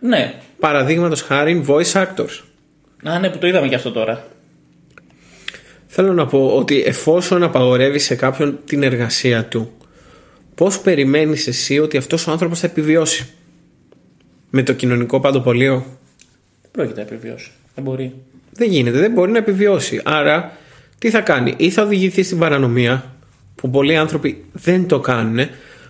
Ναι. 0.00 0.34
Παραδείγματος 0.58 1.22
χάρη 1.22 1.64
voice 1.68 1.92
actors. 1.92 2.42
Α, 3.04 3.18
ναι, 3.18 3.30
που 3.30 3.38
το 3.38 3.46
είδαμε 3.46 3.68
και 3.68 3.74
αυτό 3.74 3.90
τώρα. 3.90 4.26
Θέλω 5.86 6.12
να 6.12 6.26
πω 6.26 6.46
ότι 6.56 6.82
εφόσον 6.82 7.42
απαγορεύει 7.42 7.98
σε 7.98 8.14
κάποιον 8.14 8.58
την 8.64 8.82
εργασία 8.82 9.44
του, 9.44 9.72
πώς 10.54 10.80
περιμένεις 10.80 11.46
εσύ 11.46 11.78
ότι 11.78 11.96
αυτός 11.96 12.26
ο 12.26 12.30
άνθρωπος 12.30 12.60
θα 12.60 12.66
επιβιώσει; 12.66 13.26
Με 14.50 14.62
το 14.62 14.72
κοινωνικό 14.72 15.20
παντοπολείο 15.20 15.86
Δεν 16.62 16.70
πρόκειται 16.70 17.00
να 17.00 17.06
επιβιώσει. 17.06 17.50
Δεν 17.74 17.84
μπορεί. 17.84 18.14
δεν 18.52 18.68
γίνεται, 18.68 18.98
δεν 18.98 19.12
μπορεί 19.12 19.30
να 19.30 19.38
επιβιώσει. 19.38 20.00
Άρα 20.04 20.56
τι 20.98 21.10
θα 21.10 21.20
κάνει, 21.20 21.54
ή 21.56 21.70
θα 21.70 21.82
οδηγηθεί 21.82 22.22
στην 22.22 22.38
παρανομία, 22.38 23.16
που 23.54 23.70
πολλοί 23.70 23.96
άνθρωποι 23.96 24.44
δεν 24.52 24.86
το 24.86 25.00
κάνουν 25.00 25.48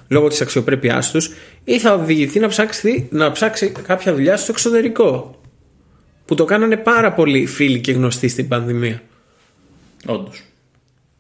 λόγω 0.09 0.29
της 0.29 0.41
αξιοπρέπειάς 0.41 1.11
τους, 1.11 1.31
ή 1.65 1.79
θα 1.79 1.95
οδηγηθεί 1.95 2.39
να 2.39 2.49
ψάξει, 2.49 3.09
να 3.11 3.33
ψάξει 3.33 3.73
κάποια 3.87 4.15
δουλειά 4.15 4.37
στο 4.37 4.53
εξωτερικό. 4.53 5.41
Που 6.25 6.35
το 6.35 6.45
κάνανε 6.45 6.77
πάρα 6.77 7.13
πολλοί 7.13 7.47
φίλοι 7.47 7.81
και 7.81 7.93
γνωστοί 7.93 8.29
στην 8.29 8.49
πανδημία. 8.49 9.03
Όντως. 10.07 10.43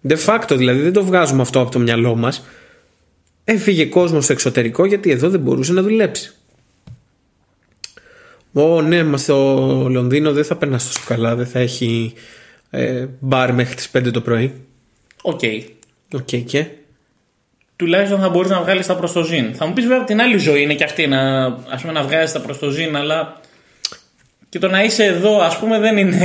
De 0.08 0.16
facto 0.26 0.54
δηλαδή 0.56 0.80
δεν 0.80 0.92
το 0.92 1.04
βγάζουμε 1.04 1.42
αυτό 1.42 1.60
από 1.60 1.70
το 1.70 1.78
μυαλό 1.78 2.14
μας 2.16 2.44
Έφυγε 3.44 3.84
κόσμος 3.86 4.24
στο 4.24 4.32
εξωτερικό 4.32 4.84
γιατί 4.84 5.10
εδώ 5.10 5.28
δεν 5.28 5.40
μπορούσε 5.40 5.72
να 5.72 5.82
δουλέψει 5.82 6.32
Ω 8.52 8.82
ναι 8.82 9.04
μα 9.04 9.16
στο 9.16 9.36
Λονδίνο 9.90 10.32
δεν 10.32 10.44
θα 10.44 10.56
περνάς 10.56 10.86
τόσο 10.86 11.00
καλά 11.06 11.34
Δεν 11.34 11.46
θα 11.46 11.58
έχει 11.58 12.12
ε, 12.70 13.06
μπαρ 13.20 13.52
μέχρι 13.54 13.74
τις 13.74 13.90
5 13.98 14.12
το 14.12 14.20
πρωί 14.20 14.52
Ok. 15.22 15.40
Ok 16.12 16.24
και; 16.44 16.66
Τουλάχιστον 17.76 18.20
θα 18.20 18.28
μπορείς 18.28 18.50
να 18.50 18.60
βγάλεις 18.60 18.86
τα 18.86 18.96
προς 18.96 19.10
το 19.12 19.22
ζην. 19.22 19.54
Θα 19.54 19.66
μου 19.66 19.72
πεις 19.72 19.84
βέβαια 19.84 19.98
από 19.98 20.06
την 20.06 20.20
άλλη 20.20 20.38
ζωή 20.38 20.62
είναι 20.62 20.74
και 20.74 20.84
αυτή 20.84 21.06
να, 21.06 21.44
ας 21.46 21.80
πούμε, 21.80 21.92
να 21.92 22.02
βγάζεις 22.02 22.32
τα 22.32 22.40
προς 22.40 22.56
το 22.56 22.70
ζην, 22.70 22.96
αλλά 22.96 23.40
και 24.48 24.58
το 24.58 24.68
να 24.68 24.84
είσαι 24.84 25.04
εδώ, 25.04 25.40
ας 25.40 25.58
πούμε, 25.58 25.78
δεν 25.78 25.96
είναι. 25.96 26.16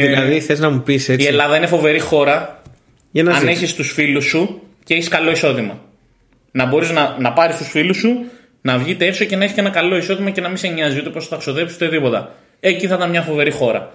Δηλαδή 0.00 0.40
θες 0.40 0.58
να 0.58 0.70
μου 0.70 0.82
πεις 0.82 1.08
Η 1.08 1.12
έτσι 1.12 1.26
Ελλάδα 1.26 1.56
είναι 1.56 1.66
φοβερή 1.66 1.98
χώρα 1.98 2.62
Για 3.10 3.22
να 3.22 3.32
αν 3.32 3.40
ζεις. 3.40 3.48
έχεις 3.48 3.74
τους 3.74 3.92
φίλους 3.92 4.24
σου 4.24 4.60
και 4.84 4.94
έχεις 4.94 5.08
καλό 5.08 5.30
εισόδημα. 5.30 5.80
Να 6.56 6.66
μπορείς 6.66 6.90
να, 6.90 7.16
να 7.18 7.32
πάρεις 7.32 7.56
τους 7.56 7.68
φίλους 7.68 7.96
σου, 7.96 8.24
να 8.60 8.78
βγείτε 8.78 9.06
έξω 9.06 9.24
και 9.24 9.36
να 9.36 9.42
έχεις 9.42 9.54
και 9.54 9.60
ένα 9.60 9.70
καλό 9.70 9.96
εισόδημα 9.96 10.30
και 10.30 10.40
να 10.40 10.48
μην 10.48 10.56
σε 10.56 10.68
νοιάζει 10.68 10.98
ούτε 10.98 11.10
πώς 11.10 11.28
θα 11.28 11.36
ξοδέψεις 11.36 11.76
ούτε 11.76 11.88
τίποτα. 11.88 12.34
Εκεί 12.60 12.86
θα 12.86 12.94
ήταν 12.94 13.10
μια 13.10 13.22
φοβερή 13.22 13.50
χώρα. 13.50 13.94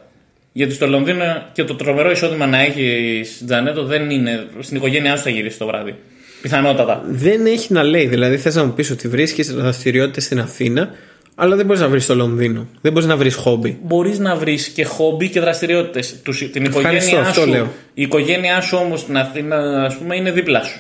Γιατί 0.52 0.74
στο 0.74 0.88
Λονδίνο 0.88 1.24
και 1.54 1.64
το 1.64 1.76
τρομερό 1.76 2.12
εισόδημα 2.12 2.46
να 2.46 2.62
έχεις 2.62 3.44
Τζανέτο 3.46 3.84
δεν 3.84 4.10
είναι. 4.10 4.48
Στην 4.60 4.78
οικογένειά 4.78 5.16
σου 5.18 5.24
θα 5.24 5.30
γυρίσεις 5.30 5.58
το 5.58 5.66
βράδυ. 5.66 5.96
Πιθανότατα. 6.42 7.04
Δεν 7.08 7.46
έχει 7.46 7.74
να 7.74 7.84
λέει 7.84 8.06
Δηλαδή 8.08 8.38
θες 8.38 8.56
να 8.56 8.66
μου 8.66 8.74
πεις 8.74 8.92
ότι 8.92 9.08
βρίσκεις 9.08 9.54
δραστηριότητες 9.54 10.24
στην 10.24 10.40
Αθήνα 10.40 10.90
Αλλά 11.36 11.56
δεν 11.56 11.66
μπορείς 11.66 11.82
να 11.82 11.88
βρεις 11.88 12.04
στο 12.04 12.16
Λονδίνο 12.16 12.68
Δεν 12.82 12.92
μπορείς 12.92 13.08
να 13.08 13.18
βρεις 13.18 13.36
χόμπι 13.36 13.80
Μπορείς 13.84 14.20
να 14.20 14.36
βρεις 14.36 14.68
και 14.68 14.84
χόμπι 14.84 15.30
και 15.30 15.40
δραστηριότητες. 15.40 16.22
Την 16.22 16.66
Ευχαριστώ, 16.66 16.80
οικογένειά 16.80 17.20
αυτό 17.20 17.42
σου. 17.42 17.48
λέω. 17.48 17.72
Η 17.94 18.02
οικογένειά 18.02 18.62
σου 18.62 18.78
όμως 18.82 19.00
στην 19.00 19.18
Αθήνα, 19.18 19.84
ας 19.86 19.96
πούμε, 19.98 20.16
είναι 20.16 20.32
δίπλα 20.32 20.64
σου. 20.64 20.80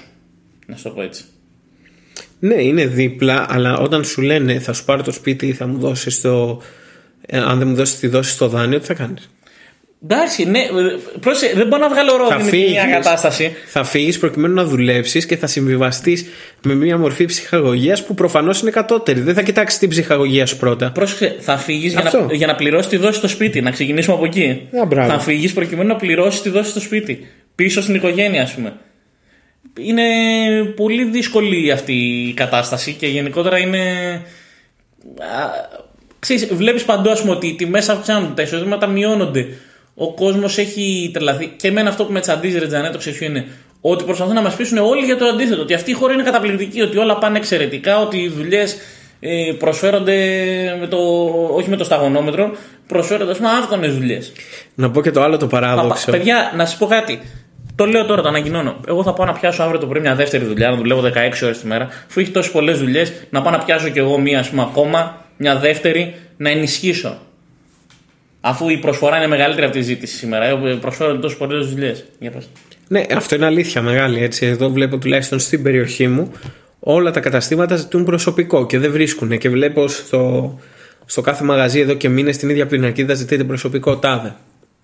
Να 0.65 0.75
σου 0.75 0.83
το 0.83 0.89
πω 0.89 1.01
έτσι. 1.01 1.23
Ναι, 2.43 2.61
είναι 2.63 2.85
δίπλα, 2.85 3.45
αλλά 3.49 3.77
όταν 3.77 4.03
σου 4.03 4.21
λένε 4.21 4.59
θα 4.59 4.73
σου 4.73 4.85
πάρω 4.85 5.03
το 5.03 5.11
σπίτι 5.11 5.47
ή 5.47 5.53
θα 5.53 5.67
μου 5.67 5.77
δώσεις 5.79 6.21
το. 6.21 6.61
ε, 7.25 7.37
αν 7.37 7.57
δεν 7.59 7.67
μου 7.67 7.75
δώσεις 7.75 7.99
τη 7.99 8.07
δόση 8.07 8.31
στο 8.31 8.47
δάνειο, 8.47 8.79
τι 8.79 8.85
θα 8.85 8.93
κάνεις; 8.93 9.29
Εντάξει, 10.03 10.45
ναι, 10.45 10.59
πρόσεχε, 11.19 11.53
δεν 11.55 11.67
μπορώ 11.67 11.81
να 11.81 11.89
βγάλω 11.89 12.11
Θα 12.11 12.17
ρόδινη 12.17 12.49
φύγεις. 12.49 12.71
μια 12.71 12.85
κατάσταση. 12.85 13.51
Θα 13.67 13.83
φύγεις 13.83 14.19
προκειμένου 14.19 14.53
να 14.53 14.63
δουλέψεις 14.65 15.25
και 15.25 15.37
θα 15.37 15.47
συμβιβαστείς 15.47 16.25
με 16.63 16.73
μια 16.75 16.97
μορφή 16.97 17.25
ψυχαγωγίας 17.25 18.05
που 18.05 18.13
προφανώς 18.13 18.61
είναι 18.61 18.71
κατώτερη. 18.71 19.19
Δεν 19.19 19.33
θα 19.33 19.41
κοιτάξεις 19.41 19.79
την 19.79 19.89
ψυχαγωγία 19.89 20.45
σου 20.45 20.57
πρώτα. 20.57 20.91
Πρόσεξε, 20.91 21.35
θα 21.39 21.57
φύγεις 21.57 21.91
για, 21.91 22.01
Αυτό. 22.01 22.25
να, 22.25 22.33
για 22.33 22.47
να 22.47 22.55
πληρώσεις 22.55 22.87
τη 22.89 22.97
δόση 22.97 23.17
στο 23.17 23.27
σπίτι. 23.27 23.61
Να 23.61 23.71
ξεκινήσουμε 23.71 24.15
από 24.15 24.25
εκεί. 24.25 24.67
Α, 24.81 24.85
μπράβο. 24.85 25.11
θα 25.11 25.19
φύγεις 25.19 25.53
προκειμένου 25.53 25.87
να 25.87 25.95
πληρώσεις 25.95 26.41
τη 26.41 26.49
δόση 26.49 26.69
στο 26.69 26.79
σπίτι. 26.79 27.27
Πίσω 27.55 27.81
στην 27.81 27.95
οικογένεια, 27.95 28.41
ας 28.41 28.53
πούμε. 28.53 28.73
Είναι 29.79 30.03
πολύ 30.75 31.03
δύσκολη 31.03 31.71
αυτή 31.71 31.93
η 32.27 32.33
κατάσταση 32.33 32.93
και 32.93 33.07
γενικότερα 33.07 33.57
είναι. 33.57 33.79
α, 35.19 35.69
Ξέρεις, 36.19 36.45
βλέπεις 36.53 36.83
παντού 36.83 37.09
ας 37.09 37.21
πούμε, 37.21 37.31
ότι 37.33 37.47
οι 37.47 37.55
τιμές 37.55 37.89
αυξάνονται, 37.89 38.33
τα 38.33 38.41
εισοδήματα 38.41 38.87
μειώνονται. 38.87 39.47
Ο 39.95 40.13
κόσμος 40.13 40.57
έχει 40.57 41.11
τρελαθεί. 41.13 41.53
Και 41.57 41.67
εμένα 41.67 41.89
αυτό 41.89 42.05
που 42.05 42.11
με 42.11 42.19
τσαντίζει, 42.19 42.59
ρε 42.59 42.67
Τζανέτο, 42.67 42.97
ξέρεις 42.97 43.19
ποιο 43.19 43.27
είναι. 43.27 43.45
Ότι 43.81 44.03
προσπαθούν 44.03 44.33
να 44.33 44.41
μας 44.41 44.55
πείσουν 44.55 44.77
όλοι 44.77 45.05
για 45.05 45.17
το 45.17 45.25
αντίθετο. 45.25 45.61
Ότι 45.61 45.73
αυτή 45.73 45.91
η 45.91 45.93
χώρα 45.93 46.13
είναι 46.13 46.23
καταπληκτική, 46.23 46.81
ότι 46.81 46.97
όλα 46.97 47.17
πάνε 47.17 47.37
εξαιρετικά, 47.37 47.99
ότι 48.01 48.17
οι 48.17 48.27
δουλειές 48.29 48.77
ε, 49.19 49.51
προσφέρονται 49.59 50.15
με 50.79 50.87
το, 50.87 50.97
όχι 51.55 51.69
με 51.69 51.75
το 51.77 51.83
σταγονόμετρο, 51.83 52.51
προσφέρονται 52.87 53.31
ας 53.31 53.37
πούμε 53.37 53.49
άφθονες 53.49 53.93
δουλειές. 53.93 54.31
Να 54.75 54.91
πω 54.91 55.01
και 55.01 55.11
το 55.11 55.21
άλλο 55.21 55.37
το 55.37 55.47
Πα- 55.47 55.59
παράδοξο. 55.59 56.11
Παιδιά, 56.11 56.51
να 56.55 56.65
σας 56.65 56.77
πω 56.77 56.85
κάτι. 56.85 57.19
Το 57.81 57.87
λέω 57.87 58.05
τώρα, 58.05 58.21
το 58.21 58.27
ανακοινώνω. 58.27 58.75
Εγώ 58.87 59.03
θα 59.03 59.13
πάω 59.13 59.25
να 59.25 59.33
πιάσω 59.33 59.63
αύριο 59.63 59.79
το 59.79 59.87
πρωί 59.87 60.01
μια 60.01 60.15
δεύτερη 60.15 60.45
δουλειά, 60.45 60.69
να 60.69 60.75
δουλεύω 60.75 61.01
16 61.01 61.09
ώρες 61.43 61.59
τη 61.59 61.67
μέρα. 61.67 61.87
Αφού 62.07 62.19
έχει 62.19 62.31
τόσες 62.31 62.51
πολλές 62.51 62.79
δουλειές, 62.79 63.13
να 63.29 63.41
πάω 63.41 63.51
να 63.51 63.59
πιάσω 63.59 63.89
κι 63.89 63.99
εγώ 63.99 64.19
μία, 64.19 64.39
ας 64.39 64.49
πούμε, 64.49 64.61
ακόμα, 64.61 65.25
μια 65.37 65.55
δεύτερη, 65.55 66.15
να 66.37 66.49
ενισχύσω. 66.49 67.17
Αφού 68.41 68.69
η 68.69 68.77
προσφορά 68.77 69.17
είναι 69.17 69.27
μεγαλύτερη 69.27 69.65
από 69.65 69.75
τη 69.75 69.81
ζήτηση 69.81 70.17
σήμερα, 70.17 70.45
ε, 70.45 70.77
προσφέρονται 70.81 71.19
τόσες 71.19 71.37
πολλές 71.37 71.67
δουλειές. 71.67 72.05
Για 72.19 72.31
πες. 72.31 72.49
Ναι, 72.87 73.05
αυτό 73.15 73.35
είναι 73.35 73.45
αλήθεια 73.45 73.81
μεγάλη. 73.81 74.23
Έτσι. 74.23 74.45
Εδώ 74.45 74.69
βλέπω 74.69 74.97
τουλάχιστον 74.97 75.39
στην 75.39 75.63
περιοχή 75.63 76.07
μου 76.07 76.31
όλα 76.79 77.11
τα 77.11 77.19
καταστήματα 77.19 77.75
ζητούν 77.75 78.03
προσωπικό 78.03 78.65
και 78.65 78.79
δεν 78.79 78.91
βρίσκουν. 78.91 79.37
Και 79.37 79.49
βλέπω 79.49 79.87
στο, 79.87 80.59
στο 81.05 81.21
κάθε 81.21 81.43
μαγαζί 81.43 81.79
εδώ 81.79 81.93
και 81.93 82.09
μήνες 82.09 82.37
την 82.37 82.49
ίδια 82.49 82.65
πινακίδα 82.65 83.13
ζητείτε 83.13 83.43
προσωπικό 83.43 83.97
τάδε. 83.97 84.35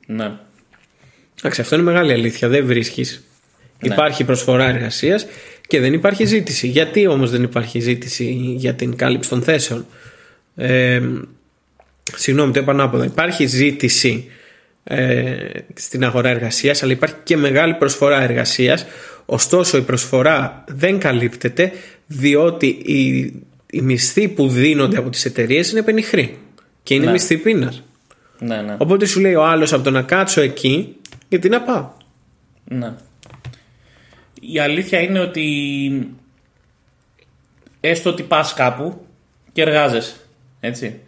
Ναι. 0.08 0.32
Εντάξει, 1.39 1.62
αυτό 1.62 1.76
είναι 1.76 1.84
μεγάλη 1.84 2.12
αλήθεια. 2.13 2.47
Δεν 2.47 2.65
βρίσκεις. 2.65 3.23
Ναι. 3.80 3.93
Υπάρχει 3.93 4.23
προσφορά 4.23 4.69
εργασίας 4.69 5.26
και 5.67 5.80
δεν 5.80 5.93
υπάρχει 5.93 6.26
ζήτηση. 6.26 6.67
Γιατί 6.67 7.08
όμως 7.08 7.32
δεν 7.32 7.43
υπάρχει 7.43 7.80
ζήτηση 7.80 8.23
για 8.58 8.73
την 8.73 8.95
κάλυψη 8.95 9.30
των 9.30 9.41
θέσεων; 9.41 9.86
Ε, 10.56 11.02
συγγνώμη, 12.15 12.52
το 12.52 12.60
είπα 12.60 12.71
ανάποδα. 12.71 13.06
Υπάρχει 13.06 13.45
ζήτηση 13.45 14.32
ε, 14.84 15.36
στην 15.73 16.04
αγορά 16.04 16.30
εργασίας, 16.30 16.84
αλλά 16.84 16.91
υπάρχει 16.91 17.15
και 17.23 17.38
μεγάλη 17.38 17.73
προσφορά 17.73 18.21
εργασίας. 18.21 18.86
Ωστόσο, 19.26 19.78
η 19.78 19.82
προσφορά 19.82 20.63
δεν 20.67 21.00
καλύπτεται 21.00 21.71
διότι 22.08 22.67
οι, 22.67 23.17
οι 23.69 23.82
μισθοί 23.82 24.28
που 24.28 24.47
δίνονται 24.47 24.97
από 24.97 25.10
τις 25.10 25.26
εταιρείες 25.26 25.71
είναι 25.71 25.82
πενιχροί 25.82 26.38
και 26.84 26.93
είναι 26.93 27.06
Ναι. 27.06 27.12
μισθοί 27.12 27.38
πείνας. 27.38 27.84
Ναι, 28.39 28.62
ναι. 28.62 28.76
Οπότε 28.78 29.06
σου 29.06 29.19
λέει 29.19 29.34
ο 29.34 29.45
άλλος 29.45 29.73
από 29.73 29.84
το 29.84 29.91
να 29.91 30.02
κάτσω 30.02 30.41
εκεί, 30.41 30.95
γιατί 31.30 31.50
να 31.50 31.62
πάω. 31.62 31.92
Ναι. 32.63 32.94
Η 34.42 34.60
αλήθεια 34.60 35.00
είναι 35.00 35.20
ότι 35.20 36.18
έστω 37.80 38.10
ότι 38.10 38.24
πας 38.24 38.54
κάπου 38.54 39.06
και 39.52 39.62
εργάζεσαι, 39.62 40.16
έτσι. 40.60 41.00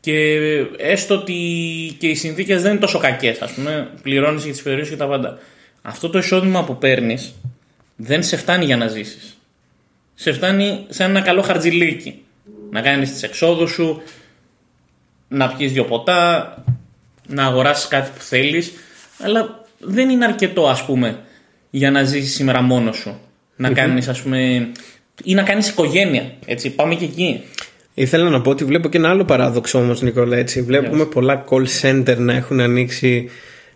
Και 0.00 0.14
έστω 0.78 1.14
ότι 1.14 1.34
και 1.98 2.08
οι 2.08 2.14
συνθήκες 2.14 2.62
δεν 2.62 2.70
είναι 2.70 2.80
τόσο 2.80 2.98
κακές, 2.98 3.40
ας 3.40 3.52
πούμε, 3.52 3.90
πληρώνεις 4.02 4.42
για 4.44 4.52
τις 4.52 4.62
περιοχές 4.62 4.88
και 4.88 4.96
τα 4.96 5.06
πάντα. 5.06 5.38
Αυτό 5.82 6.10
το 6.10 6.18
εισόδημα 6.18 6.64
που 6.64 6.78
παίρνεις 6.78 7.34
δεν 7.96 8.22
σε 8.22 8.36
φτάνει 8.36 8.64
για 8.64 8.76
να 8.76 8.86
ζήσεις. 8.86 9.38
Σε 10.14 10.32
φτάνει 10.32 10.86
σαν 10.88 11.10
ένα 11.10 11.20
καλό 11.20 11.42
χαρτζιλίκι. 11.42 12.22
Να 12.70 12.80
κάνεις 12.80 13.10
τις 13.12 13.22
εξόδους 13.22 13.70
σου, 13.70 14.02
να 15.28 15.56
πιεις 15.56 15.72
δυο 15.72 15.84
ποτά, 15.84 16.54
να 17.26 17.44
αγοράσεις 17.44 17.88
κάτι 17.88 18.10
που 18.16 18.22
θέλεις, 18.22 18.72
αλλά 19.22 19.64
δεν 19.78 20.10
είναι 20.10 20.24
αρκετό 20.24 20.68
ας 20.68 20.84
πούμε 20.84 21.18
για 21.70 21.90
να 21.90 22.02
ζήσεις 22.02 22.34
σήμερα 22.34 22.62
μόνος 22.62 22.96
σου. 22.96 23.20
Να 23.56 23.70
κάνεις 23.70 24.08
ας 24.08 24.20
πούμε 24.20 24.68
ή 25.24 25.34
να 25.34 25.42
κάνεις 25.42 25.68
οικογένεια, 25.68 26.32
έτσι, 26.46 26.70
πάμε 26.70 26.94
και 26.94 27.04
εκεί. 27.04 27.42
Ήθελα 27.94 28.30
να 28.30 28.40
πω 28.40 28.50
ότι 28.50 28.64
βλέπω 28.64 28.88
και 28.88 28.96
ένα 28.96 29.10
άλλο 29.10 29.24
παράδοξο 29.24 29.78
όμως, 29.78 30.02
Νικόλα. 30.02 30.36
Έτσι. 30.36 30.62
Βλέπουμε 30.62 31.04
πολλά 31.04 31.44
call 31.48 31.64
center 31.82 32.16
να 32.16 32.32
έχουν 32.32 32.60
ανοίξει 32.60 33.28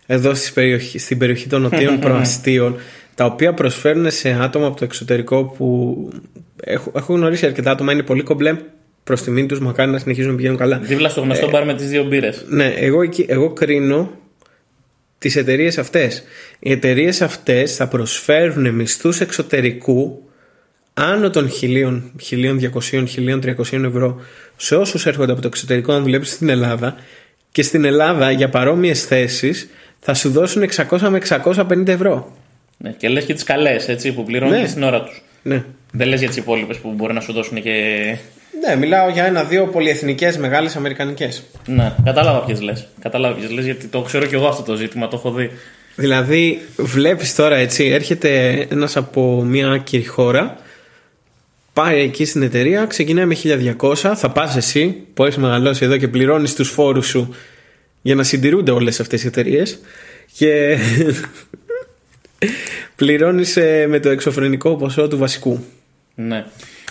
εδώ 0.05 0.33
στις 0.33 0.53
περιοχή, 0.53 0.99
στην 0.99 1.17
περιοχή 1.17 1.47
των 1.47 1.61
νοτίων 1.71 1.99
προαστίων, 1.99 2.75
τα 3.15 3.25
οποία 3.25 3.53
προσφέρουν 3.53 4.11
σε 4.11 4.37
άτομα 4.41 4.67
από 4.67 4.77
το 4.77 4.83
εξωτερικό 4.83 5.43
που 5.43 5.97
έχω, 6.63 6.91
έχω 6.95 7.13
γνωρίσει 7.13 7.45
αρκετά 7.45 7.71
άτομα, 7.71 7.91
είναι 7.91 8.03
πολύ 8.03 8.23
κομπλέ 8.23 8.55
προς 9.03 9.21
τιμή 9.21 9.45
τους, 9.45 9.59
μακάρι 9.59 9.91
να 9.91 9.97
συνεχίζουν 9.97 10.31
να 10.31 10.35
πηγαίνουν 10.35 10.57
καλά. 10.57 10.77
Δίπλα 10.77 11.09
στο 11.09 11.21
γνωστό 11.21 11.49
μπαρ 11.49 11.65
με 11.65 11.73
τις 11.73 11.89
δύο 11.89 12.03
μπύρες. 12.03 12.45
Ναι, 12.47 12.73
εγώ, 12.75 13.01
εκεί, 13.01 13.25
εγώ 13.27 13.53
κρίνω 13.53 14.11
τις 15.17 15.35
εταιρείες 15.35 15.77
αυτές. 15.77 16.23
Οι 16.59 16.71
εταιρείες 16.71 17.21
αυτές 17.21 17.75
θα 17.75 17.87
προσφέρουν 17.87 18.73
μισθούς 18.73 19.19
εξωτερικού 19.19 20.29
άνω 20.93 21.29
των 21.29 21.49
1.000, 21.61 22.01
1.200, 22.29 23.05
1.300 23.15 23.83
ευρώ 23.83 24.21
σε 24.55 24.75
όσους 24.75 25.05
έρχονται 25.05 25.31
από 25.31 25.41
το 25.41 25.47
εξωτερικό 25.47 25.93
να 25.93 25.99
δουλέψουν 25.99 26.35
στην 26.35 26.49
Ελλάδα 26.49 26.95
και 27.51 27.61
στην 27.63 27.85
Ελλάδα 27.85 28.31
για 28.31 28.49
παρόμοιες 28.49 29.05
θέσεις 29.05 29.69
θα 29.99 30.13
σου 30.13 30.29
δώσουν 30.29 30.69
600 30.89 30.99
με 30.99 31.19
650 31.29 31.87
ευρώ. 31.87 32.37
Ναι, 32.77 32.91
και 32.91 33.09
λες 33.09 33.25
και 33.25 33.33
τις 33.33 33.43
καλές, 33.43 33.87
έτσι, 33.87 34.13
που 34.13 34.23
πληρώνουν 34.23 34.55
Ναι. 34.55 34.61
και 34.61 34.67
στην 34.67 34.83
ώρα 34.83 35.03
τους. 35.03 35.21
Ναι. 35.41 35.63
Δεν 35.91 36.07
λες 36.07 36.19
για 36.19 36.27
τις 36.27 36.37
υπόλοιπες 36.37 36.77
που 36.77 36.91
μπορεί 36.91 37.13
να 37.13 37.19
σου 37.19 37.33
δώσουν 37.33 37.61
και... 37.61 37.71
Ναι, 38.67 38.75
μιλάω 38.75 39.09
για 39.09 39.25
ένα-δύο 39.25 39.67
πολυεθνικές 39.67 40.37
μεγάλες 40.37 40.75
Αμερικανικές. 40.75 41.43
Ναι, 41.67 41.95
κατάλαβα 42.03 42.39
ποιες 42.39 42.61
λες. 42.61 42.87
Κατάλαβα 42.99 43.35
ποιες 43.35 43.51
λες, 43.51 43.65
γιατί 43.65 43.87
το 43.87 44.01
ξέρω 44.01 44.25
και 44.25 44.35
εγώ 44.35 44.47
αυτό 44.47 44.63
το 44.63 44.75
ζήτημα, 44.75 45.07
το 45.07 45.15
έχω 45.15 45.31
δει. 45.31 45.51
Δηλαδή, 45.95 46.61
βλέπεις 46.75 47.35
τώρα 47.35 47.55
έτσι, 47.55 47.85
έρχεται 47.85 48.49
ένας 48.69 48.97
από 48.97 49.43
μια 49.43 49.71
άκυρη 49.71 50.05
χώρα, 50.05 50.57
πάει 51.73 52.01
εκεί 52.01 52.25
στην 52.25 52.41
εταιρεία, 52.41 52.85
ξεκινάει 52.85 53.25
με 53.25 53.35
1200, 53.35 54.15
θα 54.15 54.29
πας 54.29 54.55
εσύ 54.55 54.95
που 55.13 55.23
έχεις 55.23 55.37
μεγαλώσει 55.37 55.85
εδώ 55.85 55.97
και 55.97 56.07
πληρώνεις 56.07 56.55
τους 56.55 56.69
φόρους 56.69 57.07
σου 57.07 57.35
για 58.01 58.15
να 58.15 58.23
συντηρούνται 58.23 58.71
όλες 58.71 58.99
αυτές 58.99 59.23
οι 59.23 59.27
εταιρείες 59.27 59.79
και 60.37 60.77
πληρώνεις 62.95 63.57
με 63.87 63.99
το 63.99 64.09
εξωφρενικό 64.09 64.75
ποσό 64.75 65.07
του 65.07 65.17
βασικού. 65.17 65.63
Ναι. 66.15 66.45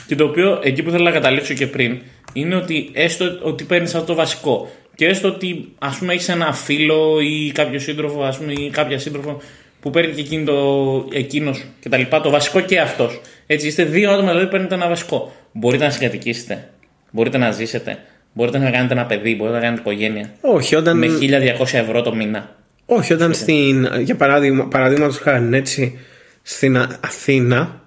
Και 0.07 0.15
το 0.15 0.25
οποίο 0.25 0.61
εκεί 0.63 0.83
που 0.83 0.91
θέλω 0.91 1.03
να 1.05 1.11
καταλήξω 1.11 1.55
και 1.55 1.67
πριν 1.67 1.99
είναι 2.33 2.55
ότι 2.55 2.91
έστω 2.93 3.39
ότι 3.43 3.65
παίρνεις 3.65 3.95
αυτό 3.95 4.07
το 4.07 4.15
βασικό 4.15 4.71
και 4.95 5.07
έστω 5.07 5.29
ότι 5.29 5.69
ας 5.79 5.97
πούμε 5.99 6.13
έχεις 6.13 6.29
ένα 6.29 6.53
φίλο 6.53 7.21
ή 7.21 7.53
κάποιο 7.55 7.79
σύντροφο 7.79 8.23
ας 8.23 8.37
πούμε, 8.39 8.53
ή 8.53 8.71
κάποια 8.71 8.99
σύντροφο 8.99 9.41
που 9.81 9.91
παίρνει 9.91 10.13
και 10.15 10.21
εκείνο 10.21 10.45
το, 10.53 11.09
εκείνος 11.13 11.65
και 11.81 11.89
τα 11.89 11.97
λοιπά, 11.97 12.21
το 12.21 12.31
βασικό 12.31 12.61
και 12.61 12.81
αυτός. 12.81 13.21
Έτσι 13.47 13.67
είστε 13.67 13.85
δύο 13.85 14.11
άτομα 14.11 14.27
δηλαδή 14.29 14.45
που 14.45 14.51
παίρνετε 14.51 14.75
ένα 14.75 14.89
βασικό. 14.89 15.33
Μπορείτε 15.53 15.85
να 15.85 15.91
συγκατοικήσετε, 15.91 16.69
μπορείτε 17.11 17.39
να 17.39 17.51
ζήσετε, 17.51 17.99
μπορείτε 18.33 18.59
να 18.59 18.71
κάνετε 18.71 18.93
ένα 18.95 19.05
παιδί, 19.07 19.35
μπορείτε 19.37 19.57
να 19.57 19.63
κάνετε 19.63 19.81
οικογένεια. 19.81 20.31
Όχι, 20.41 20.75
όταν, 20.77 20.99
Με 20.99 21.07
1200 21.07 21.79
ευρώ 21.79 22.03
το 22.03 22.15
μήνα. 22.15 22.57
όχι, 22.87 23.13
όταν 23.13 23.35
στην, 23.35 23.89
για 24.03 24.17
παράδειγμα, 24.17 24.69
παραδείγματος 24.69 25.17
χάρη 25.19 25.57
έτσι, 25.57 25.99
στην 26.43 26.77
Α- 26.77 26.99
Αθήνα 27.05 27.81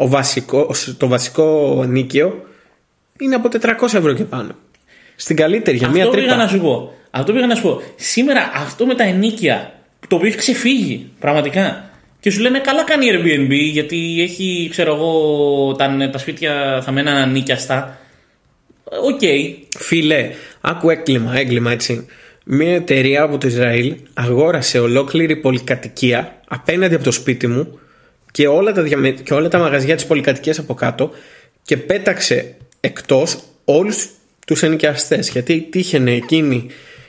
ο 0.00 0.08
βασικός, 0.08 0.94
το 0.98 1.08
βασικό 1.08 1.84
νίκαιο 1.88 2.46
είναι 3.18 3.34
από 3.34 3.48
400 3.60 3.82
ευρώ 3.82 4.12
και 4.12 4.24
πάνω. 4.24 4.50
Στην 5.16 5.36
καλύτερη, 5.36 5.76
για 5.76 5.88
μία 5.88 6.02
Αυτό 6.02 6.14
πήγα 6.16 6.26
τρύπα. 6.26 6.42
να 6.42 6.48
σου 6.48 6.60
πω. 6.60 6.92
Αυτό 7.10 7.32
πήγα 7.32 7.46
να 7.46 7.54
σου 7.54 7.62
πω. 7.62 7.82
Σήμερα 7.96 8.50
αυτό 8.54 8.86
με 8.86 8.94
τα 8.94 9.04
ενίκια, 9.04 9.72
το 10.08 10.16
οποίο 10.16 10.28
έχει 10.28 10.36
ξεφύγει 10.36 11.10
πραγματικά. 11.18 11.90
Και 12.20 12.30
σου 12.30 12.40
λένε 12.40 12.58
καλά 12.58 12.84
κάνει 12.84 13.06
η 13.06 13.10
Airbnb 13.12 13.50
γιατί 13.50 14.20
έχει, 14.22 14.68
ξέρω 14.70 14.94
εγώ, 14.94 15.74
τα, 15.74 16.08
τα 16.12 16.18
σπίτια 16.18 16.80
θα 16.84 16.92
μένουν 16.92 17.12
ανίκιαστα. 17.12 17.98
Οκ. 18.84 19.20
Φίλε, 19.78 20.30
άκου 20.60 20.90
έγκλημα, 20.90 21.38
έγκλημα 21.38 21.70
έτσι. 21.70 22.06
Μια 22.44 22.74
εταιρεία 22.74 23.22
από 23.22 23.38
το 23.38 23.46
Ισραήλ 23.46 23.96
αγόρασε 24.14 24.78
ολόκληρη 24.78 25.36
πολυκατοικία 25.36 26.40
απέναντι 26.48 26.94
από 26.94 27.04
το 27.04 27.12
σπίτι 27.12 27.46
μου 27.46 27.78
και 28.38 28.48
όλα 28.48 28.72
τα, 28.72 28.82
διαμε... 28.82 29.10
και 29.10 29.34
όλα 29.34 29.48
τα 29.48 29.58
μαγαζιά 29.58 29.94
της 29.94 30.06
πολυκατοικίας 30.06 30.58
από 30.58 30.74
κάτω 30.74 31.10
και 31.62 31.76
πέταξε 31.76 32.56
εκτός 32.80 33.38
όλους 33.64 34.08
τους 34.46 34.62
ενοικιαστές 34.62 35.30
γιατί 35.30 35.66
τύχαινε 35.70 36.12
εκείνη 36.12 36.66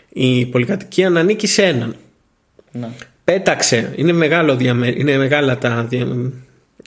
η 0.09 0.45
πολυκατοικία 0.45 1.09
να 1.09 1.19
ανήκει 1.19 1.47
σε 1.47 1.63
έναν. 1.63 1.95
Ναι. 2.71 2.87
Πέταξε, 3.23 3.93
είναι, 3.95 4.11
μεγάλο 4.11 4.55
διαμε... 4.55 4.87
είναι, 4.87 5.17
μεγάλα 5.17 5.57
τα... 5.57 5.85
δια- 5.89 6.31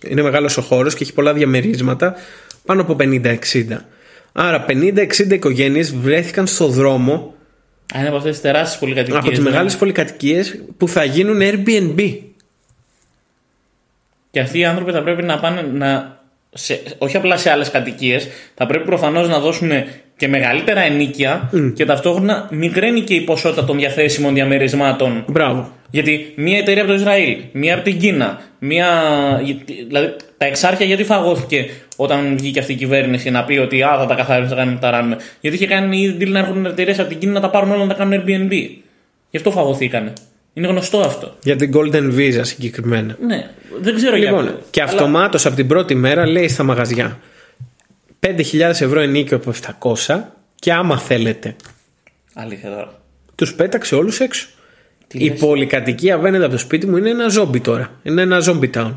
είναι 0.08 0.22
μεγάλος 0.22 0.56
ο 0.56 0.62
χώρος 0.62 0.94
και 0.94 1.02
έχει 1.02 1.12
πολλά 1.12 1.32
διαμερίσματα 1.32 2.14
πάνω 2.64 2.80
από 2.80 2.96
50-60. 3.00 3.36
Άρα 4.32 4.64
50-60 4.68 5.30
οικογένειες 5.30 5.94
βρέθηκαν 5.94 6.46
στο 6.46 6.66
δρόμο 6.66 7.34
Α, 7.94 7.98
είναι 7.98 8.08
από 8.08 8.16
αυτές 8.16 8.32
τις 8.32 8.40
τεράστιες 8.40 8.78
πολυκατοικίες. 8.78 9.18
από 9.20 9.30
τις 9.30 9.40
μεγάλες 9.40 9.76
πολυκατοικίες 9.76 10.62
που 10.76 10.88
θα 10.88 11.04
γίνουν 11.04 11.38
Airbnb. 11.40 12.18
Και 14.32 14.40
αυτοί 14.40 14.58
οι 14.58 14.64
άνθρωποι 14.64 14.92
θα 14.92 15.02
πρέπει 15.02 15.22
να 15.22 15.38
πάνε 15.38 15.62
να. 15.72 16.20
Σε, 16.54 16.82
όχι 16.98 17.16
απλά 17.16 17.36
σε 17.36 17.50
άλλες 17.50 17.70
κατοικίες, 17.70 18.28
θα 18.54 18.66
πρέπει 18.66 18.84
προφανώς 18.84 19.28
να 19.28 19.38
δώσουν 19.38 19.70
και 20.16 20.28
μεγαλύτερα 20.28 20.80
ενίκια 20.80 21.50
και 21.76 21.84
ταυτόχρονα 21.84 22.48
μικραίνει 22.50 23.00
και 23.00 23.14
η 23.14 23.20
ποσότητα 23.20 23.64
των 23.64 23.76
διαθέσιμων 23.76 24.34
διαμερισμάτων 24.34 25.24
Μπράβο. 25.28 25.72
Γιατί 25.90 26.32
μία 26.36 26.58
εταιρεία 26.58 26.82
από 26.82 26.90
το 26.90 26.96
Ισραήλ, 26.96 27.36
μία 27.52 27.74
από 27.74 27.84
την 27.84 27.98
Κίνα, 27.98 28.40
μία. 28.58 28.88
Δηλαδή 29.86 30.16
τα 30.38 30.46
εξάρχεια 30.46 30.86
γιατί 30.86 31.04
φαγώθηκε 31.04 31.70
όταν 31.96 32.36
βγήκε 32.38 32.58
αυτή 32.58 32.72
η 32.72 32.76
κυβέρνηση 32.76 33.30
να 33.30 33.44
πει 33.44 33.58
ότι 33.58 33.82
α, 33.82 33.96
θα 33.98 34.06
τα 34.06 34.14
καθαρίσουμε, 34.14 34.48
θα 34.54 34.56
κάνουμε, 34.56 34.78
τα 34.80 34.90
ράνουμε. 34.90 35.16
Γιατί 35.40 35.56
είχε 35.56 35.66
κάνει 35.66 35.98
ήδη 36.00 36.26
να 36.26 36.38
έρχονται 36.38 36.68
εταιρείες 36.68 36.98
από 36.98 37.08
την 37.08 37.18
Κίνα 37.18 37.32
να 37.32 37.40
τα 37.40 37.50
πάρουν 37.50 37.70
όλα 37.70 37.84
να 37.84 37.88
τα 37.88 37.94
κάνουν 37.94 38.20
Airbnb. 38.20 38.52
Γι' 39.30 39.36
αυτό 39.36 39.50
φαγωθήκανε. 39.50 40.12
Είναι 40.54 40.66
γνωστό 40.68 41.00
αυτό. 41.00 41.36
Για 41.42 41.56
την 41.56 41.72
Golden 41.74 42.14
Visa 42.16 42.40
συγκεκριμένα. 42.42 43.16
Ναι, 43.26 43.50
δεν 43.80 43.94
ξέρω 43.94 44.16
Λοιπόν, 44.16 44.42
γιατί. 44.44 44.62
και 44.70 44.82
αυτομάτως 44.82 45.46
από 45.46 45.56
την 45.56 45.66
πρώτη 45.66 45.94
μέρα 45.94 46.26
λέει 46.26 46.48
στα 46.48 46.62
μαγαζιά 46.62 47.18
5.000 48.20 48.58
ευρώ 48.60 49.00
ενίκιο 49.00 49.36
από 49.36 49.52
700 50.06 50.20
και 50.54 50.72
άμα 50.72 50.98
θέλετε. 50.98 51.56
Αλήθεια 52.34 52.70
τώρα. 52.70 53.00
Τους 53.34 53.54
πέταξε 53.54 53.94
όλους 53.94 54.20
έξω. 54.20 54.46
Τι 55.06 55.18
η 55.24 55.28
λες; 55.28 55.38
πολυκατοικία 55.38 56.14
απέναντι 56.14 56.42
από 56.44 56.52
το 56.52 56.58
σπίτι 56.58 56.86
μου 56.86 56.96
είναι 56.96 57.10
ένα 57.10 57.28
ζόμπι 57.28 57.60
τώρα. 57.60 57.90
Είναι 58.02 58.22
ένα 58.22 58.38
zombie 58.46 58.70
town. 58.74 58.94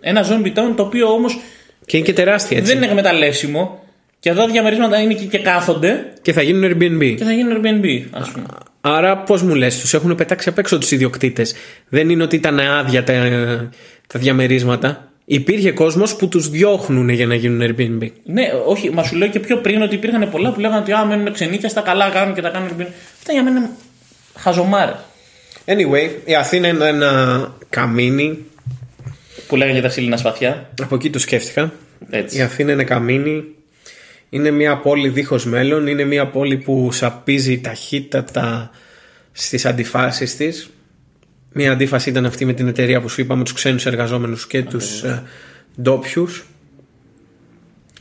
Ένα 0.00 0.24
zombie 0.28 0.52
town 0.58 0.72
το 0.76 0.82
οποίο 0.82 1.08
όμως 1.08 1.38
Και 1.86 1.96
είναι 1.96 2.06
και 2.06 2.12
τεράστια 2.12 2.56
έτσι. 2.58 2.68
δεν 2.72 2.82
είναι 2.82 2.86
εκμεταλλεύσιμο 2.90 3.84
και 4.20 4.30
αυτά 4.30 4.42
τα 4.44 4.50
διαμερίσματα 4.50 5.00
είναι 5.00 5.12
εκεί 5.12 5.26
και 5.26 5.38
κάθονται 5.38 6.12
Και 6.22 6.32
θα 6.32 6.42
γίνουν 6.42 6.72
Airbnb. 6.72 7.14
και 7.18 7.24
θα 7.24 7.32
γίνουν 7.32 7.56
Airbnb, 7.62 8.02
α 8.10 8.30
πούμε. 8.30 8.46
Άρα, 8.86 9.18
πώς 9.18 9.42
μου 9.42 9.54
λες, 9.54 9.80
τους 9.80 9.94
έχουν 9.94 10.14
πετάξει 10.14 10.48
απ' 10.48 10.58
έξω 10.58 10.78
τους 10.78 10.90
ιδιοκτήτες; 10.90 11.54
Δεν 11.88 12.08
είναι 12.08 12.22
ότι 12.22 12.36
ήταν 12.36 12.58
άδεια 12.58 13.04
τα, 13.04 13.12
τα 14.06 14.18
διαμερίσματα. 14.18 15.08
Υπήρχε 15.24 15.72
κόσμος 15.72 16.16
που 16.16 16.28
τους 16.28 16.48
διώχνουν 16.50 17.08
για 17.08 17.26
να 17.26 17.34
γίνουν 17.34 17.60
Airbnb. 17.62 18.08
Ναι, 18.24 18.42
όχι, 18.66 18.90
μα 18.90 19.02
σου 19.02 19.16
λέω 19.16 19.28
και 19.28 19.38
πιο 19.38 19.56
πριν 19.56 19.82
ότι 19.82 19.94
υπήρχαν 19.94 20.30
πολλά 20.30 20.52
που 20.52 20.60
λέγανε 20.60 20.80
ότι 20.80 20.92
α, 20.92 21.04
μένουν 21.04 21.32
ξενίκια 21.32 21.68
στα 21.68 21.80
καλά 21.80 22.10
κάνουν 22.10 22.34
και 22.34 22.40
τα 22.40 22.48
κάνουν 22.48 22.68
Airbnb. 22.68 22.86
Αυτά 23.18 23.32
για 23.32 23.42
μένα 23.42 23.58
είναι 23.58 23.70
χαζομάρε. 24.38 24.94
Anyway, 25.64 26.10
η 26.24 26.34
Αθήνα 26.34 26.68
είναι 26.68 26.88
ένα 26.88 27.54
καμίνι. 27.68 28.38
Που 29.46 29.56
λέγανε 29.56 29.72
για 29.72 29.82
τα 29.82 29.88
ξύλινα 29.88 30.16
σπαθιά. 30.16 30.70
Από 30.82 30.94
εκεί 30.94 31.10
το 31.10 31.18
σκέφτηκα. 31.18 31.72
Έτσι. 32.10 32.38
Η 32.38 32.40
Αθήνα 32.40 32.72
είναι 32.72 32.84
καμίνι. 32.84 33.44
Είναι 34.34 34.50
μια 34.50 34.76
πόλη 34.76 35.08
δίχως 35.08 35.46
μέλλον. 35.46 35.86
Είναι 35.86 36.04
μια 36.04 36.26
πόλη 36.26 36.56
που 36.56 36.92
σαπίζει 36.92 37.60
ταχύτατα 37.60 38.70
στις 39.32 39.66
αντιφάσεις 39.66 40.36
της. 40.36 40.70
Μια 41.52 41.72
αντίφαση 41.72 42.10
ήταν 42.10 42.26
αυτή 42.26 42.44
με 42.44 42.52
την 42.52 42.68
εταιρεία 42.68 43.00
που 43.00 43.08
σου 43.08 43.20
είπαμε, 43.20 43.44
τους 43.44 43.52
ξένους 43.52 43.86
εργαζόμενους 43.86 44.46
και 44.46 44.62
τους 44.62 45.02
ε, 45.02 45.22
ντόπιους. 45.82 46.44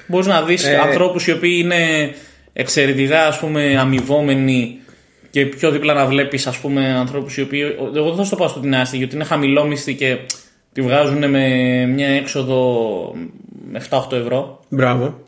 Μπορείς 0.07 0.27
να 0.27 0.41
δεις 0.41 0.65
Ε, 0.65 0.75
ανθρώπους 0.77 1.27
οι 1.27 1.31
οποίοι 1.31 1.59
είναι 1.63 2.13
εξαιρετικά 2.53 3.27
ας 3.27 3.39
πούμε, 3.39 3.77
αμοιβόμενοι 3.79 4.79
και 5.29 5.45
πιο 5.45 5.71
δίπλα 5.71 5.93
να 5.93 6.05
βλέπεις 6.05 6.47
ανθρώπους 6.99 7.37
οι 7.37 7.41
οποίοι. 7.41 7.61
Εγώ 7.95 8.07
δεν 8.07 8.15
θα 8.15 8.23
στο 8.23 8.35
πάω 8.35 8.47
στο 8.47 8.59
την 8.59 8.75
άστη 8.75 8.97
γιατί 8.97 9.15
είναι 9.15 9.23
χαμηλόμισθοι 9.23 9.95
και 9.95 10.17
τη 10.73 10.81
βγάζουν 10.81 11.29
με 11.29 11.47
μια 11.85 12.07
έξοδο 12.07 12.71
με 13.71 13.81
7-8 13.89 14.11
ευρώ. 14.11 14.59
Μπράβο. 14.69 15.22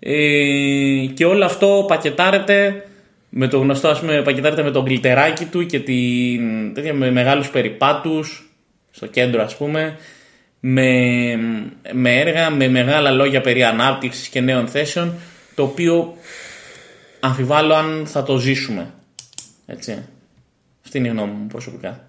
Ε, 0.00 1.06
και 1.14 1.24
όλο 1.24 1.44
αυτό 1.44 1.84
πακετάρεται 1.88 2.84
με 3.28 3.48
το 3.48 3.58
γνωστό, 3.58 3.88
ας 3.88 4.00
πούμε, 4.00 4.22
πακετάρεται 4.22 4.62
με 4.62 4.70
τον 4.70 4.84
γκλιτεράκι 4.84 5.44
του 5.44 5.66
και 5.66 5.80
την, 5.80 6.74
τέτοια, 6.74 6.94
με 6.94 7.10
μεγάλους 7.10 7.50
περιπάτους 7.50 8.48
στο 8.90 9.06
κέντρο 9.06 9.42
ας 9.42 9.56
πούμε 9.56 9.98
με, 10.60 10.90
με 11.92 12.18
έργα, 12.20 12.50
με 12.50 12.68
μεγάλα 12.68 13.10
λόγια 13.10 13.40
περί 13.40 13.64
ανάπτυξης 13.64 14.28
και 14.28 14.40
νέων 14.40 14.68
θέσεων 14.68 15.14
το 15.54 15.62
οποίο 15.62 16.16
αμφιβάλλω 17.20 17.74
αν 17.74 18.06
θα 18.06 18.22
το 18.22 18.38
ζήσουμε. 18.38 18.90
Έτσι. 19.66 20.04
Αυτή 20.84 20.98
είναι 20.98 21.08
η 21.08 21.10
γνώμη 21.10 21.32
μου 21.32 21.46
προσωπικά. 21.46 22.06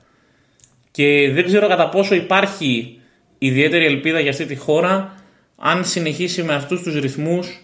Και 0.92 1.32
δεν 1.32 1.46
ξέρω 1.46 1.68
κατά 1.68 1.90
πόσο 1.90 2.16
υπάρχει 2.16 3.00
ιδιαίτερη 3.38 3.86
ελπίδα 3.86 4.20
για 4.20 4.32
αυτή 4.32 4.46
τη 4.46 4.56
χώρα 4.56 5.14
αν 5.56 5.86
συνεχίσει 5.86 6.44
με 6.44 6.54
αυτούς 6.54 6.82
τους 6.82 7.00
ρυθμούς, 7.00 7.64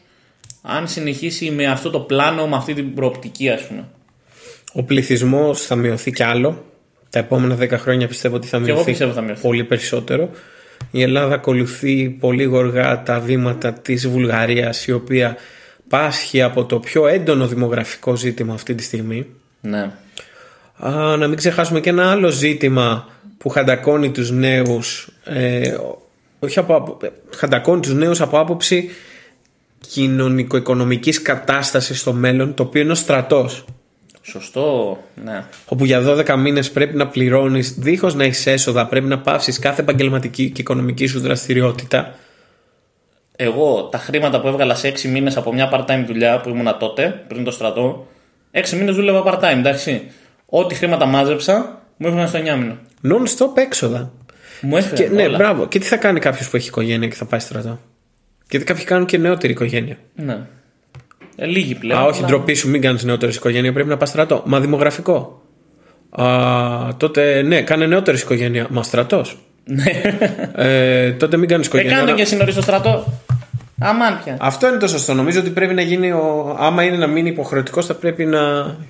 αν 0.68 0.88
συνεχίσει 0.88 1.52
με 1.52 1.66
αυτό 1.66 1.90
το 1.90 2.00
πλάνο, 2.00 2.48
με 2.48 2.56
αυτή 2.56 2.74
την 2.74 2.94
προοπτική 2.94 3.50
ας 3.50 3.68
πούμε. 3.68 3.84
Ο 4.74 4.84
πληθυσμός 4.84 5.62
θα 5.62 5.76
μειωθεί 5.76 6.12
κι 6.12 6.24
άλλο. 6.24 6.66
Τα 7.10 7.20
επόμενα 7.20 7.58
10 7.60 7.70
χρόνια 7.72 8.08
πιστεύω 8.08 8.36
ότι 8.36 8.48
θα 8.48 8.58
εγώ 8.58 8.66
μειωθεί, 8.66 8.84
πιστεύω 8.84 9.14
θα 9.14 9.22
μειωθεί. 9.22 9.42
πολύ 9.42 9.64
περισσότερο. 9.64 10.30
Η 10.92 11.02
Ελλάδα 11.02 11.34
ακολουθεί 11.36 12.10
πολύ 12.10 12.44
γοργά 12.44 13.04
τα 13.04 13.20
βήματα 13.20 13.74
της 13.74 14.08
Βουλγαρίας 14.08 14.86
η 14.86 14.92
οποία 14.92 15.36
πάσχει 15.88 16.42
από 16.42 16.66
το 16.66 16.80
πιο 16.80 17.08
έντονο 17.08 17.48
δημογραφικό 17.48 18.16
ζήτημα 18.16 18.54
αυτή 18.54 18.76
τη 18.76 18.84
στιγμή. 18.84 19.26
Ναι. 19.62 19.92
Α, 20.78 21.16
να 21.18 21.28
μην 21.28 21.38
ξεχάσουμε 21.38 21.80
και 21.80 21.90
ένα 21.90 22.12
άλλο 22.12 22.30
ζήτημα 22.30 23.08
που 23.38 23.50
χαντακώνει 23.50 24.12
τους 24.12 24.32
νέους 24.32 25.10
ε, 25.24 25.76
όχι 26.40 26.60
από, 26.60 26.76
απο- 26.76 26.98
ε, 27.06 27.10
χαντακώνει 27.36 27.82
τους 27.82 27.94
νέους 27.94 28.22
από 28.22 28.40
άποψη 28.40 28.90
κοινωνικο-οικονομικής 29.86 31.22
κατάστασης 31.22 32.00
στο 32.00 32.14
μέλλον 32.14 32.54
το 32.54 32.64
οποίο 32.64 32.82
είναι 32.82 32.92
ο 32.92 32.96
στρατός 32.96 33.66
Σωστό. 34.22 34.98
Ναι. 35.24 35.44
όπου 35.66 35.86
για 35.86 36.02
12 36.06 36.36
μήνες 36.38 36.72
πρέπει 36.72 36.96
να 36.96 37.08
πληρώνεις 37.08 37.74
δίχως 37.74 38.16
να 38.16 38.24
έχεις 38.24 38.48
έσοδα 38.48 38.88
πρέπει 38.88 39.08
να 39.08 39.20
πάυσεις 39.20 39.60
κάθε 39.60 39.82
επαγγελματική 39.82 40.50
και 40.50 40.62
οικονομική 40.62 41.06
σου 41.06 41.20
δραστηριότητα 41.20 42.16
Εγώ 43.36 43.84
τα 43.84 43.98
χρήματα 43.98 44.42
που 44.42 44.48
έβγαλα 44.48 44.76
σε 44.76 44.88
6 44.88 45.02
μήνες 45.10 45.38
από 45.38 45.54
μια 45.54 45.70
part-time 45.74 46.04
δουλειά 46.08 46.42
που 46.42 46.50
ήμουνα 46.50 46.78
τότε, 46.78 47.24
πριν 47.28 47.44
το 47.44 47.52
στρατό, 47.52 48.08
6 48.52 48.70
μήνες 48.78 48.96
δούλευα 48.96 49.24
part-time, 49.26 49.58
εντάξει. 49.58 50.12
Ό,τι 50.46 50.76
χρήματα 50.76 51.06
μάζεψα, 51.06 51.82
μου 51.98 52.08
έφυγαν 52.08 52.28
στο 52.28 52.38
9 52.40 52.42
μήνα. 52.58 52.78
non-stop 53.04 53.58
έξοδα 53.58 54.12
Μου 54.62 54.78
έφυγαν. 54.78 54.96
και, 54.96 55.16
ναι 55.16 55.24
όλα. 55.24 55.38
μπράβο 55.38 55.68
και 55.68 55.80
τι 55.80 55.86
θα 55.86 55.98
κάνει 55.98 56.20
κάποιος 56.20 56.50
που 56.50 56.56
έχει 56.56 56.68
οικογένεια 56.68 57.08
και 57.08 57.16
θα 57.16 57.26
πάει 57.26 57.40
στρατό; 57.40 57.80
Γιατί 58.50 58.66
κάποιοι 58.66 58.84
κάνουν 58.84 59.06
και 59.06 59.18
νεότερη 59.18 59.54
οικογένεια 59.54 59.98
Ναι. 60.16 60.38
Ε, 61.36 61.46
λίγοι 61.46 61.76
πλέον. 61.76 62.00
Α, 62.00 62.04
όχι, 62.04 62.18
αλλά- 62.18 62.28
ντροπή 62.28 62.54
σου, 62.54 62.70
μην 62.70 62.82
κάνεις 62.82 63.04
νεότερη 63.04 63.32
οικογένεια, 63.34 63.74
πρέπει 63.74 63.90
να 63.90 63.98
πας 63.98 64.10
στρατό. 64.10 64.44
Μα 64.46 64.60
δημογραφικό. 64.60 65.42
Α, 66.10 66.26
τότε 66.98 67.42
ναι, 67.42 67.62
κάνε 67.62 67.86
νεότερη 67.86 68.18
οικογένεια. 68.18 68.68
Μα 68.70 68.84
στρατός. 68.84 69.38
Ναι. 69.64 69.84
ε, 70.56 71.12
τότε 71.12 71.38
μην 71.38 71.50
κάνεις 71.50 71.66
Ε, 71.66 71.70
οικογένεια. 71.70 71.92
κάνε 71.96 72.08
Αλλά- 72.08 72.16
και 72.18 72.22
εσύ 72.22 72.36
νωρίς 72.36 72.54
στο 72.54 72.62
στρατό. 72.64 73.06
Αμάν 73.80 74.20
πια. 74.24 74.38
Αυτό 74.40 74.68
είναι 74.68 74.78
το 74.78 74.88
σωστό. 74.88 75.14
Νομίζω 75.14 75.40
ότι 75.40 75.50
πρέπει 75.50 75.74
να 75.74 75.82
γίνει. 75.82 76.12
Ο... 76.12 76.56
Άμα 76.60 76.84
είναι 76.84 76.98
να 76.98 77.08
μείνει 77.08 77.30
υποχρεωτικός, 77.30 77.86
θα 77.86 77.94
πρέπει 77.94 78.26
να 78.26 78.40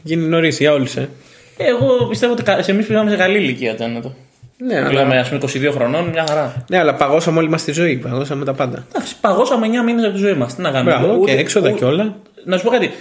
γίνει 0.03 0.26
νωρίς 0.28 0.60
για 0.60 0.74
όλους. 0.74 0.95
Ε. 0.95 1.10
Εγώ 1.58 2.06
πιστεύω 2.10 2.32
ότι 2.34 2.43
κα- 2.43 2.62
σε 2.64 2.72
εμείς 2.72 2.86
πήγαμε 2.86 3.10
σε 3.10 3.16
καλή 3.18 3.38
ηλικία, 3.38 3.76
Τζάνετο. 3.76 4.16
Ναι, 4.58 4.78
αλλά... 4.78 4.88
Μιλάμε, 4.88 5.20
ας 5.20 5.30
πούμε, 5.30 5.41
22 5.70 5.72
χρονών, 5.74 6.06
μια 6.10 6.26
χαρά. 6.30 6.64
ναι, 6.70 6.80
αλλά 6.80 6.93
παγώσαμε 6.93 7.39
όλη 7.39 7.49
μας 7.49 7.64
τη 7.64 7.72
ζωή. 7.72 7.95
Παγώσαμε 7.97 8.45
τα 8.45 8.53
πάντα. 8.53 8.86
Εντάξει, 8.93 9.16
παγώσαμε 9.22 9.68
9 9.68 9.84
μήνες 9.86 10.03
από 10.03 10.14
τη 10.14 10.20
ζωή 10.20 10.34
μας. 10.34 10.56
Τι 10.56 10.62
να 10.62 10.72
κάνουμε; 10.72 10.91
Μπράβο, 10.97 11.14
Ούτε- 11.18 11.32
και 11.34 11.39
έξοδα 11.39 11.70
ούτε- 11.70 11.78
και 11.80 11.86
όλα. 11.86 12.16
Να 12.45 12.58
σου 12.58 12.64
πω 12.64 12.70
κάτι. 12.70 12.91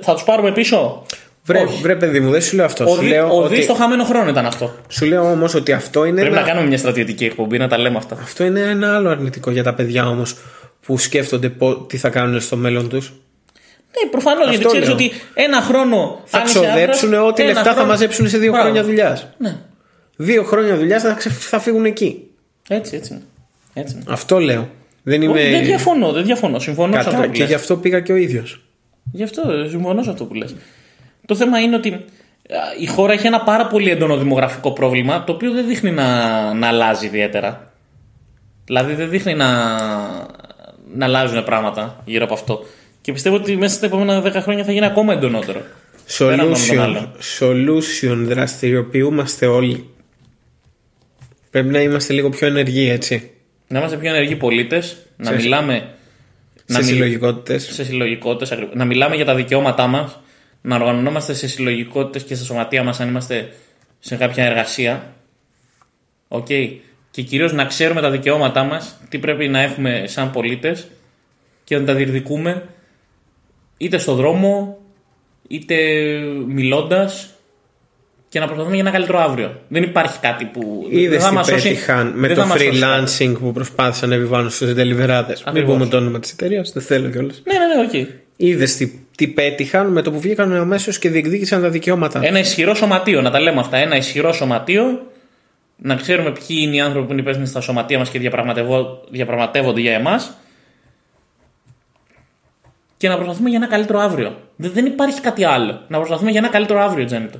Θα 0.00 0.12
τους 0.14 0.22
πάρουμε 0.24 0.52
πίσω; 0.52 1.02
Βρε, 1.46 1.58
Όχι. 1.60 1.82
βρε, 1.82 1.94
παιδί 1.96 2.20
μου, 2.20 2.30
δεν 2.30 2.42
σου 2.42 2.56
λέω 2.56 2.64
αυτό. 2.64 2.84
Ο 2.84 2.94
Σου 2.94 3.00
δι- 3.00 3.08
λέω, 3.08 3.28
Ο 3.36 3.42
ότι... 3.42 3.54
δι 3.54 3.62
στο 3.62 3.74
χαμένο 3.74 4.04
χρόνο 4.04 4.30
ήταν 4.30 4.46
αυτό. 4.46 4.74
σου 4.88 5.04
λέω 5.06 5.30
όμως 5.30 5.54
ότι 5.54 5.72
αυτό 5.72 6.04
είναι, 6.04 6.20
Πρέπει 6.20 6.32
ένα... 6.34 6.40
να 6.44 6.48
κάνουμε 6.48 6.66
μια 6.66 6.78
στρατιωτική 6.78 7.24
εκπομπή 7.24 7.58
να 7.58 7.68
τα 7.68 7.78
λέμε 7.78 7.96
αυτά. 7.96 8.18
αυτό 8.22 8.44
είναι 8.44 8.60
ένα 8.60 8.94
άλλο 8.94 9.08
αρνητικό 9.08 9.50
για 9.50 9.62
τα 9.62 9.74
παιδιά 9.74 10.06
όμως 10.08 10.36
που 10.86 10.98
σκέφτονται 10.98 11.48
πο- 11.48 11.74
τι 11.74 11.96
θα 11.96 12.08
κάνουν 12.08 12.40
στο 12.40 12.56
μέλλον 12.56 12.88
τους. 12.88 13.12
Ναι, 14.02 14.10
προφανώς 14.10 14.48
γιατί 14.48 14.56
Αυτό 14.56 14.68
ξέρεις 14.68 14.86
λέω. 14.86 14.96
ότι 14.96 15.12
ένα 15.34 15.60
χρόνο. 15.60 16.20
Θα 16.24 16.38
αν 16.38 16.44
είσαι 16.44 16.60
ξοδέψουν 16.60 17.08
άντρας, 17.14 17.28
ό,τι 17.28 17.42
ένα 17.42 17.52
λεφτά 17.52 17.64
θα 17.68 17.70
χρόνο- 17.74 17.88
μαζέψουν 17.88 18.28
σε 18.28 18.38
δύο 18.38 18.50
Μπράβο. 18.50 18.64
χρόνια 18.64 18.84
δουλειάς. 18.84 19.26
Ναι, 19.38 19.56
Δύο 20.16 20.42
χρόνια 20.42 20.76
δουλειά 20.76 21.00
θα, 21.00 21.12
ξε- 21.12 21.32
θα 21.32 21.58
φύγουν 21.58 21.84
εκεί. 21.84 22.22
έτσι, 22.68 22.96
έτσι. 22.96 23.12
είναι. 23.12 23.22
έτσι 23.74 23.94
είναι. 23.94 24.04
Αυτό 24.08 24.38
λέω. 24.38 24.68
Δεν 25.02 25.22
είμαι 25.22 25.32
Όχι, 25.40 25.50
Δεν 25.50 25.64
διαφωνώ, 25.64 26.12
δεν 26.12 26.24
διαφωνώ. 26.24 26.58
Συμφωνώ 26.58 26.92
σε 26.92 26.98
αυτό 26.98 27.10
κατά 27.10 27.24
που 27.24 27.30
και 27.32 27.38
λες. 27.40 27.48
γι' 27.48 27.54
αυτό 27.54 27.76
πήγα 27.76 28.00
και 28.00 28.12
ο 28.12 28.16
ίδιος. 28.16 28.60
Γι' 29.12 29.22
αυτό 29.22 29.50
ε, 29.52 29.68
συμφωνώ 29.68 30.02
σε 30.02 30.10
αυτό 30.10 30.24
που 30.24 30.34
λες. 30.34 30.54
Το 31.26 31.34
θέμα 31.34 31.58
είναι 31.58 31.76
ότι 31.76 31.88
α, 31.92 31.98
η 32.80 32.86
χώρα 32.86 33.12
έχει 33.12 33.26
ένα 33.26 33.40
πάρα 33.40 33.66
πολύ 33.66 33.90
έντονο 33.90 34.16
δημογραφικό 34.16 34.72
πρόβλημα 34.72 35.24
το 35.24 35.32
οποίο 35.32 35.52
δεν 35.52 35.66
δείχνει 35.66 35.90
να, 35.90 36.04
να 36.54 36.66
αλλάζει 36.68 37.06
ιδιαίτερα. 37.06 37.72
Δηλαδή 38.64 38.94
δεν 38.94 39.08
δείχνει 39.08 39.34
να, 39.34 39.46
να 40.94 41.04
αλλάζουν 41.04 41.44
πράγματα 41.44 42.02
γύρω 42.04 42.24
από 42.24 42.34
αυτό. 42.34 42.64
Και 43.00 43.12
πιστεύω 43.12 43.36
ότι 43.36 43.56
μέσα 43.56 43.74
στα 43.74 43.86
επόμενα 43.86 44.22
10 44.22 44.32
χρόνια 44.42 44.64
θα 44.64 44.72
γίνει 44.72 44.86
ακόμα 44.86 45.12
εντονότερο. 45.12 45.60
Πέραν 46.18 46.40
όλων 46.40 46.52
των 46.52 46.62
Solution, 46.62 46.76
άλλων. 46.78 47.10
solution 47.38 48.16
δραστηριοποιούμαστε 48.26 49.46
όλοι. 49.46 49.88
Πρέπει 51.54 51.68
να 51.68 51.80
είμαστε 51.80 52.12
λίγο 52.12 52.28
πιο 52.28 52.46
ενεργοί, 52.46 52.88
έτσι. 52.90 53.30
Να 53.68 53.78
είμαστε 53.78 53.96
πιο 53.96 54.08
ενεργοί 54.08 54.36
πολίτες, 54.36 54.96
να 55.16 55.24
Σε- 55.30 55.34
μιλάμε. 55.34 55.94
σε 56.64 56.78
μιλ- 56.78 56.84
συλλογικότητες. 56.84 57.62
σε 57.72 57.84
συλλογικότητες, 57.84 58.58
να 58.72 58.84
μιλάμε 58.84 59.16
για 59.16 59.24
τα 59.24 59.34
δικαιώματά 59.34 59.86
μας, 59.86 60.20
να 60.62 60.76
οργανωνόμαστε 60.76 61.34
σε 61.34 61.48
συλλογικότητες 61.48 62.22
και 62.22 62.34
στα 62.34 62.44
σωματεία 62.44 62.82
μας 62.82 63.00
αν 63.00 63.08
είμαστε 63.08 63.52
σε 63.98 64.16
κάποια 64.16 64.44
εργασία. 64.44 65.14
Οκ. 66.28 66.46
Και 67.10 67.22
κυρίως 67.22 67.52
να 67.52 67.64
ξέρουμε 67.64 68.00
τα 68.00 68.10
δικαιώματά 68.10 68.64
μας, 68.64 69.00
τι 69.08 69.18
πρέπει 69.18 69.48
να 69.48 69.60
έχουμε 69.60 70.04
σαν 70.06 70.30
πολίτες 70.30 70.86
και 71.64 71.78
να 71.78 71.84
τα 71.84 71.94
διεκδικούμε 71.94 72.62
είτε 73.76 73.98
στο 73.98 74.14
δρόμο, 74.14 74.78
είτε 75.48 75.76
μιλώντας 76.46 77.33
και 78.34 78.40
να 78.40 78.46
προσπαθούμε 78.46 78.74
για 78.76 78.84
ένα 78.84 78.92
καλύτερο 78.94 79.18
αύριο. 79.20 79.60
Δεν 79.68 79.82
υπάρχει 79.82 80.18
κάτι 80.20 80.44
που. 80.44 80.86
Είδες 80.90 81.10
δεν 81.10 81.20
θα 81.20 81.28
τι 81.28 81.34
μας 81.34 81.46
σώσει- 81.46 81.68
πέτυχαν 81.68 82.12
με 82.14 82.26
δεν 82.26 82.36
το 82.36 82.42
θα 82.42 82.48
μας 82.48 82.60
σώσει 82.60 82.78
κάτι. 82.80 83.32
freelancing 83.34 83.38
που 83.40 83.52
προσπάθησαν 83.52 84.08
να 84.08 84.14
επιβάλλουν 84.14 84.50
στους 84.50 84.70
ντελιβεράδες. 84.72 85.26
Μην 85.28 85.42
Ακριβώς. 85.44 85.72
πούμε 85.74 85.86
το 85.86 85.96
όνομα 85.96 86.20
της 86.20 86.32
εταιρείας, 86.32 86.70
δεν 86.72 86.82
θέλω 86.82 87.10
κιόλας. 87.10 87.42
Ναι, 87.44 87.58
ναι, 87.58 87.98
ναι, 87.98 88.02
οκ. 88.04 88.08
Είδες 88.36 88.76
τι, 88.76 88.92
τι 89.16 89.26
πέτυχαν 89.28 89.92
με 89.92 90.02
το 90.02 90.10
που 90.12 90.20
βγήκαν 90.20 90.54
αμέσως 90.54 90.98
και 90.98 91.08
διεκδίκησαν 91.08 91.62
τα 91.62 91.68
δικαιώματα. 91.68 92.20
Ένα 92.22 92.38
ισχυρό 92.38 92.74
σωματείο, 92.74 93.20
να 93.20 93.30
τα 93.30 93.40
λέμε 93.40 93.60
αυτά. 93.60 93.76
Ένα 93.76 93.96
ισχυρό 93.96 94.32
σωματείο, 94.32 95.10
να 95.76 95.94
ξέρουμε 95.94 96.30
ποιοι 96.32 96.56
είναι 96.60 96.76
οι 96.76 96.80
άνθρωποι 96.80 97.06
που 97.06 97.12
είναι 97.12 97.20
υπεύθυνοι 97.20 97.46
στα 97.46 97.60
σωματεία 97.60 97.98
μας 97.98 98.10
και 98.10 98.18
διαπραγματευό- 98.18 99.08
διαπραγματεύονται 99.10 99.80
για 99.80 99.92
εμάς. 99.92 100.36
Και 102.96 103.08
να 103.08 103.14
προσπαθούμε 103.16 103.48
για 103.48 103.58
ένα 103.58 103.66
καλύτερο 103.68 103.98
αύριο. 104.00 104.36
Δεν, 104.56 104.70
δεν 104.74 104.86
υπάρχει 104.86 105.20
κάτι 105.20 105.44
άλλο. 105.44 105.80
Να 105.88 105.96
προσπαθούμε 105.98 106.30
για 106.30 106.40
ένα 106.40 106.48
καλύτερο 106.48 106.80
αύριο, 106.80 107.04
Τζένιτο. 107.04 107.38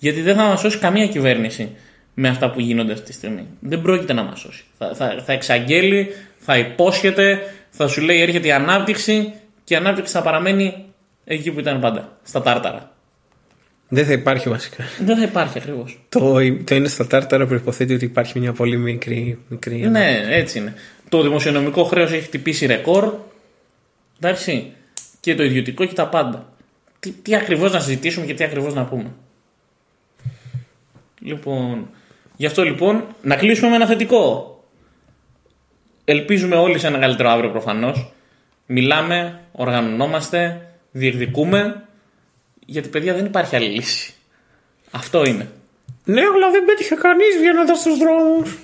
Γιατί 0.00 0.20
δεν 0.20 0.36
θα 0.36 0.42
μας 0.42 0.60
σώσει 0.60 0.78
καμία 0.78 1.06
κυβέρνηση 1.06 1.76
με 2.14 2.28
αυτά 2.28 2.50
που 2.50 2.60
γίνονται 2.60 2.92
αυτή 2.92 3.04
τη 3.04 3.12
στιγμή. 3.12 3.46
Δεν 3.60 3.82
πρόκειται 3.82 4.12
να 4.12 4.22
μας 4.22 4.40
σώσει. 4.40 4.64
Θα, 4.78 4.94
θα, 4.94 5.22
θα 5.24 5.32
εξαγγέλει, 5.32 6.08
θα 6.38 6.58
υπόσχεται, 6.58 7.40
θα 7.70 7.88
σου 7.88 8.00
λέει 8.00 8.20
έρχεται 8.20 8.46
η 8.46 8.52
ανάπτυξη 8.52 9.32
και 9.64 9.74
η 9.74 9.76
ανάπτυξη 9.76 10.12
θα 10.12 10.22
παραμένει 10.22 10.84
εκεί 11.24 11.50
που 11.50 11.60
ήταν 11.60 11.80
πάντα. 11.80 12.18
Στα 12.22 12.42
τάρταρα. 12.42 12.92
Δεν 13.88 14.06
θα 14.06 14.12
υπάρχει 14.12 14.48
βασικά. 14.48 14.84
Δεν 14.98 15.16
θα 15.16 15.22
υπάρχει 15.22 15.58
ακριβώς. 15.58 16.00
Το, 16.08 16.34
το 16.64 16.74
είναι 16.74 16.88
στα 16.88 17.06
τάρταρα 17.06 17.46
προποθέτει 17.46 17.94
ότι 17.94 18.04
υπάρχει 18.04 18.38
μια 18.38 18.52
πολύ 18.52 18.76
μικρή. 18.76 19.38
μικρή 19.48 19.76
Ναι, 19.76 20.22
έτσι 20.28 20.58
είναι. 20.58 20.74
Το 21.08 21.22
δημοσιονομικό 21.22 21.84
χρέος 21.84 22.12
έχει 22.12 22.22
χτυπήσει 22.22 22.66
ρεκόρ. 22.66 23.12
Εντάξει. 24.20 24.72
Και 25.20 25.34
το 25.34 25.42
ιδιωτικό 25.42 25.84
και 25.84 25.94
τα 25.94 26.08
πάντα. 26.08 26.52
Τι, 27.00 27.10
τι 27.10 27.34
ακριβώς 27.34 27.72
να 27.72 27.80
συζητήσουμε 27.80 28.26
και 28.26 28.34
τι 28.34 28.44
ακριβώς 28.44 28.74
να 28.74 28.84
πούμε. 28.84 29.12
Λοιπόν, 31.20 31.90
γι' 32.36 32.46
αυτό 32.46 32.62
λοιπόν 32.64 33.04
να 33.22 33.36
κλείσουμε 33.36 33.68
με 33.68 33.74
ένα 33.74 33.86
θετικό. 33.86 34.54
Ελπίζουμε 36.04 36.56
όλοι 36.56 36.78
σε 36.78 36.86
ένα 36.86 36.98
καλύτερο 36.98 37.30
αύριο 37.30 37.50
προφανώς. 37.50 38.12
Μιλάμε, 38.66 39.40
οργανωνόμαστε, 39.52 40.66
διεκδικούμε. 40.90 41.84
Γιατί 42.66 42.88
παιδιά 42.88 43.14
δεν 43.14 43.24
υπάρχει 43.24 43.56
άλλη 43.56 43.68
λύση. 43.68 44.14
Αυτό 44.90 45.24
είναι. 45.24 45.48
Ναι, 46.04 46.20
αλλά 46.20 46.50
δεν 46.50 46.64
πέτυχε 46.64 46.94
κανείς 46.94 47.36
βγαίνοντα 47.38 47.74
στους 47.74 47.98
δρόμους. 47.98 48.58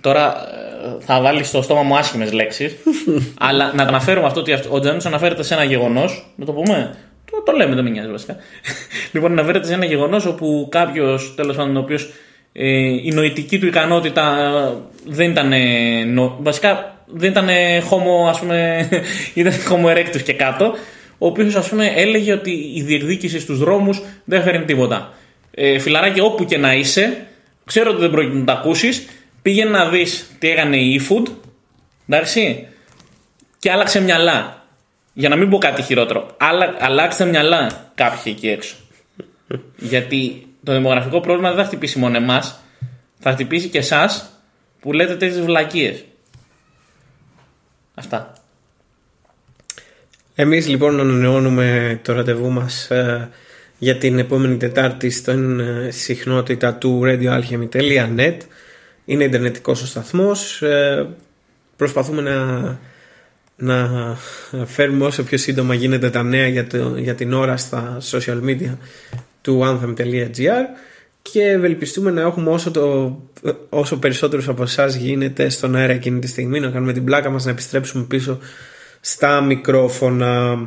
Τώρα 0.00 0.34
ε, 0.36 1.00
θα 1.00 1.20
βάλεις 1.20 1.48
στο 1.48 1.62
στόμα 1.62 1.82
μου 1.82 1.96
άσχημες 1.96 2.32
λέξεις. 2.32 2.76
αλλά 3.38 3.72
να 3.74 3.82
αναφέρουμε 3.82 4.26
αυτό 4.26 4.40
ότι 4.40 4.52
αυτό- 4.52 4.74
ο 4.74 4.80
Τζάνο 4.80 5.00
αναφέρεται 5.04 5.42
σε 5.42 5.54
ένα 5.54 5.64
γεγονός. 5.64 6.26
Να 6.36 6.44
το 6.44 6.52
πούμε. 6.52 6.96
Το, 7.34 7.42
το 7.52 7.56
λέμε, 7.56 7.74
δεν 7.74 7.84
με 7.84 7.90
νοιάζει 7.90 8.10
βασικά. 8.10 8.36
λοιπόν, 9.12 9.32
αναφέρεται 9.32 9.66
σε 9.66 9.74
ένα 9.74 9.84
γεγονός 9.84 10.26
όπου 10.26 10.68
κάποιος, 10.70 11.32
τέλος 11.36 11.56
πάντων, 11.56 11.76
ο 11.76 11.80
οποίος 11.80 12.10
ε, 12.52 12.78
η 12.78 13.10
νοητική 13.14 13.58
του 13.58 13.66
ικανότητα 13.66 14.36
ε, 14.38 14.76
δεν 15.06 15.30
ήταν. 15.30 15.52
ε, 15.52 16.04
νο- 16.04 16.36
βασικά 16.40 16.98
δεν 17.06 17.30
ήταν 17.30 17.48
ε, 17.48 17.82
homo, 17.90 18.28
ας 18.28 18.38
πούμε, 18.38 18.88
ήταν 19.34 19.52
homo 19.70 19.96
erectus 19.96 20.22
και 20.24 20.32
κάτω. 20.32 20.74
Ο 21.18 21.26
οποίος, 21.26 21.54
ας 21.54 21.68
πούμε, 21.68 21.92
έλεγε 21.94 22.32
ότι 22.32 22.50
η 22.74 22.82
διεκδίκηση 22.82 23.40
στους 23.40 23.58
δρόμους 23.58 24.02
δεν 24.24 24.42
φέρνει 24.42 24.64
τίποτα. 24.64 25.14
Ε, 25.50 25.78
φιλαράκι, 25.78 26.20
όπου 26.20 26.44
και 26.44 26.58
να 26.58 26.74
είσαι, 26.74 27.26
ξέρω 27.64 27.90
ότι 27.90 28.00
δεν 28.00 28.10
πρόκειται 28.10 28.36
να 28.38 28.44
τα 28.44 28.52
ακούσεις. 28.52 29.06
Πήγαινε 29.42 29.70
να 29.70 29.88
δεις 29.88 30.30
τι 30.38 30.50
έκανε 30.50 30.76
η 30.76 31.00
eFood. 31.02 31.26
Εντάξει. 32.08 32.66
Και 33.58 33.70
άλλαξε 33.70 34.00
μυαλά. 34.02 34.63
Για 35.14 35.28
να 35.28 35.36
μην 35.36 35.50
πω 35.50 35.58
κάτι 35.58 35.82
χειρότερο. 35.82 36.34
Άλλα, 36.36 36.76
αλλάξτε 36.78 37.24
μυαλά 37.24 37.90
κάποιοι 37.94 38.32
εκεί 38.36 38.48
έξω. 38.48 38.76
Γιατί 39.76 40.46
το 40.64 40.72
δημογραφικό 40.72 41.20
πρόβλημα 41.20 41.48
δεν 41.48 41.58
θα 41.58 41.64
χτυπήσει 41.64 41.98
μόνο 41.98 42.16
εμάς. 42.16 42.60
Θα 43.18 43.32
χτυπήσει 43.32 43.68
και 43.68 43.78
εσάς 43.78 44.30
που 44.80 44.92
λέτε 44.92 45.16
τέτοιες 45.16 45.40
βλακίες. 45.40 46.04
Αυτά. 47.94 48.32
Εμείς 50.34 50.68
λοιπόν 50.68 51.00
ανανεώνουμε 51.00 52.00
το 52.04 52.12
ραντεβού 52.12 52.50
μας 52.50 52.90
ε, 52.90 53.30
για 53.78 53.98
την 53.98 54.18
επόμενη 54.18 54.56
Τετάρτη 54.56 55.10
στην 55.10 55.60
ε, 55.60 55.90
συχνότητα 55.90 56.74
του 56.74 57.00
radioalchemy.net 57.04 58.36
Είναι 59.04 59.24
ιντερνετικός 59.24 59.82
ο 59.82 59.86
σταθμός 59.86 60.62
ε, 60.62 61.08
Προσπαθούμε 61.76 62.22
να, 62.22 62.78
να 63.56 64.16
φέρουμε 64.64 65.04
όσο 65.04 65.22
πιο 65.22 65.38
σύντομα 65.38 65.74
γίνεται 65.74 66.10
τα 66.10 66.22
νέα 66.22 66.48
για, 66.48 66.66
το, 66.66 66.96
για 66.96 67.14
την 67.14 67.32
ώρα 67.32 67.56
στα 67.56 67.98
social 68.10 68.40
media 68.44 68.76
του 69.40 69.60
anthem.gr 69.64 70.64
και 71.22 71.42
ευελπιστούμε 71.42 72.10
να 72.10 72.20
έχουμε 72.20 72.50
όσο, 72.50 72.70
το, 72.70 73.16
όσο 73.68 73.98
περισσότερους 73.98 74.48
από 74.48 74.62
εσάς 74.62 74.94
γίνεται 74.94 75.48
στον 75.48 75.74
αέρα 75.74 75.92
εκείνη 75.92 76.18
τη 76.18 76.26
στιγμή 76.26 76.60
να 76.60 76.70
κάνουμε 76.70 76.92
την 76.92 77.04
πλάκα 77.04 77.30
μας 77.30 77.44
να 77.44 77.50
επιστρέψουμε 77.50 78.04
πίσω 78.04 78.38
στα 79.00 79.40
μικρόφωνα. 79.40 80.58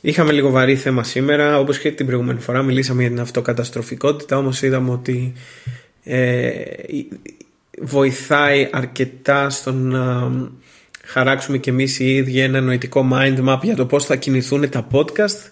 Είχαμε 0.00 0.32
λίγο 0.32 0.50
βαρύ 0.50 0.76
θέμα 0.76 1.04
σήμερα, 1.04 1.58
όπως 1.58 1.78
και 1.78 1.90
την 1.90 2.06
προηγούμενη 2.06 2.40
φορά 2.40 2.62
μιλήσαμε 2.62 3.00
για 3.00 3.10
την 3.10 3.20
αυτοκαταστροφικότητα, 3.20 4.36
όμως 4.36 4.62
είδαμε 4.62 4.90
ότι 4.90 5.32
ε, 6.04 6.50
βοηθάει 7.80 8.68
αρκετά 8.72 9.50
στο 9.50 9.72
να 9.72 10.30
χαράξουμε 11.08 11.58
και 11.58 11.70
εμείς 11.70 11.98
οι 11.98 12.14
ίδιοι 12.14 12.40
ένα 12.40 12.60
νοητικό 12.60 13.08
mind 13.12 13.48
map 13.48 13.58
για 13.62 13.76
το 13.76 13.86
πώς 13.86 14.04
θα 14.04 14.16
κινηθούν 14.16 14.70
τα 14.70 14.86
podcast 14.92 15.50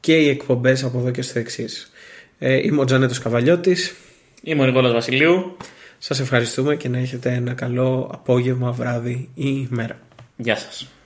και 0.00 0.16
οι 0.16 0.28
εκπομπές 0.28 0.84
από 0.84 0.98
εδώ 0.98 1.10
και 1.10 1.22
στο 1.22 1.38
εξής. 1.38 1.92
Ε, 2.38 2.66
είμαι 2.66 2.80
ο 2.80 2.84
Τζανέτος 2.84 3.18
Καβαλιώτης. 3.18 3.94
Είμαι 4.42 4.62
ο 4.62 4.66
Νικόλας 4.66 4.92
Βασιλείου. 4.92 5.56
Σας 5.98 6.20
ευχαριστούμε 6.20 6.76
και 6.76 6.88
να 6.88 6.98
έχετε 6.98 7.32
ένα 7.32 7.52
καλό 7.52 8.10
απόγευμα, 8.12 8.72
βράδυ 8.72 9.28
ή 9.34 9.66
μέρα. 9.70 9.98
Γεια 10.36 10.56
σας. 10.56 10.90